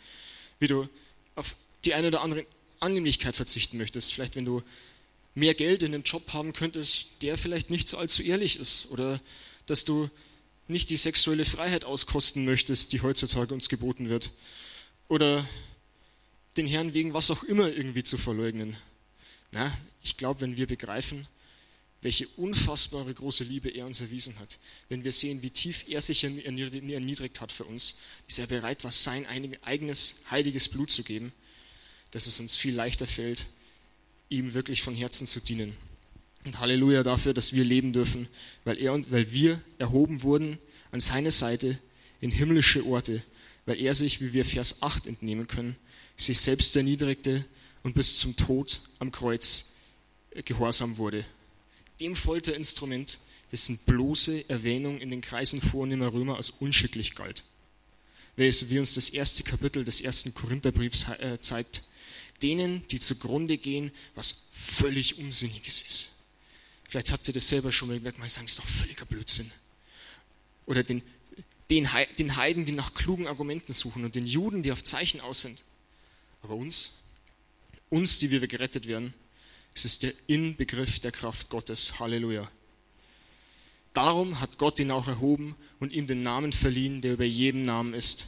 Wie 0.57 0.65
du 0.65 0.89
auf 1.35 1.55
die 1.85 1.93
eine 1.93 2.07
oder 2.07 2.21
andere 2.21 2.47
Annehmlichkeit 2.79 3.35
verzichten 3.35 3.77
möchtest. 3.77 4.11
Vielleicht, 4.11 4.35
wenn 4.35 4.45
du 4.45 4.63
mehr 5.35 5.53
Geld 5.53 5.83
in 5.83 5.93
einem 5.93 6.01
Job 6.01 6.33
haben 6.33 6.51
könntest, 6.53 7.09
der 7.21 7.37
vielleicht 7.37 7.69
nicht 7.69 7.87
so 7.87 7.99
allzu 7.99 8.23
ehrlich 8.23 8.57
ist. 8.57 8.89
Oder 8.89 9.21
dass 9.67 9.85
du 9.85 10.09
nicht 10.67 10.89
die 10.89 10.97
sexuelle 10.97 11.45
Freiheit 11.45 11.85
auskosten 11.85 12.43
möchtest, 12.43 12.91
die 12.91 13.01
heutzutage 13.01 13.53
uns 13.53 13.69
geboten 13.69 14.09
wird. 14.09 14.31
Oder 15.09 15.47
den 16.57 16.65
Herrn 16.65 16.95
wegen 16.95 17.13
was 17.13 17.29
auch 17.29 17.43
immer 17.43 17.69
irgendwie 17.69 18.01
zu 18.01 18.17
verleugnen. 18.17 18.77
Na, 19.51 19.71
ich 20.01 20.17
glaube, 20.17 20.41
wenn 20.41 20.57
wir 20.57 20.65
begreifen, 20.65 21.27
welche 22.01 22.27
unfassbare 22.29 23.13
große 23.13 23.43
Liebe 23.43 23.69
er 23.69 23.85
uns 23.85 24.01
erwiesen 24.01 24.39
hat. 24.39 24.57
Wenn 24.89 25.03
wir 25.03 25.11
sehen, 25.11 25.43
wie 25.43 25.51
tief 25.51 25.85
er 25.87 26.01
sich 26.01 26.23
erniedrigt 26.23 27.41
hat 27.41 27.51
für 27.51 27.63
uns, 27.63 27.97
ist 28.27 28.39
er 28.39 28.47
bereit 28.47 28.83
war, 28.83 28.91
sein 28.91 29.25
eigenes 29.61 30.23
heiliges 30.31 30.67
Blut 30.67 30.89
zu 30.89 31.03
geben, 31.03 31.31
dass 32.09 32.25
es 32.25 32.39
uns 32.39 32.57
viel 32.57 32.73
leichter 32.73 33.05
fällt, 33.05 33.45
ihm 34.29 34.53
wirklich 34.53 34.81
von 34.81 34.95
Herzen 34.95 35.27
zu 35.27 35.39
dienen. 35.39 35.77
Und 36.43 36.59
Halleluja 36.59 37.03
dafür, 37.03 37.35
dass 37.35 37.53
wir 37.53 37.63
leben 37.63 37.93
dürfen, 37.93 38.27
weil, 38.63 38.79
er 38.79 38.93
und, 38.93 39.11
weil 39.11 39.31
wir 39.31 39.61
erhoben 39.77 40.23
wurden 40.23 40.57
an 40.89 40.99
seine 40.99 41.29
Seite 41.29 41.77
in 42.19 42.31
himmlische 42.31 42.83
Orte, 42.85 43.21
weil 43.67 43.79
er 43.79 43.93
sich, 43.93 44.21
wie 44.21 44.33
wir 44.33 44.43
Vers 44.43 44.81
8 44.81 45.05
entnehmen 45.05 45.45
können, 45.45 45.75
sich 46.17 46.39
selbst 46.39 46.75
erniedrigte 46.75 47.45
und 47.83 47.93
bis 47.93 48.17
zum 48.17 48.35
Tod 48.35 48.81
am 48.97 49.11
Kreuz 49.11 49.75
gehorsam 50.45 50.97
wurde 50.97 51.25
dem 52.01 52.15
Folterinstrument, 52.15 53.19
dessen 53.51 53.77
bloße 53.79 54.49
Erwähnung 54.49 54.99
in 54.99 55.09
den 55.09 55.21
Kreisen 55.21 55.61
vornehmer 55.61 56.11
Römer 56.11 56.35
als 56.37 56.49
unschicklich 56.49 57.15
galt. 57.15 57.45
Wie 58.35 58.79
uns 58.79 58.95
das 58.95 59.09
erste 59.09 59.43
Kapitel 59.43 59.85
des 59.85 60.01
ersten 60.01 60.33
Korintherbriefs 60.33 61.07
äh, 61.19 61.39
zeigt, 61.41 61.83
denen, 62.41 62.87
die 62.87 62.99
zugrunde 62.99 63.57
gehen, 63.57 63.91
was 64.15 64.47
völlig 64.51 65.19
Unsinniges 65.19 65.81
ist. 65.83 66.15
Vielleicht 66.89 67.11
habt 67.11 67.27
ihr 67.27 67.33
das 67.33 67.47
selber 67.47 67.71
schon 67.71 67.89
mal 67.89 67.97
gemerkt, 67.97 68.19
mal 68.19 68.29
sagen, 68.29 68.47
das 68.47 68.55
ist 68.55 68.59
doch 68.59 68.67
völliger 68.67 69.05
Blödsinn. 69.05 69.51
Oder 70.65 70.83
den, 70.83 71.01
den, 71.69 71.87
den 72.17 72.35
Heiden, 72.35 72.65
die 72.65 72.71
nach 72.71 72.93
klugen 72.93 73.27
Argumenten 73.27 73.73
suchen 73.73 74.05
und 74.05 74.15
den 74.15 74.25
Juden, 74.25 74.63
die 74.63 74.71
auf 74.71 74.83
Zeichen 74.83 75.21
aus 75.21 75.41
sind. 75.41 75.63
Aber 76.41 76.55
uns, 76.55 76.99
uns, 77.89 78.19
die 78.19 78.31
wir 78.31 78.45
gerettet 78.47 78.87
werden, 78.87 79.13
es 79.73 79.85
ist 79.85 80.03
der 80.03 80.13
Inbegriff 80.27 80.99
der 80.99 81.11
Kraft 81.11 81.49
Gottes. 81.49 81.99
Halleluja. 81.99 82.49
Darum 83.93 84.39
hat 84.39 84.57
Gott 84.57 84.79
ihn 84.79 84.91
auch 84.91 85.07
erhoben 85.07 85.55
und 85.79 85.91
ihm 85.91 86.07
den 86.07 86.21
Namen 86.21 86.53
verliehen, 86.53 87.01
der 87.01 87.13
über 87.13 87.25
jedem 87.25 87.63
Namen 87.63 87.93
ist, 87.93 88.27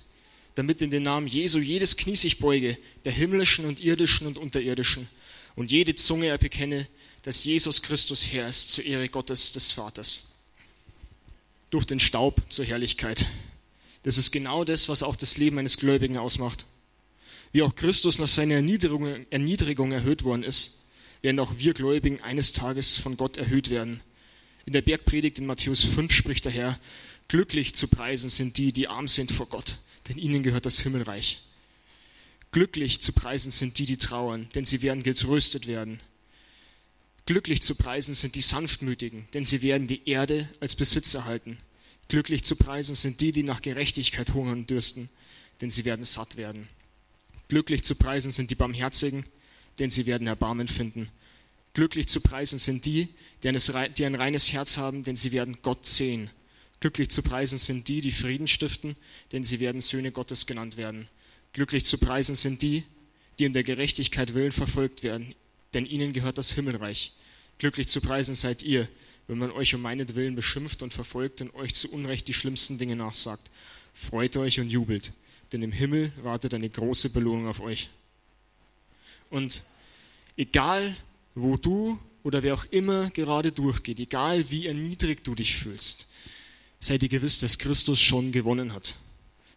damit 0.56 0.82
in 0.82 0.92
den 0.92 1.04
Namen 1.04 1.28
Jesu 1.28 1.60
jedes 1.60 1.96
Knie 1.96 2.16
sich 2.16 2.40
beuge, 2.40 2.78
der 3.06 3.12
himmlischen 3.12 3.66
und 3.66 3.80
irdischen 3.80 4.28
und 4.28 4.38
unterirdischen, 4.38 5.08
und 5.56 5.72
jede 5.72 5.96
Zunge 5.96 6.28
er 6.28 6.38
bekenne, 6.38 6.88
dass 7.22 7.44
Jesus 7.44 7.82
Christus 7.82 8.32
Herr 8.32 8.48
ist, 8.48 8.72
zur 8.72 8.84
Ehre 8.84 9.08
Gottes 9.08 9.52
des 9.52 9.72
Vaters. 9.72 10.34
Durch 11.70 11.86
den 11.86 12.00
Staub 12.00 12.42
zur 12.50 12.66
Herrlichkeit. 12.66 13.28
Das 14.04 14.18
ist 14.18 14.32
genau 14.32 14.64
das, 14.64 14.90
was 14.90 15.04
auch 15.04 15.16
das 15.16 15.38
Leben 15.38 15.60
eines 15.60 15.78
Gläubigen 15.78 16.18
ausmacht. 16.18 16.66
Wie 17.52 17.62
auch 17.62 17.76
Christus 17.76 18.20
nach 18.20 18.28
seiner 18.28 18.56
Erniedrigung, 18.56 19.26
Erniedrigung 19.30 19.92
erhöht 19.92 20.24
worden 20.24 20.44
ist, 20.44 20.83
werden 21.24 21.40
auch 21.40 21.58
wir 21.58 21.74
Gläubigen 21.74 22.22
eines 22.22 22.52
Tages 22.52 22.98
von 22.98 23.18
Gott 23.18 23.38
erhöht 23.38 23.70
werden. 23.70 24.02
In 24.66 24.74
der 24.74 24.82
Bergpredigt 24.82 25.40
in 25.40 25.46
Matthäus 25.46 25.84
5 25.84 26.14
spricht 26.14 26.46
der 26.46 26.52
Herr, 26.52 26.80
glücklich 27.30 27.74
zu 27.74 27.88
preisen 27.88 28.30
sind 28.30 28.58
die, 28.58 28.74
die 28.74 28.90
arm 28.90 29.08
sind 29.08 29.32
vor 29.32 29.48
Gott, 29.48 29.80
denn 30.08 30.18
ihnen 30.18 30.44
gehört 30.44 30.66
das 30.66 30.82
Himmelreich. 30.82 31.42
Glücklich 32.52 33.02
zu 33.02 33.14
preisen 33.14 33.52
sind 33.52 33.80
die, 33.80 33.86
die 33.86 33.98
trauern, 33.98 34.48
denn 34.54 34.66
sie 34.66 34.82
werden 34.82 35.02
getröstet 35.02 35.66
werden. 35.66 36.00
Glücklich 37.26 37.62
zu 37.62 37.76
preisen 37.76 38.14
sind 38.14 38.36
die 38.36 38.42
Sanftmütigen, 38.42 39.28
denn 39.34 39.46
sie 39.46 39.62
werden 39.62 39.88
die 39.88 40.08
Erde 40.08 40.50
als 40.60 40.76
Besitz 40.76 41.14
erhalten. 41.14 41.58
Glücklich 42.10 42.44
zu 42.44 42.58
preisen 42.58 42.96
sind 42.96 43.22
die, 43.22 43.32
die 43.32 43.44
nach 43.44 43.62
Gerechtigkeit 43.62 44.34
hungern 44.34 44.60
und 44.60 44.70
dürsten, 44.70 45.10
denn 45.62 45.70
sie 45.70 45.86
werden 45.86 46.04
satt 46.04 46.36
werden. 46.36 46.68
Glücklich 47.48 47.84
zu 47.84 47.96
preisen 47.96 48.32
sind 48.32 48.52
die 48.52 48.56
Barmherzigen, 48.56 49.26
denn 49.80 49.90
sie 49.90 50.06
werden 50.06 50.28
Erbarmen 50.28 50.68
finden. 50.68 51.10
Glücklich 51.74 52.08
zu 52.08 52.22
preisen 52.22 52.60
sind 52.60 52.86
die, 52.86 53.10
die 53.44 53.48
ein 54.06 54.16
reines 54.16 54.54
Herz 54.54 54.78
haben, 54.78 55.04
denn 55.04 55.16
sie 55.16 55.32
werden 55.32 55.58
Gott 55.62 55.86
sehen. 55.86 56.30
Glücklich 56.80 57.10
zu 57.10 57.24
preisen 57.24 57.58
sind 57.58 57.88
die, 57.88 58.02
die 58.02 58.12
Frieden 58.12 58.48
stiften, 58.48 58.96
denn 59.32 59.44
sie 59.44 59.60
werden 59.60 59.82
Söhne 59.82 60.12
Gottes 60.12 60.46
genannt 60.46 60.78
werden. 60.78 61.08
Glücklich 61.54 61.86
zu 61.86 61.98
preisen 61.98 62.36
sind 62.36 62.62
die, 62.62 62.84
die 63.40 63.48
um 63.48 63.54
der 63.54 63.64
Gerechtigkeit 63.64 64.34
willen 64.34 64.52
verfolgt 64.52 65.02
werden, 65.02 65.34
denn 65.74 65.86
ihnen 65.86 66.14
gehört 66.14 66.38
das 66.38 66.54
Himmelreich. 66.54 67.14
Glücklich 67.58 67.88
zu 67.88 68.02
preisen 68.02 68.36
seid 68.36 68.64
ihr, 68.64 68.88
wenn 69.28 69.38
man 69.38 69.52
euch 69.52 69.74
um 69.74 69.82
meinetwillen 69.82 70.36
beschimpft 70.36 70.84
und 70.84 70.94
verfolgt 70.94 71.42
und 71.42 71.56
euch 71.56 71.74
zu 71.74 71.92
Unrecht 71.92 72.28
die 72.28 72.34
schlimmsten 72.34 72.78
Dinge 72.78 72.96
nachsagt. 72.96 73.50
Freut 73.94 74.36
euch 74.38 74.60
und 74.60 74.70
jubelt, 74.70 75.14
denn 75.52 75.62
im 75.62 75.72
Himmel 75.72 76.12
wartet 76.22 76.54
eine 76.54 76.70
große 76.70 77.10
Belohnung 77.10 77.48
auf 77.48 77.62
euch. 77.62 77.90
Und 79.34 79.64
egal, 80.38 80.96
wo 81.34 81.58
du 81.58 81.98
oder 82.22 82.44
wer 82.44 82.54
auch 82.54 82.66
immer 82.66 83.10
gerade 83.10 83.52
durchgeht, 83.52 84.00
egal 84.00 84.52
wie 84.52 84.68
erniedrigt 84.68 85.26
du 85.26 85.34
dich 85.34 85.56
fühlst, 85.56 86.08
sei 86.80 87.00
dir 87.00 87.10
gewiss, 87.10 87.40
dass 87.40 87.58
Christus 87.58 88.00
schon 88.00 88.32
gewonnen 88.32 88.74
hat. 88.74 88.94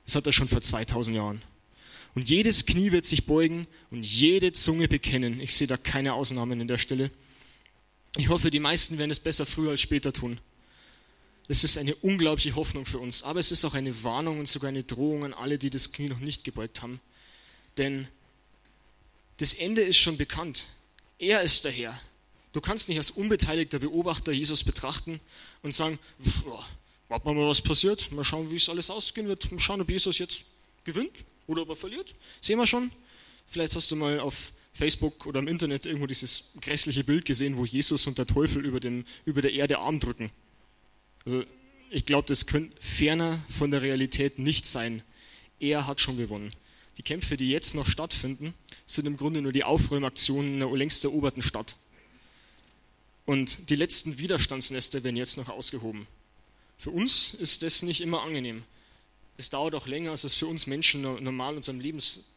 Das 0.07 0.14
hat 0.14 0.24
er 0.24 0.33
schon 0.33 0.49
vor 0.49 0.62
2000 0.62 1.14
Jahren. 1.18 1.43
Und 2.14 2.31
jedes 2.31 2.64
Knie 2.64 2.91
wird 2.91 3.05
sich 3.05 3.27
beugen 3.27 3.66
und 3.91 4.03
jede 4.03 4.53
Zunge 4.53 4.89
bekennen. 4.89 5.41
Ich 5.41 5.55
sehe 5.55 5.66
da 5.66 5.77
keine 5.77 6.14
Ausnahmen 6.14 6.59
in 6.59 6.68
der 6.68 6.79
Stelle. 6.79 7.11
Ich 8.16 8.31
hoffe, 8.31 8.51
die 8.51 8.61
meisten 8.61 8.97
werden 8.97 9.11
es 9.11 9.20
besser 9.20 9.45
früher 9.45 9.72
als 9.72 9.83
später 9.83 10.14
tun. 10.14 10.41
Es 11.49 11.64
ist 11.64 11.77
eine 11.77 11.95
unglaubliche 11.97 12.57
Hoffnung 12.57 12.87
für 12.87 12.99
uns, 12.99 13.22
aber 13.24 13.41
es 13.41 13.53
ist 13.53 13.66
auch 13.66 13.74
eine 13.74 14.03
Warnung 14.03 14.39
und 14.39 14.49
sogar 14.49 14.70
eine 14.70 14.85
Drohung 14.85 15.27
an 15.27 15.35
alle, 15.35 15.59
die 15.59 15.68
das 15.68 15.93
Knie 15.93 16.09
noch 16.09 16.20
nicht 16.20 16.45
gebeugt 16.45 16.81
haben. 16.81 16.99
Denn 17.77 18.09
das 19.39 19.55
Ende 19.55 19.82
ist 19.82 19.99
schon 19.99 20.16
bekannt. 20.16 20.66
Er 21.18 21.43
ist 21.43 21.64
der 21.64 21.72
Herr. 21.72 22.01
Du 22.53 22.61
kannst 22.61 22.89
nicht 22.89 22.99
als 22.99 23.11
unbeteiligter 23.11 23.78
Beobachter 23.78 24.32
Jesus 24.32 24.64
betrachten 24.64 25.20
und 25.62 25.74
sagen, 25.74 25.99
warten 27.09 27.28
wir 27.28 27.34
mal, 27.34 27.49
was 27.49 27.61
passiert, 27.61 28.11
mal 28.12 28.24
schauen, 28.24 28.51
wie 28.51 28.57
es 28.57 28.68
alles 28.68 28.89
ausgehen 28.91 29.28
wird, 29.28 29.51
mal 29.53 29.61
schauen, 29.61 29.80
ob 29.80 29.91
Jesus 29.91 30.18
jetzt 30.18 30.43
gewinnt 30.84 31.12
oder 31.47 31.62
ob 31.62 31.70
er 31.70 31.76
verliert. 31.76 32.14
Sehen 32.41 32.59
wir 32.59 32.66
schon. 32.66 32.91
Vielleicht 33.47 33.76
hast 33.76 33.91
du 33.91 33.97
mal 33.97 34.20
auf 34.20 34.53
Facebook 34.72 35.26
oder 35.26 35.41
im 35.41 35.49
Internet 35.49 35.87
irgendwo 35.87 36.07
dieses 36.07 36.53
grässliche 36.61 37.05
Bild 37.05 37.24
gesehen, 37.24 37.57
wo 37.57 37.64
Jesus 37.64 38.07
und 38.07 38.18
der 38.18 38.26
Teufel 38.26 38.64
über, 38.64 38.80
den, 38.80 39.07
über 39.24 39.43
der 39.43 39.53
Erde 39.53 39.78
Arm 39.78 40.01
drücken. 40.01 40.30
Also 41.24 41.45
ich 41.91 42.05
glaube, 42.05 42.26
das 42.28 42.47
könnte 42.47 42.74
ferner 42.80 43.43
von 43.49 43.70
der 43.70 43.82
Realität 43.82 44.39
nicht 44.39 44.66
sein. 44.66 45.03
Er 45.61 45.87
hat 45.87 46.01
schon 46.01 46.16
gewonnen. 46.16 46.53
Die 46.97 47.03
Kämpfe, 47.03 47.37
die 47.37 47.51
jetzt 47.51 47.75
noch 47.75 47.87
stattfinden, 47.87 48.55
sind 48.87 49.07
im 49.07 49.17
Grunde 49.17 49.43
nur 49.43 49.53
die 49.53 49.65
Aufräumaktionen 49.65 50.55
in 50.55 50.61
der 50.61 50.71
längst 50.71 51.05
eroberten 51.05 51.43
Stadt. 51.43 51.77
Und 53.27 53.71
die 53.71 53.77
letzten 53.77 54.19
Widerstandsnester 54.19 55.03
werden 55.05 55.17
jetzt 55.17 55.37
noch 55.37 55.49
ausgehoben. 55.49 56.07
Für 56.79 56.91
uns 56.91 57.35
ist 57.35 57.63
das 57.63 57.83
nicht 57.83 58.01
immer 58.01 58.23
angenehm. 58.23 58.63
Es 59.37 59.51
dauert 59.51 59.75
auch 59.75 59.87
länger, 59.87 60.13
als 60.13 60.25
es 60.25 60.35
für 60.35 60.47
uns 60.47 60.67
Menschen 60.67 61.03
normal 61.03 61.57
unserem 61.57 61.81
Lebens, 61.81 62.31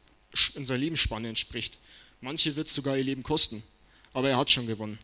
unserer 0.56 0.78
Lebensspanne 0.78 1.30
entspricht. 1.30 1.80
Manche 2.22 2.56
wird 2.56 2.68
es 2.68 2.74
sogar 2.74 2.98
ihr 2.98 3.04
Leben 3.04 3.24
kosten. 3.24 3.64
Aber 4.14 4.30
er 4.30 4.38
hat 4.38 4.52
schon 4.52 4.68
gewonnen. 4.68 4.98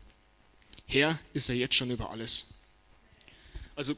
Herr 0.88 1.20
ist 1.34 1.50
er 1.50 1.56
jetzt 1.56 1.76
schon 1.76 1.92
über 1.92 2.10
alles. 2.10 2.56
Also 3.76 3.96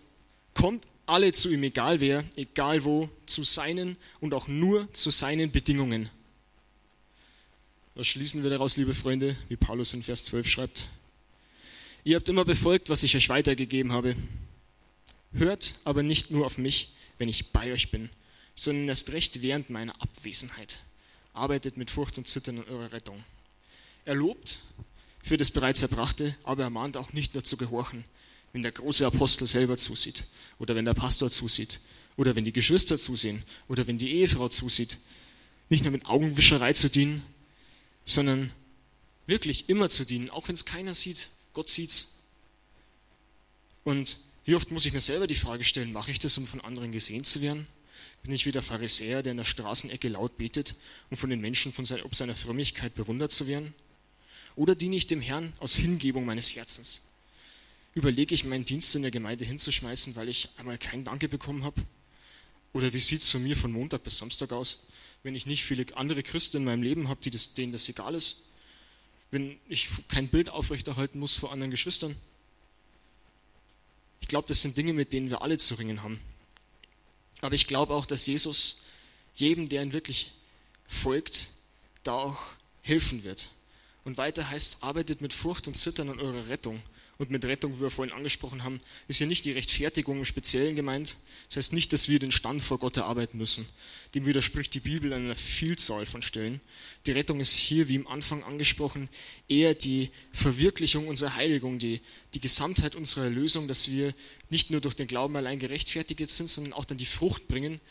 kommt 0.53 0.85
alle 1.07 1.31
zu 1.31 1.49
ihm, 1.49 1.63
egal 1.63 1.99
wer, 1.99 2.23
egal 2.35 2.83
wo, 2.83 3.09
zu 3.25 3.43
seinen 3.43 3.97
und 4.19 4.33
auch 4.33 4.47
nur 4.47 4.91
zu 4.93 5.09
seinen 5.09 5.51
Bedingungen. 5.51 6.09
Was 7.95 8.07
schließen 8.07 8.43
wir 8.43 8.49
daraus, 8.49 8.77
liebe 8.77 8.93
Freunde, 8.93 9.35
wie 9.47 9.55
Paulus 9.55 9.93
in 9.93 10.03
Vers 10.03 10.23
12 10.25 10.49
schreibt? 10.49 10.87
Ihr 12.03 12.17
habt 12.17 12.29
immer 12.29 12.45
befolgt, 12.45 12.89
was 12.89 13.03
ich 13.03 13.15
euch 13.15 13.29
weitergegeben 13.29 13.91
habe. 13.91 14.15
Hört 15.33 15.75
aber 15.83 16.03
nicht 16.03 16.29
nur 16.29 16.45
auf 16.45 16.57
mich, 16.57 16.93
wenn 17.17 17.27
ich 17.27 17.51
bei 17.51 17.71
euch 17.71 17.89
bin, 17.89 18.09
sondern 18.53 18.87
erst 18.89 19.11
recht 19.11 19.41
während 19.41 19.69
meiner 19.69 19.99
Abwesenheit. 20.01 20.79
Arbeitet 21.33 21.77
mit 21.77 21.89
Furcht 21.89 22.17
und 22.17 22.27
Zittern 22.27 22.59
an 22.59 22.65
eurer 22.69 22.91
Rettung. 22.91 23.23
Er 24.05 24.15
lobt 24.15 24.59
für 25.23 25.37
das 25.37 25.51
bereits 25.51 25.81
Erbrachte, 25.81 26.35
aber 26.43 26.63
er 26.63 26.69
mahnt 26.69 26.97
auch 26.97 27.13
nicht 27.13 27.33
nur 27.33 27.43
zu 27.43 27.57
gehorchen, 27.57 28.05
wenn 28.57 28.63
der 28.63 28.71
große 28.71 29.05
Apostel 29.05 29.45
selber 29.45 29.77
zusieht 29.77 30.23
oder 30.57 30.75
wenn 30.75 30.83
der 30.83 30.95
Pastor 30.95 31.29
zusieht 31.29 31.79
oder 32.15 32.35
wenn 32.35 32.43
die 32.43 32.51
Geschwister 32.51 32.97
zusehen 32.97 33.43
oder 33.67 33.85
wenn 33.85 33.99
die 33.99 34.09
Ehefrau 34.13 34.49
zusieht. 34.49 34.97
Nicht 35.69 35.83
nur 35.83 35.91
mit 35.91 36.07
Augenwischerei 36.07 36.73
zu 36.73 36.89
dienen, 36.89 37.21
sondern 38.03 38.51
wirklich 39.27 39.69
immer 39.69 39.89
zu 39.89 40.05
dienen, 40.05 40.31
auch 40.31 40.47
wenn 40.47 40.55
es 40.55 40.65
keiner 40.65 40.95
sieht. 40.95 41.29
Gott 41.53 41.69
sieht's. 41.69 42.23
Und 43.83 44.17
wie 44.45 44.55
oft 44.55 44.71
muss 44.71 44.87
ich 44.87 44.93
mir 44.93 45.01
selber 45.01 45.27
die 45.27 45.35
Frage 45.35 45.63
stellen, 45.63 45.93
mache 45.93 46.09
ich 46.09 46.17
das, 46.17 46.35
um 46.39 46.47
von 46.47 46.61
anderen 46.61 46.91
gesehen 46.91 47.25
zu 47.25 47.43
werden? 47.43 47.67
Bin 48.23 48.33
ich 48.33 48.47
wie 48.47 48.51
der 48.51 48.63
Pharisäer, 48.63 49.21
der 49.21 49.33
in 49.33 49.37
der 49.37 49.43
Straßenecke 49.43 50.09
laut 50.09 50.35
betet, 50.37 50.73
um 51.11 51.17
von 51.17 51.29
den 51.29 51.41
Menschen 51.41 51.71
von 51.71 51.85
seiner, 51.85 52.05
ob 52.05 52.15
seiner 52.15 52.35
Frömmigkeit 52.35 52.95
bewundert 52.95 53.31
zu 53.31 53.45
werden? 53.45 53.75
Oder 54.55 54.73
diene 54.73 54.95
ich 54.95 55.05
dem 55.05 55.21
Herrn 55.21 55.53
aus 55.59 55.75
Hingebung 55.75 56.25
meines 56.25 56.55
Herzens? 56.55 57.03
Überlege 57.97 58.35
ich 58.35 58.43
meinen 58.43 58.63
Dienst 58.63 58.95
in 58.95 59.01
der 59.01 59.09
Gemeinde 59.09 59.43
hinzuschmeißen, 59.43 60.15
weil 60.15 60.29
ich 60.29 60.49
einmal 60.57 60.77
kein 60.77 61.03
Danke 61.03 61.27
bekommen 61.27 61.63
habe? 61.63 61.81
Oder 62.71 62.93
wie 62.93 62.99
sieht 62.99 63.21
es 63.21 63.31
von 63.31 63.41
mir 63.41 63.57
von 63.57 63.71
Montag 63.71 64.03
bis 64.03 64.19
Samstag 64.19 64.51
aus, 64.51 64.85
wenn 65.23 65.33
ich 65.33 65.47
nicht 65.47 65.63
viele 65.63 65.83
andere 65.97 66.21
Christen 66.21 66.57
in 66.57 66.65
meinem 66.65 66.83
Leben 66.83 67.07
habe, 67.07 67.27
denen 67.57 67.71
das 67.71 67.89
egal 67.89 68.13
ist? 68.13 68.51
Wenn 69.31 69.57
ich 69.67 69.89
kein 70.09 70.27
Bild 70.27 70.51
aufrechterhalten 70.51 71.17
muss 71.17 71.37
vor 71.37 71.51
anderen 71.51 71.71
Geschwistern? 71.71 72.15
Ich 74.21 74.27
glaube, 74.27 74.47
das 74.47 74.61
sind 74.61 74.77
Dinge, 74.77 74.93
mit 74.93 75.11
denen 75.11 75.31
wir 75.31 75.41
alle 75.41 75.57
zu 75.57 75.73
ringen 75.73 76.03
haben. 76.03 76.19
Aber 77.41 77.55
ich 77.55 77.65
glaube 77.65 77.95
auch, 77.95 78.05
dass 78.05 78.27
Jesus 78.27 78.83
jedem, 79.33 79.69
der 79.69 79.81
ihn 79.81 79.91
wirklich 79.91 80.33
folgt, 80.87 81.49
da 82.03 82.11
auch 82.11 82.43
helfen 82.83 83.23
wird. 83.23 83.49
Und 84.03 84.17
weiter 84.17 84.47
heißt, 84.47 84.83
arbeitet 84.83 85.19
mit 85.19 85.33
Furcht 85.33 85.67
und 85.67 85.73
Zittern 85.73 86.11
an 86.11 86.19
eurer 86.19 86.47
Rettung 86.47 86.79
und 87.17 87.31
mit 87.31 87.43
Rettung, 87.45 87.77
wie 87.77 87.81
wir 87.81 87.89
vorhin 87.89 88.13
angesprochen 88.13 88.63
haben, 88.63 88.79
ist 89.07 89.17
hier 89.17 89.27
nicht 89.27 89.45
die 89.45 89.51
Rechtfertigung 89.51 90.19
im 90.19 90.25
Speziellen 90.25 90.75
gemeint. 90.75 91.17
Das 91.47 91.57
heißt 91.57 91.73
nicht, 91.73 91.91
dass 91.91 92.09
wir 92.09 92.19
den 92.19 92.31
Stand 92.31 92.61
vor 92.61 92.77
Gott 92.77 92.97
erarbeiten 92.97 93.37
müssen. 93.37 93.67
Dem 94.13 94.25
widerspricht 94.25 94.73
die 94.75 94.79
Bibel 94.79 95.11
an 95.13 95.23
einer 95.23 95.35
Vielzahl 95.35 96.05
von 96.05 96.21
Stellen. 96.21 96.61
Die 97.07 97.11
Rettung 97.11 97.39
ist 97.39 97.55
hier, 97.55 97.87
wie 97.87 97.95
im 97.95 98.07
Anfang 98.07 98.43
angesprochen, 98.43 99.09
eher 99.49 99.73
die 99.73 100.11
Verwirklichung 100.31 101.07
unserer 101.07 101.35
Heiligung, 101.35 101.79
die, 101.79 102.01
die 102.35 102.41
Gesamtheit 102.41 102.95
unserer 102.95 103.25
Erlösung, 103.25 103.67
dass 103.67 103.89
wir 103.89 104.13
nicht 104.49 104.69
nur 104.69 104.81
durch 104.81 104.95
den 104.95 105.07
Glauben 105.07 105.35
allein 105.35 105.57
gerechtfertigt 105.57 106.29
sind, 106.29 106.49
sondern 106.49 106.73
auch 106.73 106.85
dann 106.85 106.97
die 106.97 107.05
Frucht 107.05 107.47
bringen, 107.47 107.81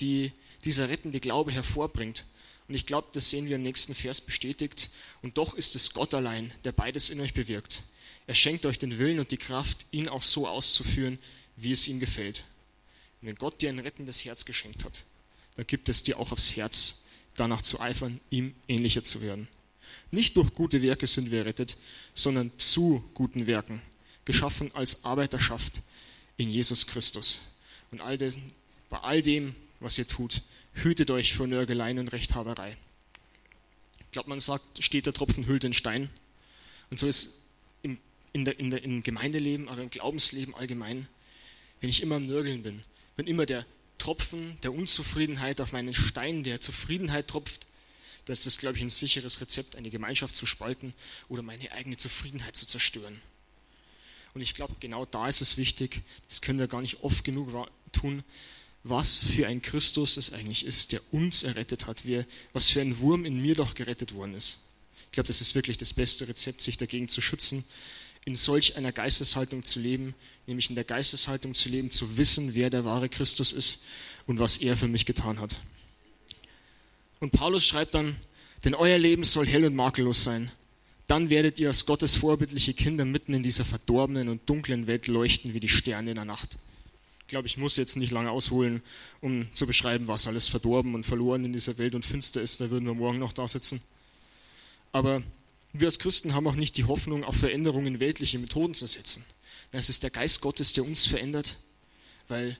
die 0.00 0.32
dieser 0.64 0.90
rettende 0.90 1.20
Glaube 1.20 1.52
hervorbringt. 1.52 2.26
Und 2.68 2.74
ich 2.74 2.86
glaube, 2.86 3.08
das 3.12 3.30
sehen 3.30 3.48
wir 3.48 3.56
im 3.56 3.62
nächsten 3.62 3.94
Vers 3.94 4.20
bestätigt. 4.20 4.90
Und 5.22 5.36
doch 5.38 5.54
ist 5.54 5.74
es 5.74 5.92
Gott 5.92 6.14
allein, 6.14 6.52
der 6.64 6.72
beides 6.72 7.10
in 7.10 7.20
euch 7.20 7.34
bewirkt. 7.34 7.82
Er 8.26 8.34
schenkt 8.34 8.64
euch 8.66 8.78
den 8.78 8.98
Willen 8.98 9.18
und 9.18 9.30
die 9.30 9.36
Kraft, 9.36 9.86
ihn 9.90 10.08
auch 10.08 10.22
so 10.22 10.48
auszuführen, 10.48 11.18
wie 11.56 11.72
es 11.72 11.88
ihm 11.88 12.00
gefällt. 12.00 12.44
Und 13.20 13.28
wenn 13.28 13.36
Gott 13.36 13.60
dir 13.60 13.68
ein 13.68 13.78
rettendes 13.78 14.24
Herz 14.24 14.44
geschenkt 14.44 14.84
hat, 14.84 15.04
dann 15.56 15.66
gibt 15.66 15.88
es 15.88 16.02
dir 16.02 16.18
auch 16.18 16.32
aufs 16.32 16.56
Herz, 16.56 17.04
danach 17.36 17.62
zu 17.62 17.80
eifern, 17.80 18.20
ihm 18.30 18.54
ähnlicher 18.68 19.04
zu 19.04 19.20
werden. 19.20 19.48
Nicht 20.10 20.36
durch 20.36 20.54
gute 20.54 20.82
Werke 20.82 21.06
sind 21.06 21.30
wir 21.30 21.40
errettet, 21.40 21.76
sondern 22.14 22.52
zu 22.58 23.04
guten 23.14 23.46
Werken, 23.46 23.82
geschaffen 24.24 24.74
als 24.74 25.04
Arbeiterschaft 25.04 25.82
in 26.36 26.50
Jesus 26.50 26.86
Christus. 26.86 27.56
Und 27.90 28.00
all 28.00 28.18
das, 28.18 28.38
bei 28.90 28.98
all 28.98 29.22
dem, 29.22 29.54
was 29.80 29.98
ihr 29.98 30.06
tut, 30.06 30.42
hütet 30.74 31.10
euch 31.10 31.34
vor 31.34 31.46
Nörgeleien 31.46 31.98
und 31.98 32.08
Rechthaberei. 32.08 32.76
Ich 34.00 34.10
glaube, 34.12 34.28
man 34.28 34.40
sagt, 34.40 34.82
steht 34.82 35.06
der 35.06 35.12
Tropfen 35.12 35.46
hüllt 35.46 35.64
den 35.64 35.72
Stein. 35.72 36.10
Und 36.90 36.98
so 36.98 37.06
ist 37.06 37.43
in 38.34 38.44
der, 38.44 38.58
in 38.58 38.70
der, 38.70 38.82
im 38.82 39.02
Gemeindeleben, 39.02 39.68
aber 39.68 39.80
im 39.80 39.90
Glaubensleben 39.90 40.54
allgemein, 40.54 41.08
wenn 41.80 41.88
ich 41.88 42.02
immer 42.02 42.16
am 42.16 42.26
Nörgeln 42.26 42.62
bin, 42.62 42.82
wenn 43.16 43.26
immer 43.26 43.46
der 43.46 43.64
Tropfen 43.98 44.58
der 44.62 44.74
Unzufriedenheit 44.74 45.60
auf 45.60 45.72
meinen 45.72 45.94
Stein 45.94 46.42
der 46.42 46.60
Zufriedenheit 46.60 47.28
tropft, 47.28 47.66
dann 48.26 48.34
ist 48.34 48.44
das, 48.44 48.58
glaube 48.58 48.76
ich, 48.76 48.82
ein 48.82 48.90
sicheres 48.90 49.40
Rezept, 49.40 49.76
eine 49.76 49.88
Gemeinschaft 49.88 50.34
zu 50.34 50.46
spalten 50.46 50.94
oder 51.28 51.42
meine 51.42 51.70
eigene 51.72 51.96
Zufriedenheit 51.96 52.56
zu 52.56 52.66
zerstören. 52.66 53.20
Und 54.34 54.40
ich 54.40 54.54
glaube, 54.54 54.74
genau 54.80 55.06
da 55.06 55.28
ist 55.28 55.40
es 55.40 55.56
wichtig, 55.56 56.02
das 56.28 56.40
können 56.40 56.58
wir 56.58 56.66
gar 56.66 56.80
nicht 56.80 57.02
oft 57.04 57.22
genug 57.22 57.68
tun, 57.92 58.24
was 58.82 59.22
für 59.22 59.46
ein 59.46 59.62
Christus 59.62 60.16
es 60.16 60.32
eigentlich 60.32 60.66
ist, 60.66 60.90
der 60.90 61.00
uns 61.12 61.44
errettet 61.44 61.86
hat, 61.86 62.04
wie, 62.04 62.24
was 62.52 62.68
für 62.68 62.80
ein 62.80 62.98
Wurm 62.98 63.24
in 63.24 63.40
mir 63.40 63.54
doch 63.54 63.74
gerettet 63.74 64.12
worden 64.12 64.34
ist. 64.34 64.60
Ich 65.06 65.12
glaube, 65.12 65.28
das 65.28 65.40
ist 65.40 65.54
wirklich 65.54 65.78
das 65.78 65.92
beste 65.92 66.26
Rezept, 66.26 66.60
sich 66.60 66.76
dagegen 66.76 67.08
zu 67.08 67.20
schützen, 67.20 67.64
in 68.24 68.34
solch 68.34 68.76
einer 68.76 68.92
Geisteshaltung 68.92 69.64
zu 69.64 69.80
leben, 69.80 70.14
nämlich 70.46 70.68
in 70.68 70.76
der 70.76 70.84
Geisteshaltung 70.84 71.54
zu 71.54 71.68
leben, 71.68 71.90
zu 71.90 72.16
wissen, 72.16 72.54
wer 72.54 72.70
der 72.70 72.84
wahre 72.84 73.08
Christus 73.08 73.52
ist 73.52 73.84
und 74.26 74.38
was 74.38 74.58
er 74.58 74.76
für 74.76 74.88
mich 74.88 75.06
getan 75.06 75.40
hat. 75.40 75.60
Und 77.20 77.32
Paulus 77.32 77.66
schreibt 77.66 77.94
dann, 77.94 78.16
denn 78.64 78.74
euer 78.74 78.98
Leben 78.98 79.24
soll 79.24 79.46
hell 79.46 79.64
und 79.64 79.74
makellos 79.74 80.24
sein. 80.24 80.50
Dann 81.06 81.28
werdet 81.28 81.60
ihr 81.60 81.68
als 81.68 81.84
Gottes 81.84 82.16
vorbildliche 82.16 82.72
Kinder 82.72 83.04
mitten 83.04 83.34
in 83.34 83.42
dieser 83.42 83.64
verdorbenen 83.64 84.28
und 84.28 84.48
dunklen 84.48 84.86
Welt 84.86 85.06
leuchten 85.06 85.52
wie 85.52 85.60
die 85.60 85.68
Sterne 85.68 86.10
in 86.10 86.16
der 86.16 86.24
Nacht. 86.24 86.56
Ich 87.20 87.28
glaube, 87.28 87.46
ich 87.46 87.56
muss 87.56 87.76
jetzt 87.76 87.96
nicht 87.96 88.10
lange 88.10 88.30
ausholen, 88.30 88.82
um 89.20 89.48
zu 89.54 89.66
beschreiben, 89.66 90.06
was 90.08 90.26
alles 90.26 90.48
verdorben 90.48 90.94
und 90.94 91.04
verloren 91.04 91.44
in 91.44 91.52
dieser 91.52 91.76
Welt 91.78 91.94
und 91.94 92.04
finster 92.04 92.40
ist. 92.40 92.60
Da 92.60 92.70
würden 92.70 92.86
wir 92.86 92.94
morgen 92.94 93.18
noch 93.18 93.32
da 93.32 93.48
sitzen. 93.48 93.82
Aber 94.92 95.22
wir 95.74 95.88
als 95.88 95.98
Christen 95.98 96.34
haben 96.34 96.46
auch 96.46 96.54
nicht 96.54 96.76
die 96.76 96.84
Hoffnung, 96.84 97.24
auf 97.24 97.36
Veränderungen 97.36 98.00
weltliche 98.00 98.38
Methoden 98.38 98.74
zu 98.74 98.86
setzen. 98.86 99.24
Es 99.72 99.88
ist 99.88 100.04
der 100.04 100.10
Geist 100.10 100.40
Gottes, 100.40 100.72
der 100.72 100.84
uns 100.84 101.04
verändert, 101.04 101.56
weil 102.28 102.56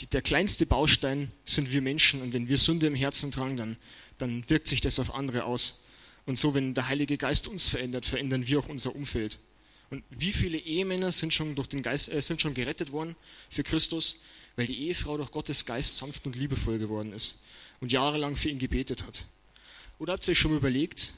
die, 0.00 0.06
der 0.06 0.20
kleinste 0.20 0.66
Baustein 0.66 1.32
sind 1.46 1.72
wir 1.72 1.80
Menschen 1.80 2.20
und 2.20 2.34
wenn 2.34 2.48
wir 2.48 2.58
Sünde 2.58 2.86
im 2.86 2.94
Herzen 2.94 3.32
tragen, 3.32 3.56
dann, 3.56 3.76
dann 4.18 4.48
wirkt 4.50 4.68
sich 4.68 4.82
das 4.82 5.00
auf 5.00 5.14
andere 5.14 5.44
aus. 5.44 5.82
Und 6.26 6.38
so, 6.38 6.52
wenn 6.52 6.74
der 6.74 6.88
Heilige 6.88 7.16
Geist 7.16 7.48
uns 7.48 7.68
verändert, 7.68 8.04
verändern 8.04 8.46
wir 8.46 8.58
auch 8.58 8.68
unser 8.68 8.94
Umfeld. 8.94 9.38
Und 9.88 10.04
wie 10.10 10.32
viele 10.32 10.58
Ehemänner 10.58 11.12
sind 11.12 11.32
schon, 11.32 11.54
durch 11.54 11.68
den 11.68 11.82
Geist, 11.82 12.12
äh, 12.12 12.20
sind 12.20 12.42
schon 12.42 12.52
gerettet 12.52 12.92
worden 12.92 13.16
für 13.48 13.62
Christus, 13.62 14.20
weil 14.56 14.66
die 14.66 14.88
Ehefrau 14.88 15.16
durch 15.16 15.30
Gottes 15.30 15.64
Geist 15.64 15.96
sanft 15.96 16.26
und 16.26 16.36
liebevoll 16.36 16.78
geworden 16.78 17.12
ist. 17.12 17.42
und 17.80 17.92
jahrelang 17.92 18.36
für 18.36 18.48
ihn 18.48 18.58
gebetet 18.58 19.06
hat? 19.06 19.26
Oder 19.98 20.14
habt 20.14 20.26
ihr 20.26 20.32
euch 20.32 20.38
schon 20.38 20.56
überlegt, 20.56 21.12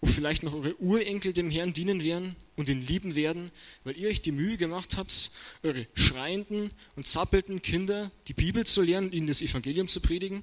ob 0.00 0.10
vielleicht 0.10 0.42
noch 0.42 0.54
eure 0.54 0.76
Urenkel 0.80 1.32
dem 1.32 1.50
Herrn 1.50 1.72
dienen 1.72 2.04
werden 2.04 2.36
und 2.56 2.68
ihn 2.68 2.80
lieben 2.80 3.14
werden, 3.14 3.50
weil 3.84 3.96
ihr 3.96 4.08
euch 4.08 4.22
die 4.22 4.32
Mühe 4.32 4.56
gemacht 4.56 4.96
habt, 4.96 5.30
eure 5.62 5.86
schreienden 5.94 6.70
und 6.96 7.06
zappelnden 7.06 7.62
Kinder 7.62 8.10
die 8.28 8.34
Bibel 8.34 8.64
zu 8.64 8.82
lernen 8.82 9.08
und 9.08 9.14
ihnen 9.14 9.26
das 9.26 9.42
Evangelium 9.42 9.88
zu 9.88 10.00
predigen? 10.00 10.42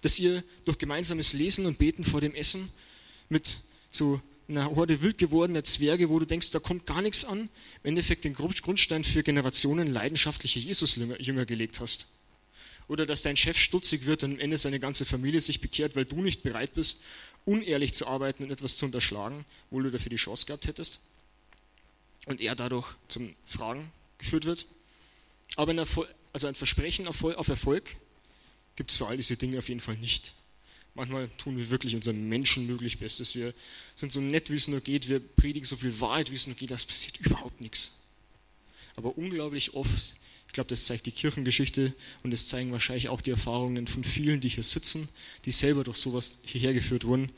Dass 0.00 0.18
ihr 0.18 0.42
durch 0.64 0.78
gemeinsames 0.78 1.32
Lesen 1.32 1.66
und 1.66 1.78
Beten 1.78 2.04
vor 2.04 2.20
dem 2.20 2.34
Essen 2.34 2.70
mit 3.28 3.58
so 3.90 4.20
einer 4.48 4.74
Horde 4.74 5.02
wild 5.02 5.18
gewordener 5.18 5.64
Zwerge, 5.64 6.08
wo 6.08 6.18
du 6.18 6.26
denkst, 6.26 6.50
da 6.52 6.58
kommt 6.58 6.86
gar 6.86 7.02
nichts 7.02 7.24
an, 7.24 7.48
im 7.82 7.88
Endeffekt 7.88 8.24
den 8.24 8.34
Grundstein 8.34 9.04
für 9.04 9.22
Generationen 9.22 9.92
leidenschaftliche 9.92 10.60
Jesus-Jünger 10.60 11.46
gelegt 11.46 11.80
hast. 11.80 12.06
Oder 12.88 13.04
dass 13.04 13.22
dein 13.22 13.36
Chef 13.36 13.58
stutzig 13.58 14.06
wird 14.06 14.22
und 14.22 14.34
am 14.34 14.38
Ende 14.38 14.56
seine 14.56 14.78
ganze 14.78 15.04
Familie 15.04 15.40
sich 15.40 15.60
bekehrt, 15.60 15.96
weil 15.96 16.04
du 16.04 16.22
nicht 16.22 16.42
bereit 16.42 16.74
bist, 16.74 17.02
unehrlich 17.46 17.94
zu 17.94 18.06
arbeiten 18.06 18.44
und 18.44 18.50
etwas 18.50 18.76
zu 18.76 18.84
unterschlagen, 18.84 19.46
wo 19.70 19.80
du 19.80 19.90
dafür 19.90 20.10
die 20.10 20.16
Chance 20.16 20.44
gehabt 20.44 20.66
hättest. 20.66 21.00
Und 22.26 22.40
er 22.40 22.54
dadurch 22.54 22.88
zum 23.08 23.34
Fragen 23.46 23.90
geführt 24.18 24.44
wird. 24.44 24.66
Aber 25.54 25.70
ein, 25.70 25.78
Erfolg, 25.78 26.12
also 26.32 26.48
ein 26.48 26.54
Versprechen 26.54 27.06
auf 27.06 27.48
Erfolg 27.48 27.96
gibt 28.74 28.90
es 28.90 28.96
für 28.98 29.06
all 29.06 29.16
diese 29.16 29.36
Dinge 29.36 29.58
auf 29.58 29.68
jeden 29.68 29.80
Fall 29.80 29.96
nicht. 29.96 30.34
Manchmal 30.94 31.28
tun 31.38 31.56
wir 31.56 31.70
wirklich 31.70 31.94
unser 31.94 32.12
menschenmöglich 32.12 32.98
Bestes. 32.98 33.34
Wir 33.34 33.54
sind 33.94 34.12
so 34.12 34.20
nett, 34.20 34.50
wie 34.50 34.56
es 34.56 34.66
nur 34.66 34.80
geht. 34.80 35.08
Wir 35.08 35.20
predigen 35.20 35.66
so 35.66 35.76
viel 35.76 36.00
Wahrheit, 36.00 36.30
wie 36.30 36.34
es 36.34 36.46
nur 36.46 36.56
geht. 36.56 36.70
Das 36.70 36.84
passiert 36.84 37.18
überhaupt 37.20 37.60
nichts. 37.60 38.00
Aber 38.96 39.16
unglaublich 39.16 39.74
oft 39.74 40.16
glaube, 40.56 40.68
das 40.68 40.86
zeigt 40.86 41.04
die 41.04 41.12
Kirchengeschichte 41.12 41.92
und 42.22 42.30
das 42.30 42.46
zeigen 42.46 42.72
wahrscheinlich 42.72 43.10
auch 43.10 43.20
die 43.20 43.30
Erfahrungen 43.30 43.86
von 43.86 44.02
vielen, 44.02 44.40
die 44.40 44.48
hier 44.48 44.64
sitzen, 44.64 45.06
die 45.44 45.52
selber 45.52 45.84
durch 45.84 45.98
sowas 45.98 46.38
hierher 46.44 46.72
geführt 46.72 47.04
wurden, 47.04 47.30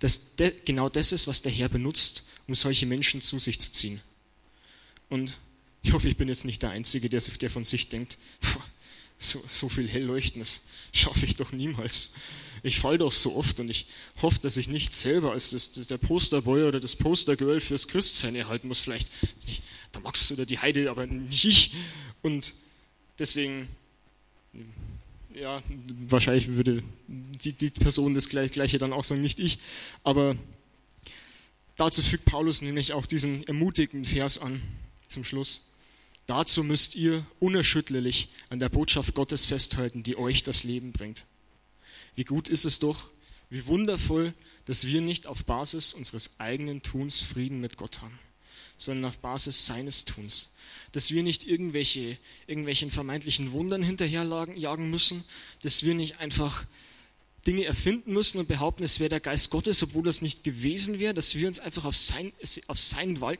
dass 0.00 0.34
de, 0.34 0.52
genau 0.64 0.88
das 0.88 1.12
ist, 1.12 1.28
was 1.28 1.40
der 1.40 1.52
Herr 1.52 1.68
benutzt, 1.68 2.28
um 2.48 2.56
solche 2.56 2.84
Menschen 2.84 3.22
zu 3.22 3.38
sich 3.38 3.60
zu 3.60 3.70
ziehen. 3.70 4.00
Und 5.08 5.38
ich 5.82 5.92
hoffe, 5.92 6.08
ich 6.08 6.16
bin 6.16 6.28
jetzt 6.28 6.44
nicht 6.44 6.60
der 6.60 6.70
Einzige, 6.70 7.08
der, 7.08 7.20
der 7.20 7.48
von 7.48 7.64
sich 7.64 7.90
denkt, 7.90 8.18
so, 9.18 9.40
so 9.46 9.68
viel 9.68 9.88
hell 9.88 10.02
leuchten, 10.02 10.40
das 10.40 10.62
schaffe 10.92 11.26
ich 11.26 11.36
doch 11.36 11.52
niemals. 11.52 12.14
Ich 12.64 12.80
fall 12.80 12.98
doch 12.98 13.12
so 13.12 13.36
oft 13.36 13.60
und 13.60 13.70
ich 13.70 13.86
hoffe, 14.20 14.40
dass 14.40 14.56
ich 14.56 14.66
nicht 14.66 14.96
selber 14.96 15.30
als 15.30 15.50
das, 15.50 15.70
das 15.70 15.86
der 15.86 15.98
Posterboy 15.98 16.64
oder 16.64 16.80
das 16.80 16.96
Postergirl 16.96 17.60
fürs 17.60 17.86
Christsein 17.86 18.34
erhalten 18.34 18.66
muss. 18.66 18.80
Vielleicht 18.80 19.12
der 19.94 20.00
Max 20.00 20.30
oder 20.32 20.46
die 20.46 20.58
Heide, 20.58 20.90
aber 20.90 21.06
nicht 21.06 21.44
ich. 21.44 21.74
Und 22.22 22.54
deswegen, 23.18 23.68
ja, 25.34 25.62
wahrscheinlich 26.08 26.48
würde 26.48 26.82
die, 27.06 27.52
die 27.52 27.70
Person 27.70 28.14
das 28.14 28.28
Gleiche 28.28 28.78
dann 28.78 28.92
auch 28.92 29.04
sagen, 29.04 29.22
nicht 29.22 29.38
ich. 29.38 29.58
Aber 30.04 30.36
dazu 31.76 32.02
fügt 32.02 32.24
Paulus 32.24 32.62
nämlich 32.62 32.92
auch 32.92 33.06
diesen 33.06 33.46
ermutigenden 33.46 34.04
Vers 34.04 34.38
an 34.38 34.62
zum 35.06 35.24
Schluss. 35.24 35.68
Dazu 36.26 36.62
müsst 36.62 36.94
ihr 36.94 37.24
unerschütterlich 37.40 38.28
an 38.50 38.58
der 38.58 38.68
Botschaft 38.68 39.14
Gottes 39.14 39.46
festhalten, 39.46 40.02
die 40.02 40.18
euch 40.18 40.42
das 40.42 40.62
Leben 40.62 40.92
bringt. 40.92 41.24
Wie 42.14 42.24
gut 42.24 42.50
ist 42.50 42.66
es 42.66 42.80
doch, 42.80 43.08
wie 43.48 43.64
wundervoll, 43.66 44.34
dass 44.66 44.86
wir 44.86 45.00
nicht 45.00 45.26
auf 45.26 45.46
Basis 45.46 45.94
unseres 45.94 46.38
eigenen 46.38 46.82
Tuns 46.82 47.20
Frieden 47.20 47.60
mit 47.60 47.78
Gott 47.78 48.02
haben, 48.02 48.18
sondern 48.78 49.06
auf 49.06 49.18
Basis 49.18 49.66
seines 49.66 50.04
Tuns. 50.04 50.54
Dass 50.92 51.10
wir 51.10 51.22
nicht 51.22 51.46
irgendwelche, 51.46 52.16
irgendwelchen 52.46 52.90
vermeintlichen 52.90 53.52
Wundern 53.52 53.82
hinterherjagen 53.82 54.88
müssen, 54.88 55.24
dass 55.62 55.82
wir 55.82 55.94
nicht 55.94 56.18
einfach 56.18 56.64
Dinge 57.46 57.64
erfinden 57.64 58.12
müssen 58.12 58.38
und 58.38 58.48
behaupten, 58.48 58.82
es 58.84 59.00
wäre 59.00 59.10
der 59.10 59.20
Geist 59.20 59.50
Gottes, 59.50 59.82
obwohl 59.82 60.04
das 60.04 60.22
nicht 60.22 60.44
gewesen 60.44 60.98
wäre, 60.98 61.14
dass 61.14 61.34
wir 61.34 61.46
uns 61.46 61.58
einfach 61.58 61.84
auf 61.84 61.96
sein, 61.96 62.32
auf 62.66 62.78
sein 62.78 63.20
Wal 63.20 63.38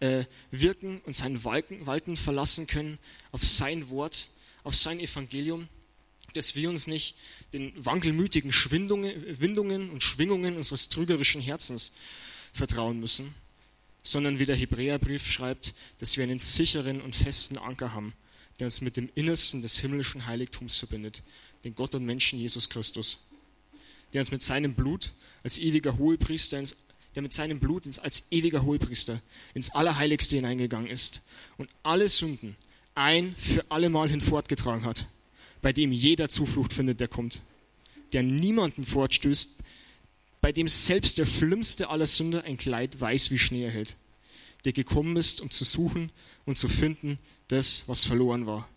äh, 0.00 0.24
Wirken 0.50 1.00
und 1.04 1.14
sein 1.14 1.44
Walken, 1.44 1.86
Walten 1.86 2.16
verlassen 2.16 2.66
können, 2.66 2.98
auf 3.32 3.44
sein 3.44 3.90
Wort, 3.90 4.28
auf 4.64 4.74
sein 4.74 4.98
Evangelium, 4.98 5.68
dass 6.34 6.56
wir 6.56 6.68
uns 6.68 6.86
nicht 6.86 7.16
den 7.52 7.72
wankelmütigen 7.84 8.50
Windungen 8.50 9.90
und 9.90 10.02
Schwingungen 10.02 10.56
unseres 10.56 10.88
trügerischen 10.88 11.40
Herzens 11.40 11.94
vertrauen 12.52 12.98
müssen, 12.98 13.34
sondern 14.04 14.38
wie 14.38 14.44
der 14.44 14.54
Hebräerbrief 14.54 15.28
schreibt, 15.32 15.74
dass 15.98 16.16
wir 16.16 16.22
einen 16.22 16.38
sicheren 16.38 17.00
und 17.00 17.16
festen 17.16 17.58
Anker 17.58 17.92
haben, 17.92 18.12
der 18.60 18.66
uns 18.66 18.82
mit 18.82 18.96
dem 18.96 19.10
Innersten 19.14 19.62
des 19.62 19.80
himmlischen 19.80 20.26
Heiligtums 20.26 20.76
verbindet, 20.76 21.22
den 21.64 21.74
Gott 21.74 21.94
und 21.94 22.04
Menschen 22.04 22.38
Jesus 22.38 22.68
Christus, 22.68 23.30
der 24.12 24.20
uns 24.20 24.30
mit 24.30 24.42
seinem 24.42 24.74
Blut 24.74 25.12
als 25.42 25.58
ewiger 25.58 25.98
Hohepriester 25.98 26.58
ins, 26.58 26.76
der 27.14 27.22
mit 27.22 27.32
seinem 27.32 27.58
Blut 27.58 27.86
ins, 27.86 27.98
als 27.98 28.30
ewiger 28.30 28.62
Hohepriester 28.62 29.22
ins 29.54 29.70
Allerheiligste 29.70 30.36
hineingegangen 30.36 30.90
ist 30.90 31.22
und 31.56 31.70
alle 31.82 32.08
Sünden 32.08 32.56
ein 32.94 33.34
für 33.36 33.70
allemal 33.70 34.10
hinfortgetragen 34.10 34.84
hat, 34.84 35.06
bei 35.62 35.72
dem 35.72 35.92
jeder 35.92 36.28
Zuflucht 36.28 36.74
findet, 36.74 37.00
der 37.00 37.08
kommt, 37.08 37.40
der 38.12 38.22
niemanden 38.22 38.84
fortstößt, 38.84 39.58
bei 40.44 40.52
dem 40.52 40.68
selbst 40.68 41.16
der 41.16 41.24
schlimmste 41.24 41.88
aller 41.88 42.06
Sünder 42.06 42.44
ein 42.44 42.58
Kleid 42.58 43.00
weiß 43.00 43.30
wie 43.30 43.38
Schnee 43.38 43.64
erhält, 43.64 43.96
der 44.66 44.74
gekommen 44.74 45.16
ist, 45.16 45.40
um 45.40 45.50
zu 45.50 45.64
suchen 45.64 46.12
und 46.44 46.58
zu 46.58 46.68
finden, 46.68 47.18
das, 47.48 47.88
was 47.88 48.04
verloren 48.04 48.44
war, 48.44 48.68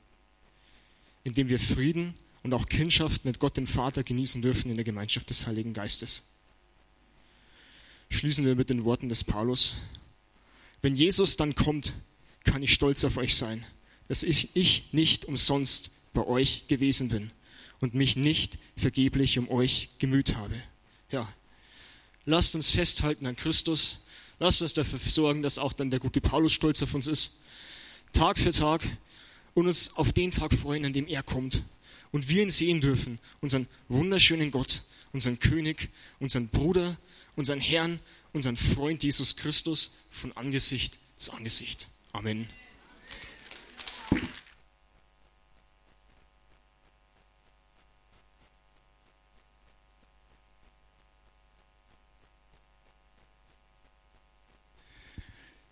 indem 1.26 1.49
wir 1.49 1.59
Frieden 1.59 2.13
und 2.41 2.53
auch 2.53 2.68
Kindschaft 2.68 3.26
mit 3.26 3.39
Gott 3.39 3.57
dem 3.57 3.68
Vater 3.68 4.03
genießen 4.03 4.41
dürfen 4.41 4.70
in 4.70 4.78
der 4.78 4.86
Gemeinschaft 4.86 5.30
des 5.30 5.45
Heiligen 5.45 5.74
Geistes. 5.74 6.34
Schließen 8.09 8.45
wir 8.45 8.55
mit 8.55 8.70
den 8.70 8.86
Worten 8.86 9.09
des 9.09 9.26
Paulus. 9.26 9.76
Wenn 10.82 10.95
Jesus 10.95 11.36
dann 11.36 11.53
kommt, 11.53 11.95
kann 12.45 12.63
ich 12.63 12.74
stolz 12.74 13.03
auf 13.03 13.18
euch 13.18 13.36
sein, 13.36 13.65
dass 14.07 14.24
ich, 14.24 14.55
ich 14.55 14.93
nicht 14.93 15.26
umsonst 15.26 15.91
bei 16.13 16.26
euch 16.26 16.70
gewesen 16.70 17.09
bin 17.09 17.32
und 17.82 17.93
mich 17.93 18.15
nicht 18.15 18.57
vergeblich 18.78 19.38
um 19.38 19.49
euch 19.49 19.89
gemüht 19.99 20.36
habe. 20.38 20.63
Ja, 21.11 21.28
Lasst 22.28 22.55
uns 22.55 22.71
festhalten 22.71 23.25
an 23.25 23.38
Christus. 23.38 23.99
Lasst 24.38 24.61
uns 24.61 24.73
dafür 24.73 24.99
sorgen, 24.99 25.41
dass 25.41 25.57
auch 25.57 25.71
dann 25.71 25.89
der 25.89 26.01
gute 26.01 26.19
Paulus 26.19 26.51
stolz 26.51 26.84
auf 26.84 26.93
uns 26.93 27.07
ist. 27.07 27.39
Tag 28.11 28.38
für 28.38 28.51
Tag 28.51 28.82
und 29.53 29.65
uns 29.65 29.95
auf 29.95 30.11
den 30.11 30.30
Tag 30.30 30.53
freuen, 30.53 30.86
an 30.86 30.91
dem 30.91 31.07
er 31.07 31.23
kommt. 31.23 31.63
Und 32.11 32.28
wir 32.28 32.43
ihn 32.43 32.49
sehen 32.49 32.82
dürfen, 32.82 33.19
unseren 33.39 33.65
wunderschönen 33.88 34.51
Gott, 34.51 34.82
unseren 35.13 35.39
König, 35.39 35.89
unseren 36.19 36.49
Bruder, 36.49 36.97
unseren 37.38 37.61
Herrn, 37.61 38.01
unseren 38.34 38.57
Freund 38.57 39.05
Jesus 39.05 39.38
Christus 39.38 39.95
von 40.11 40.36
Angesicht 40.36 40.97
zu 41.15 41.32
Angesicht. 41.32 41.88
Amen. 42.11 42.49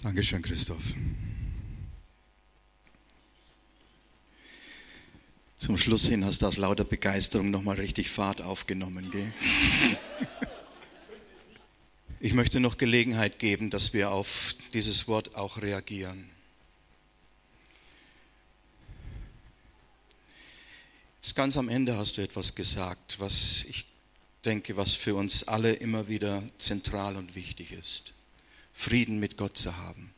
Dankeschön, 0.06 0.43
Christoph. 0.43 0.84
Zum 5.58 5.80
Schluss 5.80 6.06
hin 6.06 6.24
hast 6.24 6.43
du 6.43 6.45
aus 6.45 6.58
lauter 6.58 6.84
Begeisterung 6.84 7.49
nochmal 7.49 7.78
richtig 7.78 8.12
Fahrt 8.12 8.39
aufgenommen. 8.39 9.10
Gell? 9.10 9.34
Ich 12.20 12.34
möchte 12.34 12.60
noch 12.60 12.78
Gelegenheit 12.78 13.39
geben, 13.39 13.72
dass 13.72 13.93
wir 13.93 14.12
auf 14.12 14.56
dieses 14.74 15.08
Wort 15.08 15.34
auch 15.34 15.60
reagieren. 15.64 16.30
Ganz 21.34 21.58
am 21.58 21.68
Ende 21.68 21.97
hast 21.97 22.18
du 22.18 22.22
etwas 22.22 22.53
gesagt, 22.53 23.20
was 23.20 23.66
ich 23.68 23.88
denke, 24.45 24.78
was 24.78 24.93
für 24.93 25.16
uns 25.16 25.47
alle 25.47 25.74
immer 25.74 26.08
wieder 26.08 26.43
zentral 26.60 27.16
und 27.16 27.34
wichtig 27.34 27.72
ist. 27.72 28.14
Frieden 28.76 29.20
mit 29.20 29.38
Gott 29.38 29.58
zu 29.58 29.78
haben. 29.78 30.14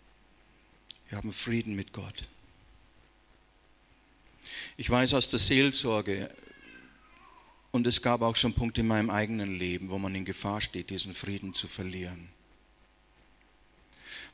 Wir 1.08 1.20
haben 1.20 1.32
Frieden 1.32 1.76
mit 1.76 1.94
Gott. 1.94 2.28
Ich 4.76 4.90
weiß 4.90 5.14
aus 5.14 5.30
der 5.30 5.40
Seelsorge, 5.40 6.30
und 7.72 7.86
es 7.86 8.02
gab 8.02 8.22
auch 8.24 8.36
schon 8.36 8.54
Punkte 8.54 8.82
in 8.82 8.88
meinem 8.88 9.12
eigenen 9.12 9.56
Leben, 9.56 9.92
wo 9.92 10.00
man 10.00 10.16
in 10.16 10.26
Gefahr 10.26 10.62
steht, 10.62 10.90
diesen 10.90 11.14
Frieden 11.14 11.54
zu 11.54 11.68
verlieren. 11.68 12.30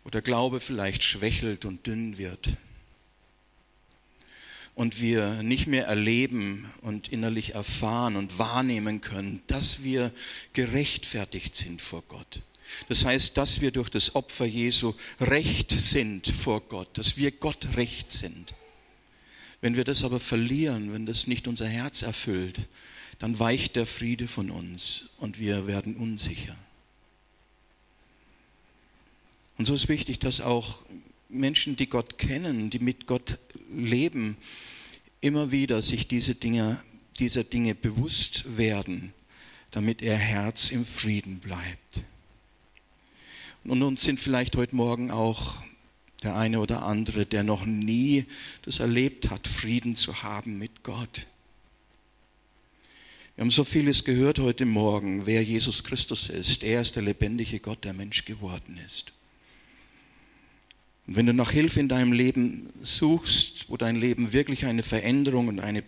Wo 0.03 0.09
der 0.09 0.21
Glaube 0.21 0.61
vielleicht 0.61 1.03
schwächelt 1.03 1.65
und 1.65 1.85
dünn 1.85 2.17
wird. 2.17 2.55
Und 4.75 5.01
wir 5.01 5.43
nicht 5.43 5.67
mehr 5.67 5.85
erleben 5.85 6.71
und 6.81 7.09
innerlich 7.09 7.53
erfahren 7.53 8.15
und 8.15 8.39
wahrnehmen 8.39 9.01
können, 9.01 9.43
dass 9.47 9.83
wir 9.83 10.11
gerechtfertigt 10.53 11.55
sind 11.55 11.81
vor 11.81 12.03
Gott 12.07 12.41
das 12.89 13.05
heißt, 13.05 13.37
dass 13.37 13.61
wir 13.61 13.71
durch 13.71 13.89
das 13.89 14.15
Opfer 14.15 14.45
Jesu 14.45 14.93
recht 15.19 15.71
sind 15.71 16.27
vor 16.27 16.61
Gott, 16.61 16.97
dass 16.97 17.17
wir 17.17 17.31
Gott 17.31 17.75
recht 17.75 18.11
sind. 18.11 18.53
Wenn 19.61 19.75
wir 19.77 19.83
das 19.83 20.03
aber 20.03 20.19
verlieren, 20.19 20.93
wenn 20.93 21.05
das 21.05 21.27
nicht 21.27 21.47
unser 21.47 21.67
Herz 21.67 22.01
erfüllt, 22.01 22.67
dann 23.19 23.39
weicht 23.39 23.75
der 23.75 23.85
Friede 23.85 24.27
von 24.27 24.51
uns 24.51 25.11
und 25.19 25.39
wir 25.39 25.67
werden 25.67 25.95
unsicher. 25.95 26.57
Und 29.57 29.65
so 29.65 29.73
ist 29.73 29.87
wichtig, 29.87 30.19
dass 30.19 30.41
auch 30.41 30.79
Menschen, 31.29 31.75
die 31.75 31.87
Gott 31.87 32.17
kennen, 32.17 32.69
die 32.69 32.79
mit 32.79 33.07
Gott 33.07 33.37
leben, 33.73 34.37
immer 35.21 35.51
wieder 35.51 35.81
sich 35.81 36.07
diese 36.07 36.35
Dinge, 36.35 36.83
dieser 37.19 37.43
Dinge 37.43 37.75
bewusst 37.75 38.57
werden, 38.57 39.13
damit 39.71 40.01
ihr 40.01 40.15
Herz 40.15 40.69
im 40.69 40.85
Frieden 40.85 41.39
bleibt. 41.39 42.03
Und 43.65 43.81
uns 43.81 44.01
sind 44.01 44.19
vielleicht 44.19 44.57
heute 44.57 44.75
Morgen 44.75 45.09
auch 45.09 45.55
der 46.21 46.35
eine 46.35 46.59
oder 46.59 46.83
andere, 46.83 47.25
der 47.25 47.43
noch 47.43 47.65
nie 47.65 48.25
das 48.63 48.79
erlebt 48.79 49.29
hat, 49.29 49.47
Frieden 49.47 49.95
zu 49.95 50.23
haben 50.23 50.57
mit 50.57 50.83
Gott. 50.83 51.27
Wir 53.35 53.43
haben 53.43 53.51
so 53.51 53.63
vieles 53.63 54.03
gehört 54.03 54.39
heute 54.39 54.65
Morgen, 54.65 55.25
wer 55.25 55.43
Jesus 55.43 55.83
Christus 55.83 56.29
ist. 56.29 56.63
Er 56.63 56.81
ist 56.81 56.95
der 56.95 57.03
lebendige 57.03 57.59
Gott, 57.59 57.83
der 57.83 57.93
Mensch 57.93 58.25
geworden 58.25 58.79
ist. 58.85 59.13
Und 61.07 61.15
wenn 61.15 61.25
du 61.25 61.33
nach 61.33 61.51
Hilfe 61.51 61.79
in 61.79 61.89
deinem 61.89 62.13
Leben 62.13 62.69
suchst, 62.81 63.69
wo 63.69 63.75
dein 63.75 63.95
Leben 63.95 64.31
wirklich 64.33 64.65
eine 64.65 64.83
Veränderung 64.83 65.47
und 65.47 65.59
eine, 65.59 65.81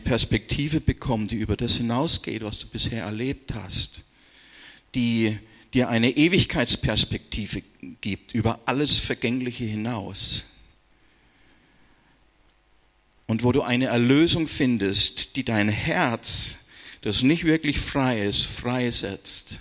Perspektive 0.00 0.80
bekommt, 0.80 1.30
die 1.30 1.36
über 1.36 1.56
das 1.56 1.76
hinausgeht, 1.78 2.42
was 2.42 2.58
du 2.58 2.66
bisher 2.68 3.02
erlebt 3.02 3.54
hast, 3.54 4.02
die 4.94 5.38
dir 5.74 5.88
eine 5.88 6.10
Ewigkeitsperspektive 6.16 7.62
gibt, 8.00 8.34
über 8.34 8.60
alles 8.66 8.98
Vergängliche 8.98 9.64
hinaus, 9.64 10.44
und 13.32 13.44
wo 13.44 13.52
du 13.52 13.62
eine 13.62 13.86
Erlösung 13.86 14.46
findest, 14.46 15.36
die 15.36 15.42
dein 15.42 15.70
Herz, 15.70 16.66
das 17.00 17.22
nicht 17.22 17.44
wirklich 17.44 17.80
frei 17.80 18.26
ist, 18.26 18.44
freisetzt, 18.44 19.60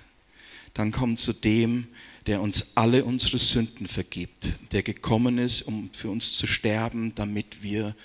dann 0.74 0.92
komm 0.92 1.16
zu 1.16 1.32
dem, 1.32 1.88
der 2.28 2.42
uns 2.42 2.74
alle 2.76 3.06
unsere 3.06 3.40
Sünden 3.40 3.88
vergibt, 3.88 4.50
der 4.74 4.84
gekommen 4.84 5.38
ist, 5.38 5.62
um 5.62 5.90
für 5.94 6.10
uns 6.10 6.34
zu 6.34 6.48
sterben, 6.48 7.16
damit 7.16 7.64
wir 7.64 7.96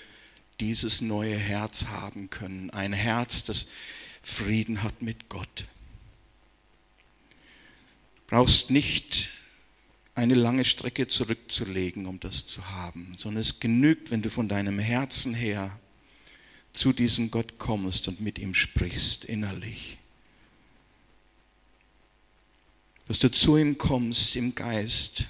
dieses 0.61 1.01
neue 1.01 1.35
Herz 1.35 1.87
haben 1.87 2.29
können. 2.29 2.69
Ein 2.69 2.93
Herz, 2.93 3.43
das 3.43 3.67
Frieden 4.23 4.83
hat 4.83 5.01
mit 5.01 5.27
Gott. 5.27 5.65
Brauchst 8.27 8.71
nicht 8.71 9.29
eine 10.13 10.33
lange 10.33 10.65
Strecke 10.65 11.07
zurückzulegen, 11.07 12.05
um 12.05 12.19
das 12.19 12.45
zu 12.45 12.69
haben, 12.69 13.15
sondern 13.17 13.41
es 13.41 13.59
genügt, 13.59 14.11
wenn 14.11 14.21
du 14.21 14.29
von 14.29 14.49
deinem 14.49 14.79
Herzen 14.79 15.33
her 15.33 15.79
zu 16.73 16.91
diesem 16.91 17.31
Gott 17.31 17.57
kommst 17.57 18.07
und 18.07 18.19
mit 18.19 18.37
ihm 18.39 18.53
sprichst 18.53 19.25
innerlich. 19.25 19.97
Dass 23.07 23.19
du 23.19 23.31
zu 23.31 23.57
ihm 23.57 23.77
kommst 23.77 24.35
im 24.35 24.53
Geist 24.53 25.27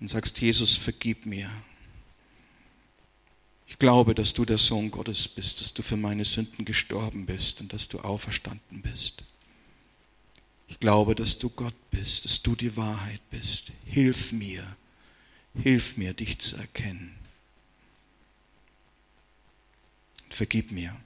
und 0.00 0.08
sagst, 0.08 0.40
Jesus, 0.40 0.76
vergib 0.76 1.26
mir. 1.26 1.50
Ich 3.68 3.78
glaube, 3.78 4.14
dass 4.14 4.34
du 4.34 4.44
der 4.44 4.58
Sohn 4.58 4.90
Gottes 4.90 5.28
bist, 5.28 5.60
dass 5.60 5.72
du 5.72 5.82
für 5.82 5.96
meine 5.96 6.24
Sünden 6.24 6.64
gestorben 6.64 7.26
bist 7.26 7.60
und 7.60 7.72
dass 7.72 7.86
du 7.86 8.00
auferstanden 8.00 8.82
bist. 8.82 9.22
Ich 10.70 10.78
glaube, 10.78 11.16
dass 11.16 11.36
du 11.36 11.50
Gott 11.50 11.74
bist, 11.90 12.24
dass 12.24 12.42
du 12.42 12.54
die 12.54 12.76
Wahrheit 12.76 13.20
bist. 13.28 13.72
Hilf 13.84 14.30
mir, 14.30 14.64
hilf 15.60 15.96
mir, 15.96 16.14
dich 16.14 16.38
zu 16.38 16.56
erkennen. 16.56 17.14
Vergib 20.30 20.70
mir. 20.70 20.96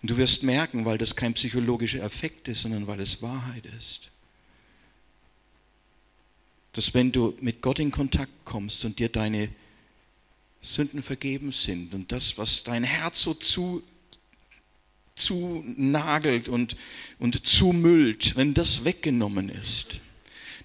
Und 0.00 0.10
du 0.10 0.16
wirst 0.16 0.42
merken, 0.42 0.86
weil 0.86 0.96
das 0.96 1.14
kein 1.14 1.34
psychologischer 1.34 2.02
Effekt 2.02 2.48
ist, 2.48 2.62
sondern 2.62 2.86
weil 2.86 3.00
es 3.00 3.20
Wahrheit 3.20 3.66
ist, 3.66 4.10
dass 6.72 6.94
wenn 6.94 7.12
du 7.12 7.36
mit 7.40 7.60
Gott 7.60 7.78
in 7.78 7.92
Kontakt 7.92 8.32
kommst 8.44 8.84
und 8.86 8.98
dir 8.98 9.10
deine 9.10 9.50
Sünden 10.62 11.02
vergeben 11.02 11.52
sind 11.52 11.94
und 11.94 12.10
das, 12.10 12.38
was 12.38 12.64
dein 12.64 12.82
Herz 12.82 13.22
so 13.22 13.34
zu 13.34 13.82
zu 15.14 15.64
nagelt 15.76 16.48
und, 16.48 16.76
und 17.18 17.46
zumüllt, 17.46 18.36
wenn 18.36 18.54
das 18.54 18.84
weggenommen 18.84 19.48
ist, 19.48 20.00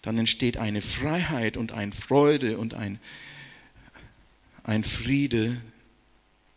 dann 0.02 0.18
entsteht 0.18 0.58
eine 0.58 0.82
Freiheit 0.82 1.58
und 1.58 1.72
eine 1.72 1.92
Freude 1.92 2.58
und 2.58 2.74
ein, 2.74 3.00
ein 4.64 4.84
Friede, 4.84 5.62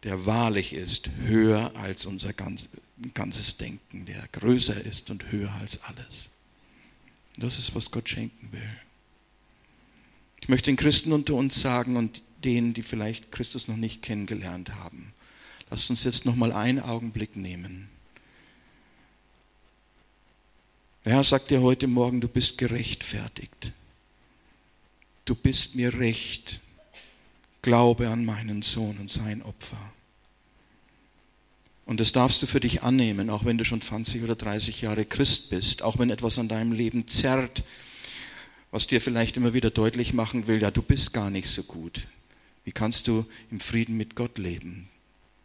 der 0.04 0.26
wahrlich 0.26 0.72
ist, 0.72 1.10
höher 1.24 1.76
als 1.76 2.06
unser 2.06 2.32
ganzes 2.32 3.56
Denken, 3.56 4.06
der 4.06 4.26
größer 4.32 4.80
ist 4.84 5.10
und 5.10 5.30
höher 5.30 5.52
als 5.60 5.82
alles. 5.82 6.30
Das 7.36 7.58
ist, 7.58 7.74
was 7.74 7.90
Gott 7.90 8.08
schenken 8.08 8.52
will. 8.52 8.70
Ich 10.40 10.48
möchte 10.48 10.70
den 10.70 10.76
Christen 10.76 11.12
unter 11.12 11.34
uns 11.34 11.60
sagen 11.60 11.96
und 11.96 12.22
denen, 12.44 12.74
die 12.74 12.82
vielleicht 12.82 13.30
Christus 13.30 13.68
noch 13.68 13.76
nicht 13.76 14.02
kennengelernt 14.02 14.74
haben, 14.74 15.12
Lasst 15.72 15.88
uns 15.88 16.04
jetzt 16.04 16.26
noch 16.26 16.36
mal 16.36 16.52
einen 16.52 16.80
Augenblick 16.80 17.34
nehmen. 17.34 17.88
Der 21.06 21.14
Herr 21.14 21.24
sagt 21.24 21.50
dir 21.50 21.62
heute 21.62 21.86
Morgen, 21.86 22.20
du 22.20 22.28
bist 22.28 22.58
gerechtfertigt. 22.58 23.72
Du 25.24 25.34
bist 25.34 25.74
mir 25.74 25.94
recht. 25.94 26.60
Glaube 27.62 28.10
an 28.10 28.26
meinen 28.26 28.60
Sohn 28.60 28.98
und 28.98 29.10
sein 29.10 29.40
Opfer. 29.40 29.78
Und 31.86 32.00
das 32.00 32.12
darfst 32.12 32.42
du 32.42 32.46
für 32.46 32.60
dich 32.60 32.82
annehmen, 32.82 33.30
auch 33.30 33.46
wenn 33.46 33.56
du 33.56 33.64
schon 33.64 33.80
20 33.80 34.22
oder 34.24 34.36
30 34.36 34.82
Jahre 34.82 35.06
Christ 35.06 35.48
bist, 35.48 35.80
auch 35.80 35.98
wenn 35.98 36.10
etwas 36.10 36.38
an 36.38 36.48
deinem 36.48 36.72
Leben 36.72 37.08
zerrt, 37.08 37.62
was 38.70 38.88
dir 38.88 39.00
vielleicht 39.00 39.38
immer 39.38 39.54
wieder 39.54 39.70
deutlich 39.70 40.12
machen 40.12 40.46
will, 40.48 40.60
ja, 40.60 40.70
du 40.70 40.82
bist 40.82 41.14
gar 41.14 41.30
nicht 41.30 41.48
so 41.48 41.62
gut. 41.62 42.08
Wie 42.66 42.72
kannst 42.72 43.08
du 43.08 43.24
im 43.50 43.58
Frieden 43.58 43.96
mit 43.96 44.16
Gott 44.16 44.36
leben? 44.36 44.90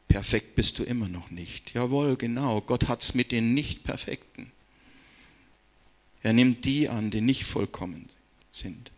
Perfekt 0.08 0.55
bist 0.55 0.80
du 0.80 0.84
immer 0.84 1.10
noch 1.10 1.30
nicht. 1.30 1.74
Jawohl, 1.74 2.16
genau. 2.16 2.62
Gott 2.62 2.88
hat 2.88 3.03
es 3.03 3.14
mit 3.14 3.32
den 3.32 3.53
Nicht-Perfekten. 3.53 4.51
Er 6.24 6.34
nimmt 6.34 6.66
die 6.66 6.89
an, 6.89 7.12
die 7.12 7.22
nicht 7.22 7.45
vollkommen 7.45 8.10
sind. 8.51 8.91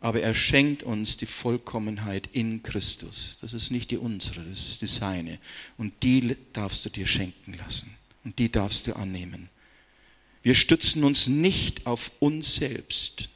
Aber 0.00 0.20
er 0.20 0.34
schenkt 0.34 0.82
uns 0.82 1.16
die 1.16 1.26
Vollkommenheit 1.26 2.28
in 2.32 2.62
Christus. 2.62 3.38
Das 3.40 3.52
ist 3.54 3.70
nicht 3.70 3.92
die 3.92 3.98
unsere, 3.98 4.42
das 4.42 4.66
ist 4.66 4.82
die 4.82 4.86
seine. 4.86 5.38
Und 5.78 5.92
die 6.02 6.36
darfst 6.52 6.84
du 6.84 6.90
dir 6.90 7.06
schenken 7.06 7.54
lassen. 7.54 7.96
Und 8.24 8.38
die 8.38 8.50
darfst 8.50 8.88
du 8.88 8.96
annehmen. 8.96 9.48
Wir 10.42 10.56
stützen 10.56 11.04
uns 11.04 11.28
nicht 11.28 11.86
auf 11.86 12.10
uns 12.18 12.56
selbst, 12.56 13.28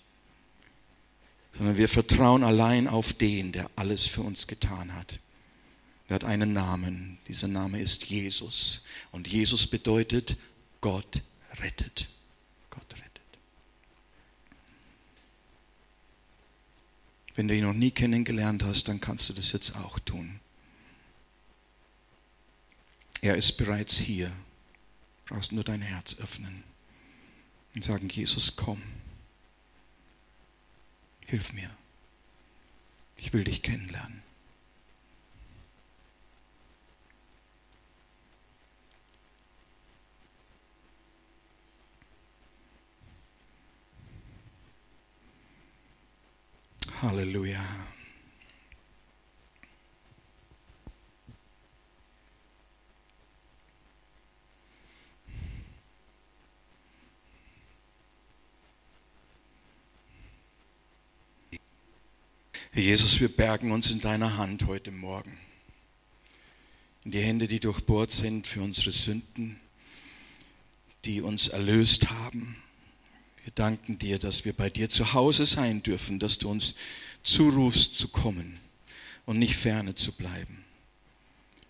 sondern 1.56 1.76
wir 1.76 1.88
vertrauen 1.88 2.42
allein 2.42 2.88
auf 2.88 3.12
den, 3.12 3.52
der 3.52 3.70
alles 3.76 4.08
für 4.08 4.22
uns 4.22 4.48
getan 4.48 4.92
hat. 4.94 5.20
Er 6.08 6.14
hat 6.14 6.24
einen 6.24 6.52
Namen. 6.52 7.18
Dieser 7.26 7.48
Name 7.48 7.80
ist 7.80 8.04
Jesus. 8.04 8.84
Und 9.10 9.28
Jesus 9.28 9.66
bedeutet, 9.66 10.36
Gott 10.80 11.22
rettet. 11.60 12.08
Gott 12.70 12.92
rettet. 12.92 13.22
Wenn 17.34 17.48
du 17.48 17.56
ihn 17.56 17.64
noch 17.64 17.74
nie 17.74 17.90
kennengelernt 17.90 18.62
hast, 18.62 18.88
dann 18.88 19.00
kannst 19.00 19.28
du 19.28 19.32
das 19.32 19.52
jetzt 19.52 19.74
auch 19.76 19.98
tun. 19.98 20.40
Er 23.20 23.36
ist 23.36 23.56
bereits 23.56 23.98
hier. 23.98 24.28
Du 25.26 25.34
brauchst 25.34 25.50
nur 25.50 25.64
dein 25.64 25.82
Herz 25.82 26.14
öffnen 26.20 26.62
und 27.74 27.82
sagen, 27.82 28.08
Jesus, 28.08 28.54
komm. 28.54 28.80
Hilf 31.26 31.52
mir. 31.52 31.70
Ich 33.16 33.32
will 33.32 33.42
dich 33.42 33.62
kennenlernen. 33.62 34.25
Halleluja. 47.06 47.64
Jesus, 62.74 63.20
wir 63.20 63.28
bergen 63.28 63.70
uns 63.70 63.92
in 63.92 64.00
deiner 64.00 64.36
Hand 64.36 64.66
heute 64.66 64.90
Morgen. 64.90 65.38
In 67.04 67.12
die 67.12 67.20
Hände, 67.20 67.46
die 67.46 67.60
durchbohrt 67.60 68.10
sind 68.10 68.48
für 68.48 68.62
unsere 68.62 68.90
Sünden, 68.90 69.60
die 71.04 71.20
uns 71.20 71.46
erlöst 71.46 72.10
haben 72.10 72.56
wir 73.46 73.52
danken 73.54 73.96
dir, 73.96 74.18
dass 74.18 74.44
wir 74.44 74.52
bei 74.52 74.68
dir 74.68 74.90
zu 74.90 75.12
Hause 75.12 75.46
sein 75.46 75.80
dürfen, 75.80 76.18
dass 76.18 76.38
du 76.38 76.50
uns 76.50 76.74
zurufst 77.22 77.94
zu 77.94 78.08
kommen 78.08 78.58
und 79.24 79.38
nicht 79.38 79.54
ferne 79.54 79.94
zu 79.94 80.10
bleiben. 80.10 80.64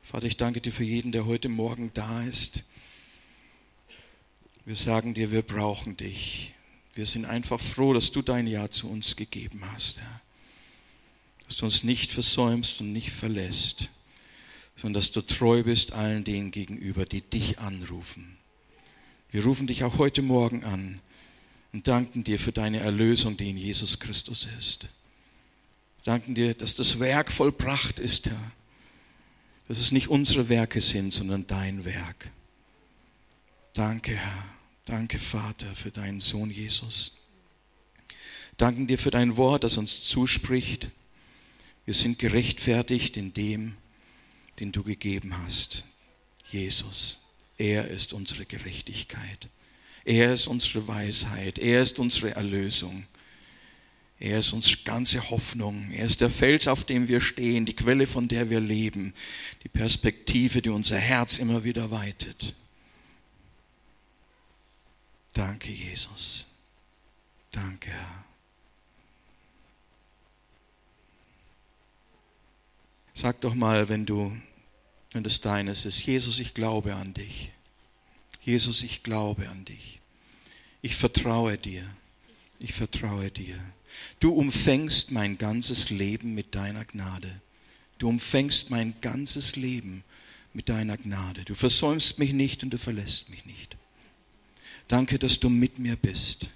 Vater, 0.02 0.26
ich 0.26 0.38
danke 0.38 0.62
dir 0.62 0.72
für 0.72 0.84
jeden, 0.84 1.12
der 1.12 1.26
heute 1.26 1.50
Morgen 1.50 1.90
da 1.92 2.22
ist. 2.22 2.64
Wir 4.64 4.74
sagen 4.74 5.12
dir, 5.12 5.30
wir 5.32 5.42
brauchen 5.42 5.98
dich. 5.98 6.54
Wir 6.94 7.04
sind 7.04 7.26
einfach 7.26 7.60
froh, 7.60 7.92
dass 7.92 8.10
du 8.10 8.22
dein 8.22 8.46
Ja 8.46 8.70
zu 8.70 8.88
uns 8.88 9.14
gegeben 9.14 9.60
hast, 9.70 9.98
Herr. 9.98 10.22
Dass 11.46 11.56
du 11.56 11.66
uns 11.66 11.84
nicht 11.84 12.10
versäumst 12.10 12.80
und 12.80 12.94
nicht 12.94 13.10
verlässt, 13.10 13.90
sondern 14.76 15.02
dass 15.02 15.12
du 15.12 15.20
treu 15.20 15.62
bist 15.62 15.92
allen 15.92 16.24
denen 16.24 16.52
gegenüber, 16.52 17.04
die 17.04 17.20
dich 17.20 17.58
anrufen. 17.58 18.38
Wir 19.30 19.44
rufen 19.44 19.66
dich 19.66 19.84
auch 19.84 19.98
heute 19.98 20.22
Morgen 20.22 20.64
an 20.64 21.02
und 21.72 21.86
danken 21.88 22.24
dir 22.24 22.38
für 22.38 22.52
deine 22.52 22.80
Erlösung, 22.80 23.36
die 23.36 23.50
in 23.50 23.56
Jesus 23.56 23.98
Christus 23.98 24.48
ist. 24.58 24.88
Danken 26.04 26.34
dir, 26.34 26.54
dass 26.54 26.74
das 26.74 26.98
Werk 27.00 27.32
vollbracht 27.32 27.98
ist, 27.98 28.26
Herr 28.26 28.52
dass 29.68 29.78
es 29.78 29.92
nicht 29.92 30.08
unsere 30.08 30.48
Werke 30.48 30.80
sind, 30.80 31.12
sondern 31.12 31.46
dein 31.46 31.84
Werk. 31.84 32.30
Danke, 33.72 34.12
Herr. 34.16 34.44
Danke, 34.84 35.18
Vater, 35.18 35.74
für 35.74 35.90
deinen 35.90 36.20
Sohn 36.20 36.50
Jesus. 36.50 37.12
Danken 38.56 38.86
dir 38.86 38.98
für 38.98 39.10
dein 39.10 39.36
Wort, 39.36 39.64
das 39.64 39.76
uns 39.76 40.02
zuspricht. 40.02 40.88
Wir 41.84 41.94
sind 41.94 42.18
gerechtfertigt 42.18 43.16
in 43.16 43.34
dem, 43.34 43.76
den 44.60 44.72
du 44.72 44.82
gegeben 44.82 45.36
hast. 45.36 45.84
Jesus. 46.50 47.18
Er 47.58 47.88
ist 47.88 48.12
unsere 48.12 48.46
Gerechtigkeit. 48.46 49.48
Er 50.06 50.32
ist 50.32 50.46
unsere 50.46 50.86
Weisheit. 50.86 51.58
Er 51.58 51.82
ist 51.82 51.98
unsere 51.98 52.30
Erlösung. 52.30 53.06
Er 54.20 54.38
ist 54.38 54.52
unsere 54.52 54.82
ganze 54.84 55.30
Hoffnung. 55.30 55.90
Er 55.90 56.06
ist 56.06 56.20
der 56.20 56.30
Fels, 56.30 56.68
auf 56.68 56.84
dem 56.84 57.08
wir 57.08 57.20
stehen, 57.20 57.66
die 57.66 57.74
Quelle, 57.74 58.06
von 58.06 58.28
der 58.28 58.48
wir 58.48 58.60
leben, 58.60 59.14
die 59.64 59.68
Perspektive, 59.68 60.62
die 60.62 60.70
unser 60.70 60.96
Herz 60.96 61.38
immer 61.38 61.64
wieder 61.64 61.90
weitet. 61.90 62.54
Danke, 65.34 65.72
Jesus. 65.72 66.46
Danke, 67.50 67.90
Herr. 67.90 68.24
Sag 73.12 73.40
doch 73.40 73.54
mal, 73.54 73.88
wenn 73.88 74.06
du, 74.06 74.36
wenn 75.10 75.24
das 75.24 75.40
deines 75.40 75.84
ist, 75.84 76.06
Jesus, 76.06 76.38
ich 76.38 76.54
glaube 76.54 76.94
an 76.94 77.12
dich. 77.12 77.50
Jesus, 78.42 78.84
ich 78.84 79.02
glaube 79.02 79.48
an 79.48 79.64
dich. 79.64 79.95
Ich 80.82 80.96
vertraue 80.96 81.58
dir. 81.58 81.84
Ich 82.58 82.72
vertraue 82.72 83.30
dir. 83.30 83.58
Du 84.20 84.32
umfängst 84.32 85.10
mein 85.10 85.38
ganzes 85.38 85.90
Leben 85.90 86.34
mit 86.34 86.54
deiner 86.54 86.84
Gnade. 86.84 87.40
Du 87.98 88.08
umfängst 88.08 88.70
mein 88.70 88.94
ganzes 89.00 89.56
Leben 89.56 90.04
mit 90.52 90.68
deiner 90.68 90.96
Gnade. 90.96 91.44
Du 91.44 91.54
versäumst 91.54 92.18
mich 92.18 92.32
nicht 92.32 92.62
und 92.62 92.70
du 92.70 92.78
verlässt 92.78 93.30
mich 93.30 93.44
nicht. 93.46 93.76
Danke, 94.88 95.18
dass 95.18 95.40
du 95.40 95.48
mit 95.48 95.78
mir 95.78 95.96
bist. 95.96 96.48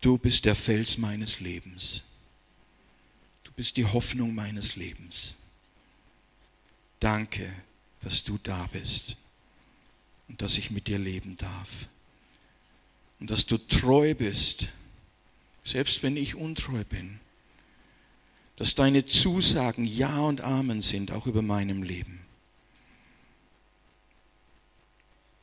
Du 0.00 0.18
bist 0.18 0.44
der 0.44 0.54
Fels 0.54 0.98
meines 0.98 1.40
Lebens. 1.40 2.02
Du 3.44 3.52
bist 3.52 3.76
die 3.76 3.84
Hoffnung 3.84 4.34
meines 4.34 4.76
Lebens. 4.76 5.36
Danke, 6.98 7.52
dass 8.00 8.24
du 8.24 8.38
da 8.42 8.66
bist 8.72 9.16
und 10.28 10.42
dass 10.42 10.58
ich 10.58 10.70
mit 10.70 10.86
dir 10.86 10.98
leben 10.98 11.36
darf. 11.36 11.68
Und 13.22 13.30
dass 13.30 13.46
du 13.46 13.56
treu 13.56 14.16
bist 14.16 14.66
selbst 15.62 16.02
wenn 16.02 16.16
ich 16.16 16.34
untreu 16.34 16.82
bin, 16.82 17.20
dass 18.56 18.74
deine 18.74 19.06
Zusagen 19.06 19.84
Ja 19.84 20.18
und 20.18 20.40
Amen 20.40 20.82
sind, 20.82 21.12
auch 21.12 21.28
über 21.28 21.40
meinem 21.40 21.84
Leben. 21.84 22.18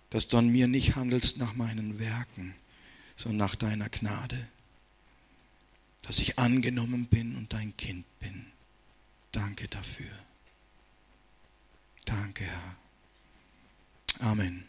Dass 0.09 0.27
du 0.27 0.35
an 0.35 0.49
mir 0.49 0.67
nicht 0.67 0.97
handelst 0.97 1.37
nach 1.37 1.55
meinen 1.55 1.99
Werken, 1.99 2.53
sondern 3.15 3.37
nach 3.37 3.55
deiner 3.55 3.87
Gnade. 3.87 4.45
Dass 6.01 6.19
ich 6.19 6.37
angenommen 6.37 7.05
bin 7.05 7.37
und 7.37 7.53
dein 7.53 7.77
Kind 7.77 8.03
bin. 8.19 8.45
Danke 9.31 9.69
dafür. 9.69 10.11
Danke, 12.03 12.43
Herr. 12.43 12.75
Amen. 14.19 14.65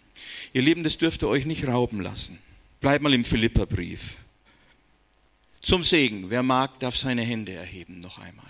Ihr 0.52 0.62
Lieben, 0.62 0.84
das 0.84 0.96
dürft 0.96 1.24
ihr 1.24 1.28
euch 1.28 1.44
nicht 1.44 1.66
rauben 1.66 2.00
lassen. 2.00 2.38
Bleibt 2.80 3.02
mal 3.02 3.12
im 3.12 3.24
Philipperbrief. 3.24 4.16
Zum 5.60 5.84
Segen. 5.84 6.30
Wer 6.30 6.42
mag, 6.42 6.80
darf 6.80 6.96
seine 6.96 7.22
Hände 7.22 7.52
erheben 7.52 8.00
noch 8.00 8.18
einmal. 8.18 8.49